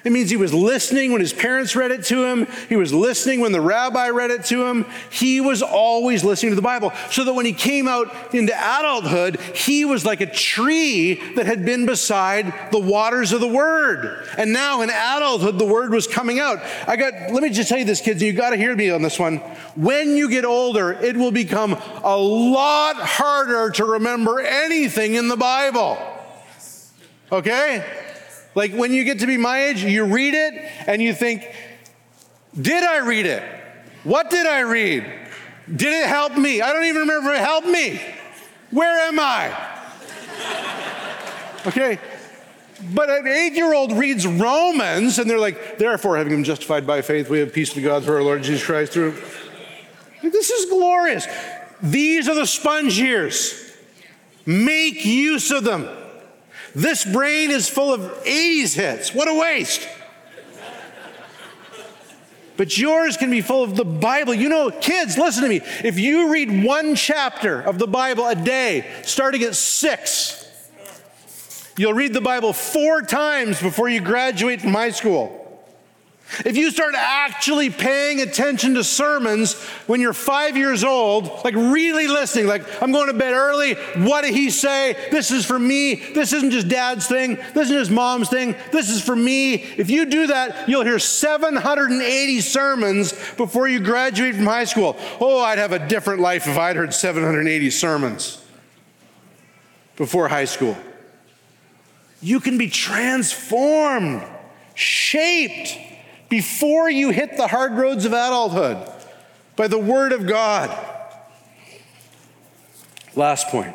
It 0.04 0.12
means 0.12 0.28
he 0.28 0.36
was 0.36 0.52
listening 0.52 1.12
when 1.12 1.22
his 1.22 1.32
parents 1.32 1.74
read 1.74 1.90
it 1.90 2.04
to 2.04 2.24
him. 2.24 2.46
He 2.68 2.76
was 2.76 2.92
listening 2.92 3.40
when 3.40 3.52
the 3.52 3.60
rabbi 3.60 4.10
read 4.10 4.30
it 4.30 4.44
to 4.46 4.66
him. 4.66 4.84
He 5.10 5.40
was 5.40 5.62
always 5.62 6.22
listening 6.22 6.52
to 6.52 6.56
the 6.56 6.62
Bible. 6.62 6.92
So 7.10 7.24
that 7.24 7.32
when 7.32 7.46
he 7.46 7.54
came 7.54 7.88
out 7.88 8.14
into 8.34 8.52
adulthood, 8.52 9.40
he 9.54 9.86
was 9.86 10.04
like 10.04 10.20
a 10.20 10.26
tree 10.26 11.14
that 11.36 11.46
had 11.46 11.64
been 11.64 11.86
beside 11.86 12.70
the 12.70 12.78
waters 12.78 13.32
of 13.32 13.40
the 13.40 13.48
word. 13.48 14.28
And 14.36 14.52
now 14.52 14.82
in 14.82 14.90
adulthood, 14.90 15.58
the 15.58 15.64
word 15.64 15.90
was 15.90 16.06
coming 16.06 16.38
out. 16.38 16.60
I 16.86 16.96
got, 16.96 17.32
let 17.32 17.42
me 17.42 17.48
just 17.48 17.70
tell 17.70 17.78
you 17.78 17.86
this, 17.86 18.02
kids, 18.02 18.22
you 18.22 18.34
got 18.34 18.50
to 18.50 18.56
hear 18.58 18.76
me 18.76 18.90
on 18.90 19.00
this 19.00 19.18
one. 19.18 19.38
When 19.74 20.18
you 20.18 20.28
get 20.28 20.44
older, 20.44 20.92
it 20.92 21.16
will 21.16 21.32
become 21.32 21.72
a 22.02 22.16
lot 22.16 22.96
harder 22.96 23.70
to 23.70 23.84
remember 23.86 24.38
anything 24.40 25.14
in 25.14 25.28
the 25.28 25.36
Bible. 25.38 25.96
Okay? 27.32 27.82
Like 28.54 28.72
when 28.72 28.92
you 28.92 29.04
get 29.04 29.20
to 29.20 29.26
be 29.26 29.36
my 29.36 29.64
age, 29.66 29.82
you 29.82 30.04
read 30.04 30.34
it 30.34 30.54
and 30.86 31.02
you 31.02 31.12
think, 31.12 31.44
did 32.60 32.84
I 32.84 32.98
read 32.98 33.26
it? 33.26 33.42
What 34.04 34.30
did 34.30 34.46
I 34.46 34.60
read? 34.60 35.04
Did 35.68 35.92
it 35.92 36.06
help 36.08 36.36
me? 36.36 36.60
I 36.60 36.72
don't 36.72 36.84
even 36.84 37.02
remember 37.02 37.32
it 37.32 37.40
helped 37.40 37.66
me. 37.66 38.00
Where 38.70 39.08
am 39.08 39.18
I? 39.18 39.70
Okay. 41.66 41.98
But 42.92 43.08
an 43.08 43.26
eight 43.26 43.54
year 43.54 43.72
old 43.72 43.92
reads 43.92 44.26
Romans 44.26 45.18
and 45.18 45.30
they're 45.30 45.38
like, 45.38 45.78
therefore, 45.78 46.18
having 46.18 46.34
been 46.34 46.44
justified 46.44 46.86
by 46.86 47.00
faith, 47.00 47.30
we 47.30 47.38
have 47.38 47.54
peace 47.54 47.74
with 47.74 47.84
God 47.84 48.04
through 48.04 48.16
our 48.16 48.22
Lord 48.22 48.42
Jesus 48.42 48.66
Christ. 48.66 48.92
Through. 48.92 49.14
This 50.22 50.50
is 50.50 50.70
glorious. 50.70 51.26
These 51.82 52.28
are 52.28 52.34
the 52.34 52.46
sponge 52.46 52.98
years. 52.98 53.72
Make 54.44 55.06
use 55.06 55.50
of 55.50 55.64
them. 55.64 55.88
This 56.74 57.04
brain 57.04 57.50
is 57.50 57.68
full 57.68 57.94
of 57.94 58.00
80s 58.24 58.74
hits. 58.74 59.14
What 59.14 59.28
a 59.28 59.34
waste. 59.34 59.88
But 62.56 62.78
yours 62.78 63.16
can 63.16 63.30
be 63.30 63.40
full 63.40 63.64
of 63.64 63.76
the 63.76 63.84
Bible. 63.84 64.32
You 64.32 64.48
know, 64.48 64.70
kids, 64.70 65.18
listen 65.18 65.42
to 65.42 65.48
me. 65.48 65.60
If 65.82 65.98
you 65.98 66.32
read 66.32 66.64
one 66.64 66.94
chapter 66.94 67.60
of 67.60 67.78
the 67.78 67.86
Bible 67.86 68.26
a 68.26 68.34
day, 68.34 68.88
starting 69.02 69.42
at 69.42 69.56
six, 69.56 70.46
you'll 71.76 71.94
read 71.94 72.12
the 72.12 72.20
Bible 72.20 72.52
four 72.52 73.02
times 73.02 73.60
before 73.60 73.88
you 73.88 74.00
graduate 74.00 74.60
from 74.60 74.72
high 74.72 74.92
school. 74.92 75.43
If 76.44 76.56
you 76.56 76.70
start 76.70 76.94
actually 76.96 77.70
paying 77.70 78.20
attention 78.20 78.74
to 78.74 78.82
sermons 78.82 79.54
when 79.86 80.00
you're 80.00 80.14
five 80.14 80.56
years 80.56 80.82
old, 80.82 81.44
like 81.44 81.54
really 81.54 82.08
listening, 82.08 82.46
like, 82.46 82.64
I'm 82.82 82.92
going 82.92 83.08
to 83.08 83.14
bed 83.14 83.34
early, 83.34 83.74
what 83.74 84.22
did 84.22 84.34
he 84.34 84.50
say? 84.50 84.94
This 85.10 85.30
is 85.30 85.44
for 85.44 85.58
me. 85.58 85.94
This 85.94 86.32
isn't 86.32 86.50
just 86.50 86.68
dad's 86.68 87.06
thing. 87.06 87.36
This 87.54 87.66
isn't 87.66 87.78
just 87.78 87.90
mom's 87.90 88.30
thing. 88.30 88.56
This 88.72 88.88
is 88.88 89.02
for 89.02 89.14
me. 89.14 89.54
If 89.54 89.90
you 89.90 90.06
do 90.06 90.28
that, 90.28 90.68
you'll 90.68 90.82
hear 90.82 90.98
780 90.98 92.40
sermons 92.40 93.12
before 93.36 93.68
you 93.68 93.78
graduate 93.78 94.34
from 94.34 94.46
high 94.46 94.64
school. 94.64 94.96
Oh, 95.20 95.40
I'd 95.40 95.58
have 95.58 95.72
a 95.72 95.86
different 95.88 96.20
life 96.20 96.48
if 96.48 96.58
I'd 96.58 96.76
heard 96.76 96.94
780 96.94 97.70
sermons 97.70 98.44
before 99.96 100.28
high 100.28 100.46
school. 100.46 100.76
You 102.20 102.40
can 102.40 102.56
be 102.56 102.70
transformed, 102.70 104.24
shaped 104.74 105.76
before 106.34 106.90
you 106.90 107.10
hit 107.10 107.36
the 107.36 107.46
hard 107.46 107.74
roads 107.74 108.04
of 108.04 108.12
adulthood 108.12 108.76
by 109.54 109.68
the 109.68 109.78
Word 109.78 110.10
of 110.10 110.26
God. 110.26 110.68
Last 113.14 113.46
point 113.50 113.72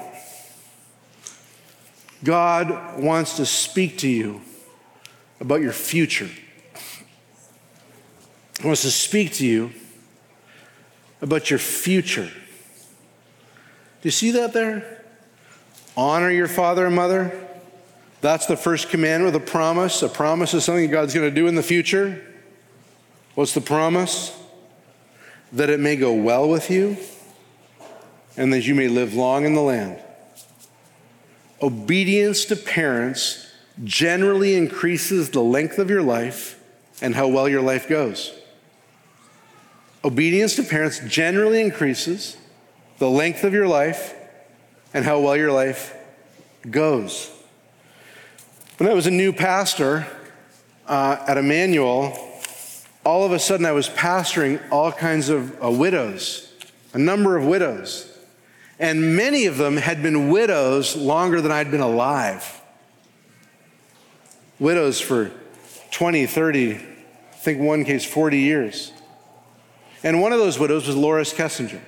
God 2.22 3.02
wants 3.02 3.38
to 3.38 3.46
speak 3.46 4.00
to 4.00 4.10
you 4.10 4.42
about 5.40 5.62
your 5.62 5.72
future. 5.72 6.30
He 8.60 8.68
wants 8.68 8.82
to 8.82 8.92
speak 8.92 9.32
to 9.36 9.48
you 9.48 9.72
about 11.22 11.50
your 11.50 11.60
future. 11.60 12.28
Do 12.28 12.32
you 14.02 14.12
see 14.12 14.32
that 14.32 14.52
there? 14.52 15.06
Honor 15.96 16.30
your 16.30 16.50
father 16.50 16.86
and 16.86 16.94
mother. 16.94 17.48
That's 18.20 18.48
the 18.48 18.58
first 18.58 18.90
commandment, 18.90 19.34
a 19.34 19.40
promise. 19.40 20.02
A 20.02 20.10
promise 20.10 20.54
is 20.54 20.66
something 20.66 20.92
God's 20.92 21.14
going 21.14 21.30
to 21.30 21.34
do 21.34 21.48
in 21.48 21.56
the 21.56 21.64
future. 21.64 22.26
What's 23.40 23.54
the 23.54 23.62
promise? 23.62 24.38
That 25.54 25.70
it 25.70 25.80
may 25.80 25.96
go 25.96 26.12
well 26.12 26.50
with 26.50 26.70
you 26.70 26.98
and 28.36 28.52
that 28.52 28.68
you 28.68 28.76
may 28.76 28.90
live 28.90 29.14
long 29.14 29.46
in 29.46 29.54
the 29.54 29.62
land. 29.62 29.98
Obedience 31.62 32.44
to 32.44 32.58
parents 32.58 33.50
generally 33.86 34.56
increases 34.56 35.30
the 35.30 35.40
length 35.42 35.80
of 35.80 35.90
your 35.90 36.02
life 36.02 36.62
and 37.02 37.16
how 37.16 37.30
well 37.30 37.48
your 37.48 37.62
life 37.62 37.88
goes. 37.88 38.38
Obedience 40.04 40.58
to 40.58 40.64
parents 40.64 41.00
generally 41.08 41.62
increases 41.62 42.36
the 42.98 43.10
length 43.10 43.46
of 43.46 43.54
your 43.54 43.70
life 43.70 44.16
and 44.94 45.06
how 45.06 45.22
well 45.22 45.38
your 45.38 45.54
life 45.54 45.96
goes. 46.70 47.32
When 48.80 48.90
I 48.90 48.94
was 48.94 49.08
a 49.08 49.12
new 49.12 49.32
pastor 49.32 50.06
uh, 50.86 51.24
at 51.26 51.38
Immanuel, 51.38 52.26
all 53.06 53.26
of 53.26 53.32
a 53.32 53.40
sudden 53.40 53.66
I 53.66 53.72
was 53.72 53.90
pastoring 53.90 54.62
all 54.72 54.92
kinds 54.92 55.30
of 55.30 55.64
uh, 55.64 55.72
widows, 55.72 56.54
a 56.94 56.98
number 56.98 57.38
of 57.38 57.46
widows. 57.46 58.06
And 58.80 59.16
many 59.16 59.46
of 59.46 59.58
them 59.58 59.78
had 59.78 60.02
been 60.02 60.30
widows 60.30 60.96
longer 60.96 61.42
than 61.42 61.52
I'd 61.52 61.70
been 61.70 61.82
alive. 61.82 62.62
Widows 64.58 65.02
for 65.02 65.32
20, 65.92 66.26
30, 66.26 66.76
I 66.76 66.78
think 67.36 67.60
one 67.60 67.84
case 67.84 68.06
40 68.06 68.38
years. 68.38 68.94
And 70.04 70.22
one 70.22 70.32
of 70.32 70.40
those 70.40 70.58
widows 70.58 70.88
was 70.88 70.96
Loris 70.96 71.34
Kessinger. 71.34 71.82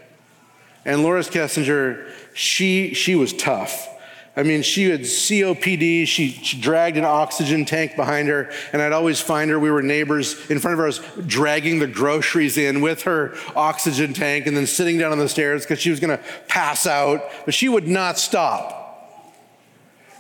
And 0.84 1.03
Loris 1.03 1.30
Kessinger, 1.30 2.09
she, 2.34 2.93
she 2.93 3.16
was 3.16 3.34
tough. 3.34 3.88
I 4.36 4.44
mean, 4.44 4.62
she 4.62 4.90
had 4.90 5.02
COPD. 5.02 6.08
She, 6.08 6.30
she, 6.30 6.60
dragged 6.60 6.96
an 6.96 7.04
oxygen 7.04 7.66
tank 7.66 7.98
behind 7.98 8.30
her, 8.30 8.50
and 8.72 8.82
I'd 8.82 8.94
always 8.94 9.20
find 9.20 9.52
her. 9.52 9.60
We 9.60 9.70
were 9.70 9.82
neighbors 9.82 10.50
in 10.50 10.60
front 10.60 10.74
of 10.74 10.78
her. 10.78 10.86
I 10.86 10.88
was 10.88 11.02
dragging 11.28 11.80
the 11.80 11.88
groceries 11.88 12.58
in 12.58 12.80
with 12.80 13.04
her 13.04 13.36
oxygen 13.58 14.14
tank 14.14 14.48
and 14.48 14.56
then 14.56 14.68
sitting 14.68 14.98
down 14.98 15.12
on 15.12 15.20
the 15.20 15.28
stairs 15.28 15.64
because 15.64 15.80
she 15.80 15.90
was 15.90 16.00
going 16.00 16.18
to 16.18 16.24
pass 16.48 16.88
out, 16.88 17.30
but 17.44 17.54
she 17.54 17.68
would 17.68 17.88
not 17.88 18.18
stop. 18.18 18.78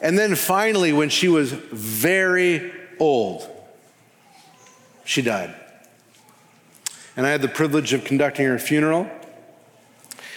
And 0.01 0.19
then 0.19 0.35
finally, 0.35 0.91
when 0.91 1.09
she 1.09 1.29
was 1.29 1.53
very 1.53 2.73
old, 2.99 3.47
she 5.05 5.21
died. 5.21 5.55
And 7.15 7.25
I 7.25 7.29
had 7.29 7.41
the 7.41 7.47
privilege 7.47 7.93
of 7.93 8.03
conducting 8.03 8.45
her 8.45 8.59
funeral. 8.59 9.09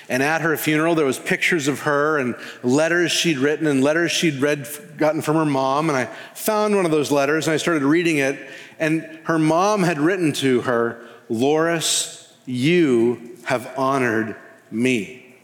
And 0.09 0.23
at 0.23 0.43
her 0.43 0.57
funeral, 0.57 0.95
there 0.95 1.07
was 1.07 1.19
pictures 1.19 1.67
of 1.67 1.81
her 1.81 2.19
and 2.19 2.35
letters 2.63 3.11
she'd 3.11 3.39
written 3.39 3.67
and 3.67 3.83
letters 3.83 4.13
she'd 4.13 4.41
read, 4.41 4.69
gotten 4.99 5.23
from 5.23 5.37
her 5.37 5.47
mom. 5.47 5.89
And 5.89 5.97
I 5.97 6.07
found 6.35 6.77
one 6.77 6.85
of 6.85 6.91
those 6.91 7.11
letters 7.11 7.47
and 7.47 7.55
I 7.55 7.57
started 7.57 7.83
reading 7.83 8.19
it. 8.19 8.39
And 8.79 9.03
her 9.25 9.39
mom 9.39 9.83
had 9.83 9.99
written 9.99 10.33
to 10.35 10.63
her, 10.63 11.07
Loris, 11.29 12.33
you 12.45 13.37
have 13.45 13.73
honored 13.79 14.37
me. 14.71 15.37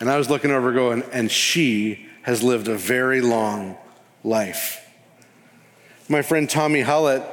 And 0.00 0.10
I 0.10 0.18
was 0.18 0.28
looking 0.28 0.50
over 0.50 0.72
going, 0.72 1.02
and 1.12 1.30
she 1.30 2.06
has 2.22 2.42
lived 2.42 2.68
a 2.68 2.76
very 2.76 3.20
long 3.20 3.76
life. 4.22 4.80
My 6.08 6.20
friend 6.20 6.50
Tommy 6.50 6.82
Hullett 6.82 7.24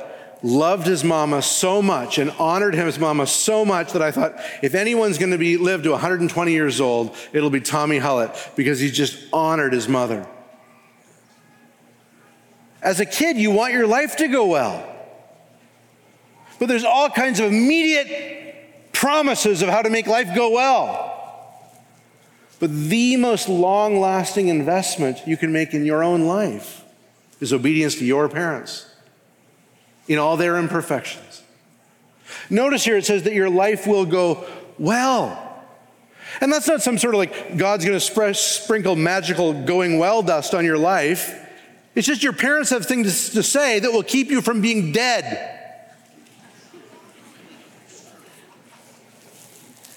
loved 0.43 0.87
his 0.87 1.03
mama 1.03 1.41
so 1.41 1.81
much 1.81 2.17
and 2.17 2.31
honored 2.31 2.73
his 2.73 2.97
mama 2.97 3.27
so 3.27 3.63
much 3.63 3.93
that 3.93 4.01
I 4.01 4.11
thought 4.11 4.35
if 4.61 4.73
anyone's 4.73 5.17
going 5.17 5.31
to 5.31 5.37
be 5.37 5.57
live 5.57 5.83
to 5.83 5.91
120 5.91 6.51
years 6.51 6.81
old, 6.81 7.15
it'll 7.33 7.49
be 7.49 7.61
Tommy 7.61 7.99
Hullett 7.99 8.55
because 8.55 8.79
he 8.79 8.89
just 8.89 9.17
honored 9.31 9.73
his 9.73 9.87
mother. 9.87 10.25
As 12.81 12.99
a 12.99 13.05
kid, 13.05 13.37
you 13.37 13.51
want 13.51 13.73
your 13.73 13.85
life 13.85 14.17
to 14.17 14.27
go 14.27 14.47
well. 14.47 14.87
But 16.57 16.67
there's 16.67 16.83
all 16.83 17.09
kinds 17.09 17.39
of 17.39 17.47
immediate 17.47 18.93
promises 18.93 19.61
of 19.61 19.69
how 19.69 19.81
to 19.81 19.89
make 19.89 20.07
life 20.07 20.35
go 20.35 20.51
well. 20.51 21.09
But 22.59 22.71
the 22.71 23.17
most 23.17 23.49
long 23.49 23.99
lasting 23.99 24.47
investment 24.47 25.19
you 25.27 25.37
can 25.37 25.51
make 25.51 25.73
in 25.73 25.85
your 25.85 26.03
own 26.03 26.21
life 26.21 26.83
is 27.39 27.53
obedience 27.53 27.95
to 27.95 28.05
your 28.05 28.29
parents 28.29 28.90
in 30.11 30.19
all 30.19 30.37
their 30.37 30.57
imperfections. 30.57 31.43
Notice 32.49 32.83
here 32.83 32.97
it 32.97 33.05
says 33.05 33.23
that 33.23 33.33
your 33.33 33.49
life 33.49 33.87
will 33.87 34.05
go 34.05 34.45
well. 34.77 35.47
And 36.39 36.51
that's 36.51 36.67
not 36.67 36.81
some 36.81 36.97
sort 36.97 37.13
of 37.13 37.19
like 37.19 37.57
God's 37.57 37.85
going 37.85 37.99
to 37.99 38.33
sprinkle 38.33 38.95
magical 38.95 39.53
going 39.63 39.99
well 39.99 40.21
dust 40.21 40.53
on 40.53 40.65
your 40.65 40.77
life. 40.77 41.37
It's 41.95 42.07
just 42.07 42.23
your 42.23 42.33
parents 42.33 42.69
have 42.69 42.85
things 42.85 43.31
to 43.31 43.43
say 43.43 43.79
that 43.79 43.91
will 43.91 44.03
keep 44.03 44.29
you 44.29 44.41
from 44.41 44.61
being 44.61 44.91
dead. 44.91 45.57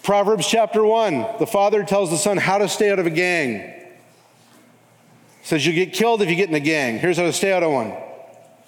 Proverbs 0.02 0.46
chapter 0.46 0.84
1, 0.84 1.38
the 1.38 1.46
father 1.46 1.82
tells 1.82 2.10
the 2.10 2.18
son 2.18 2.36
how 2.36 2.58
to 2.58 2.68
stay 2.68 2.90
out 2.90 2.98
of 2.98 3.06
a 3.06 3.10
gang. 3.10 3.72
Says 5.44 5.64
you'll 5.64 5.74
get 5.74 5.92
killed 5.92 6.20
if 6.20 6.28
you 6.28 6.36
get 6.36 6.48
in 6.48 6.54
a 6.54 6.60
gang. 6.60 6.98
Here's 6.98 7.16
how 7.16 7.22
to 7.22 7.32
stay 7.32 7.52
out 7.52 7.62
of 7.62 7.72
one. 7.72 7.94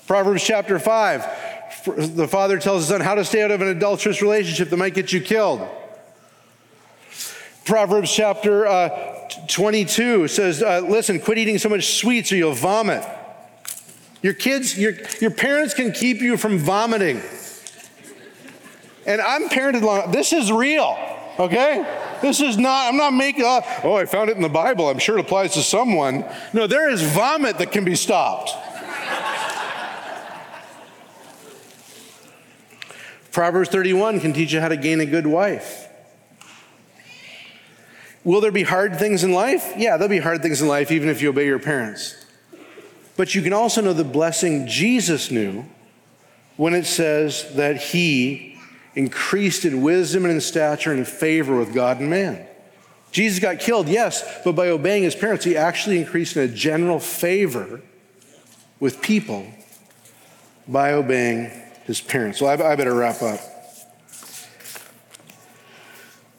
Proverbs 0.07 0.45
chapter 0.45 0.79
5, 0.79 1.85
the 2.17 2.29
father 2.29 2.59
tells 2.59 2.83
his 2.83 2.89
son 2.89 3.01
how 3.01 3.17
to 3.17 3.25
stay 3.25 3.43
out 3.43 3.51
of 3.51 3.61
an 3.61 3.69
adulterous 3.69 4.23
relationship 4.23 4.71
that 4.71 4.77
might 4.77 4.95
get 4.95 5.13
you 5.13 5.21
killed. 5.21 5.67
Proverbs 7.65 8.13
chapter 8.15 8.67
uh, 8.67 9.29
22 9.49 10.29
says, 10.29 10.63
uh, 10.63 10.81
Listen, 10.81 11.19
quit 11.19 11.39
eating 11.39 11.59
so 11.59 11.69
much 11.69 11.95
sweets 11.99 12.31
or 12.31 12.37
you'll 12.37 12.53
vomit. 12.53 13.05
Your 14.23 14.35
kids, 14.35 14.79
your, 14.79 14.93
your 15.21 15.33
parents 15.33 15.75
can 15.75 15.93
keep 15.93 16.21
you 16.21 16.37
from 16.37 16.59
vomiting. 16.59 17.21
And 19.07 19.21
I'm 19.21 19.49
parented 19.49 19.83
long. 19.83 20.13
This 20.13 20.33
is 20.33 20.53
real, 20.53 20.97
okay? 21.39 21.85
This 22.23 22.41
is 22.41 22.57
not, 22.57 22.89
I'm 22.89 22.97
not 22.97 23.13
making 23.13 23.45
up, 23.45 23.65
oh, 23.85 23.95
I 23.95 24.07
found 24.07 24.31
it 24.31 24.37
in 24.37 24.43
the 24.43 24.49
Bible. 24.49 24.89
I'm 24.89 24.99
sure 24.99 25.19
it 25.19 25.21
applies 25.21 25.55
to 25.55 25.63
someone. 25.63 26.25
No, 26.53 26.67
there 26.67 26.89
is 26.91 27.03
vomit 27.03 27.59
that 27.59 27.73
can 27.73 27.85
be 27.85 27.95
stopped. 27.95 28.51
Proverbs 33.37 33.69
31 33.69 34.21
can 34.21 34.33
teach 34.33 34.55
you 34.55 34.63
how 34.63 34.69
to 34.69 34.79
gain 34.79 34.99
a 34.99 35.05
good 35.05 35.27
wife. 35.27 35.91
Will 38.25 38.41
there 38.41 38.51
be 38.51 38.63
hard 38.63 38.99
things 38.99 39.25
in 39.25 39.33
life? 39.33 39.75
Yeah, 39.77 39.99
there'll 39.99 40.09
be 40.09 40.21
hard 40.21 40.41
things 40.41 40.63
in 40.63 40.69
life 40.69 40.91
even 40.91 41.11
if 41.11 41.21
you 41.21 41.29
obey 41.29 41.45
your 41.45 41.59
parents. 41.59 42.17
But 43.15 43.35
you 43.35 43.43
can 43.43 43.53
also 43.53 43.83
know 43.83 43.93
the 43.93 44.05
blessing 44.05 44.67
Jesus 44.67 45.31
knew 45.31 45.67
when 46.57 46.73
it 46.73 46.87
says 46.87 47.55
that 47.57 47.77
he 47.77 48.59
increased 48.95 49.67
in 49.67 49.83
wisdom 49.83 50.25
and 50.25 50.33
in 50.33 50.41
stature 50.41 50.91
and 50.91 51.01
in 51.01 51.05
favor 51.05 51.59
with 51.59 51.75
God 51.75 52.01
and 52.01 52.09
man. 52.09 52.47
Jesus 53.13 53.39
got 53.39 53.61
killed, 53.61 53.87
yes, 53.87 54.25
but 54.47 54.53
by 54.53 54.69
obeying 54.69 55.03
his 55.03 55.15
parents, 55.15 55.45
he 55.45 55.59
actually 55.59 55.99
increased 55.99 56.39
in 56.39 56.43
a 56.43 56.49
general 56.49 56.99
favor 56.99 57.83
with 58.81 59.03
people 59.03 59.47
by 60.67 60.95
obeying 60.95 61.51
his 61.87 62.01
parents. 62.01 62.41
Well, 62.41 62.51
I, 62.51 62.73
I 62.73 62.77
better 62.77 62.95
wrap 62.95 63.23
up. 63.23 63.41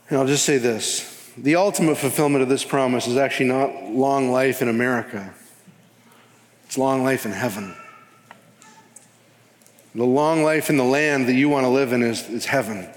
And 0.10 0.20
I'll 0.20 0.28
just 0.28 0.46
say 0.46 0.58
this 0.58 1.34
the 1.38 1.56
ultimate 1.56 1.98
fulfillment 1.98 2.42
of 2.42 2.50
this 2.50 2.64
promise 2.64 3.08
is 3.08 3.18
actually 3.18 3.48
not 3.48 3.92
long 3.92 4.32
life 4.32 4.62
in 4.62 4.70
America, 4.70 5.34
it's 6.66 6.78
long 6.78 7.04
life 7.04 7.26
in 7.26 7.32
heaven. 7.32 7.76
The 9.96 10.06
long 10.06 10.44
life 10.44 10.70
in 10.70 10.78
the 10.78 10.84
land 10.84 11.28
that 11.28 11.34
you 11.34 11.50
want 11.50 11.64
to 11.64 11.70
live 11.70 11.92
in 11.92 12.04
is, 12.04 12.30
is 12.30 12.46
heaven. 12.46 12.88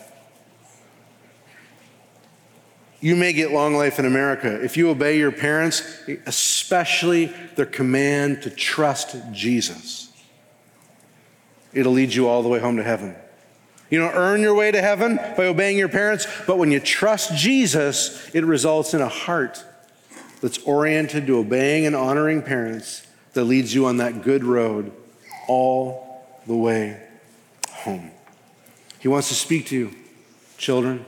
You 3.01 3.17
may 3.17 3.33
get 3.33 3.53
long 3.53 3.75
life 3.75 3.99
in 3.99 4.05
America 4.05 4.63
if 4.63 4.77
you 4.77 4.91
obey 4.91 5.17
your 5.17 5.33
parents, 5.33 5.83
especially 6.27 7.27
their 7.57 7.65
command 7.65 8.43
to 8.43 8.51
trust 8.51 9.17
Jesus 9.33 10.10
it'll 11.73 11.93
lead 11.93 12.15
you 12.15 12.29
all 12.29 12.43
the 12.43 12.49
way 12.49 12.59
home 12.59 12.77
to 12.77 12.83
heaven. 12.83 13.15
You 13.91 13.99
don't 13.99 14.15
earn 14.15 14.41
your 14.41 14.55
way 14.55 14.71
to 14.71 14.81
heaven 14.81 15.17
by 15.17 15.47
obeying 15.47 15.77
your 15.77 15.89
parents, 15.89 16.27
but 16.47 16.59
when 16.59 16.71
you 16.71 16.79
trust 16.79 17.37
Jesus, 17.37 18.33
it 18.35 18.45
results 18.45 18.95
in 18.95 19.01
a 19.01 19.09
heart 19.09 19.65
that's 20.41 20.59
oriented 20.59 21.27
to 21.27 21.39
obeying 21.39 21.87
and 21.87 21.97
honoring 21.97 22.43
parents 22.43 23.07
that 23.33 23.45
leads 23.45 23.75
you 23.75 23.87
on 23.87 23.97
that 23.99 24.23
good 24.23 24.45
road 24.45 24.93
all 25.49 26.25
the 26.47 26.55
way 26.55 27.03
home. 27.69 28.11
He 29.01 29.09
wants 29.09 29.29
to 29.29 29.35
speak 29.35 29.67
to 29.67 29.77
you, 29.77 29.95
children. 30.57 31.05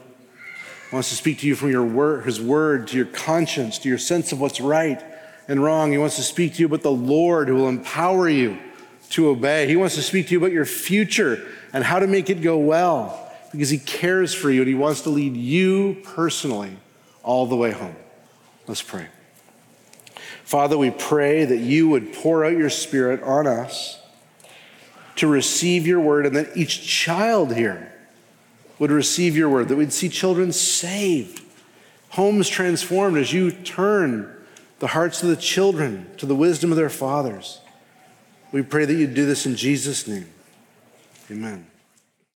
He 0.90 0.96
wants 0.96 1.10
to 1.10 1.14
speak 1.14 1.38
to 1.40 1.46
you 1.46 1.54
from 1.54 1.70
your 1.70 1.84
word, 1.84 2.24
his 2.24 2.40
word, 2.40 2.88
to 2.88 2.96
your 2.96 3.06
conscience, 3.06 3.78
to 3.78 3.88
your 3.88 3.98
sense 3.98 4.32
of 4.32 4.40
what's 4.40 4.60
right 4.60 5.02
and 5.46 5.62
wrong. 5.62 5.92
He 5.92 5.98
wants 5.98 6.16
to 6.16 6.22
speak 6.22 6.54
to 6.54 6.60
you 6.60 6.66
about 6.66 6.82
the 6.82 6.90
Lord 6.90 7.48
who 7.48 7.54
will 7.54 7.68
empower 7.68 8.28
you 8.28 8.58
to 9.12 9.28
obey. 9.28 9.66
He 9.66 9.76
wants 9.76 9.94
to 9.96 10.02
speak 10.02 10.26
to 10.28 10.32
you 10.32 10.38
about 10.38 10.52
your 10.52 10.64
future 10.64 11.46
and 11.72 11.84
how 11.84 11.98
to 11.98 12.06
make 12.06 12.30
it 12.30 12.40
go 12.40 12.58
well 12.58 13.32
because 13.50 13.70
He 13.70 13.78
cares 13.78 14.34
for 14.34 14.50
you 14.50 14.62
and 14.62 14.68
He 14.68 14.74
wants 14.74 15.02
to 15.02 15.10
lead 15.10 15.36
you 15.36 15.98
personally 16.02 16.76
all 17.22 17.46
the 17.46 17.56
way 17.56 17.70
home. 17.70 17.96
Let's 18.66 18.82
pray. 18.82 19.08
Father, 20.44 20.76
we 20.76 20.90
pray 20.90 21.44
that 21.44 21.58
you 21.58 21.88
would 21.88 22.12
pour 22.12 22.44
out 22.44 22.56
your 22.56 22.70
Spirit 22.70 23.22
on 23.22 23.46
us 23.46 23.98
to 25.16 25.26
receive 25.26 25.86
your 25.86 26.00
word 26.00 26.26
and 26.26 26.34
that 26.36 26.56
each 26.56 26.86
child 26.86 27.54
here 27.54 27.92
would 28.78 28.90
receive 28.90 29.36
your 29.36 29.48
word, 29.48 29.68
that 29.68 29.76
we'd 29.76 29.92
see 29.92 30.08
children 30.08 30.52
saved, 30.52 31.42
homes 32.10 32.48
transformed 32.48 33.18
as 33.18 33.32
you 33.32 33.50
turn 33.50 34.34
the 34.78 34.88
hearts 34.88 35.22
of 35.22 35.28
the 35.28 35.36
children 35.36 36.10
to 36.16 36.26
the 36.26 36.34
wisdom 36.34 36.70
of 36.70 36.76
their 36.76 36.90
fathers. 36.90 37.61
We 38.52 38.62
pray 38.62 38.84
that 38.84 38.94
you 38.94 39.06
do 39.06 39.24
this 39.24 39.46
in 39.46 39.56
Jesus' 39.56 40.06
name. 40.06 40.28
Amen. 41.30 41.66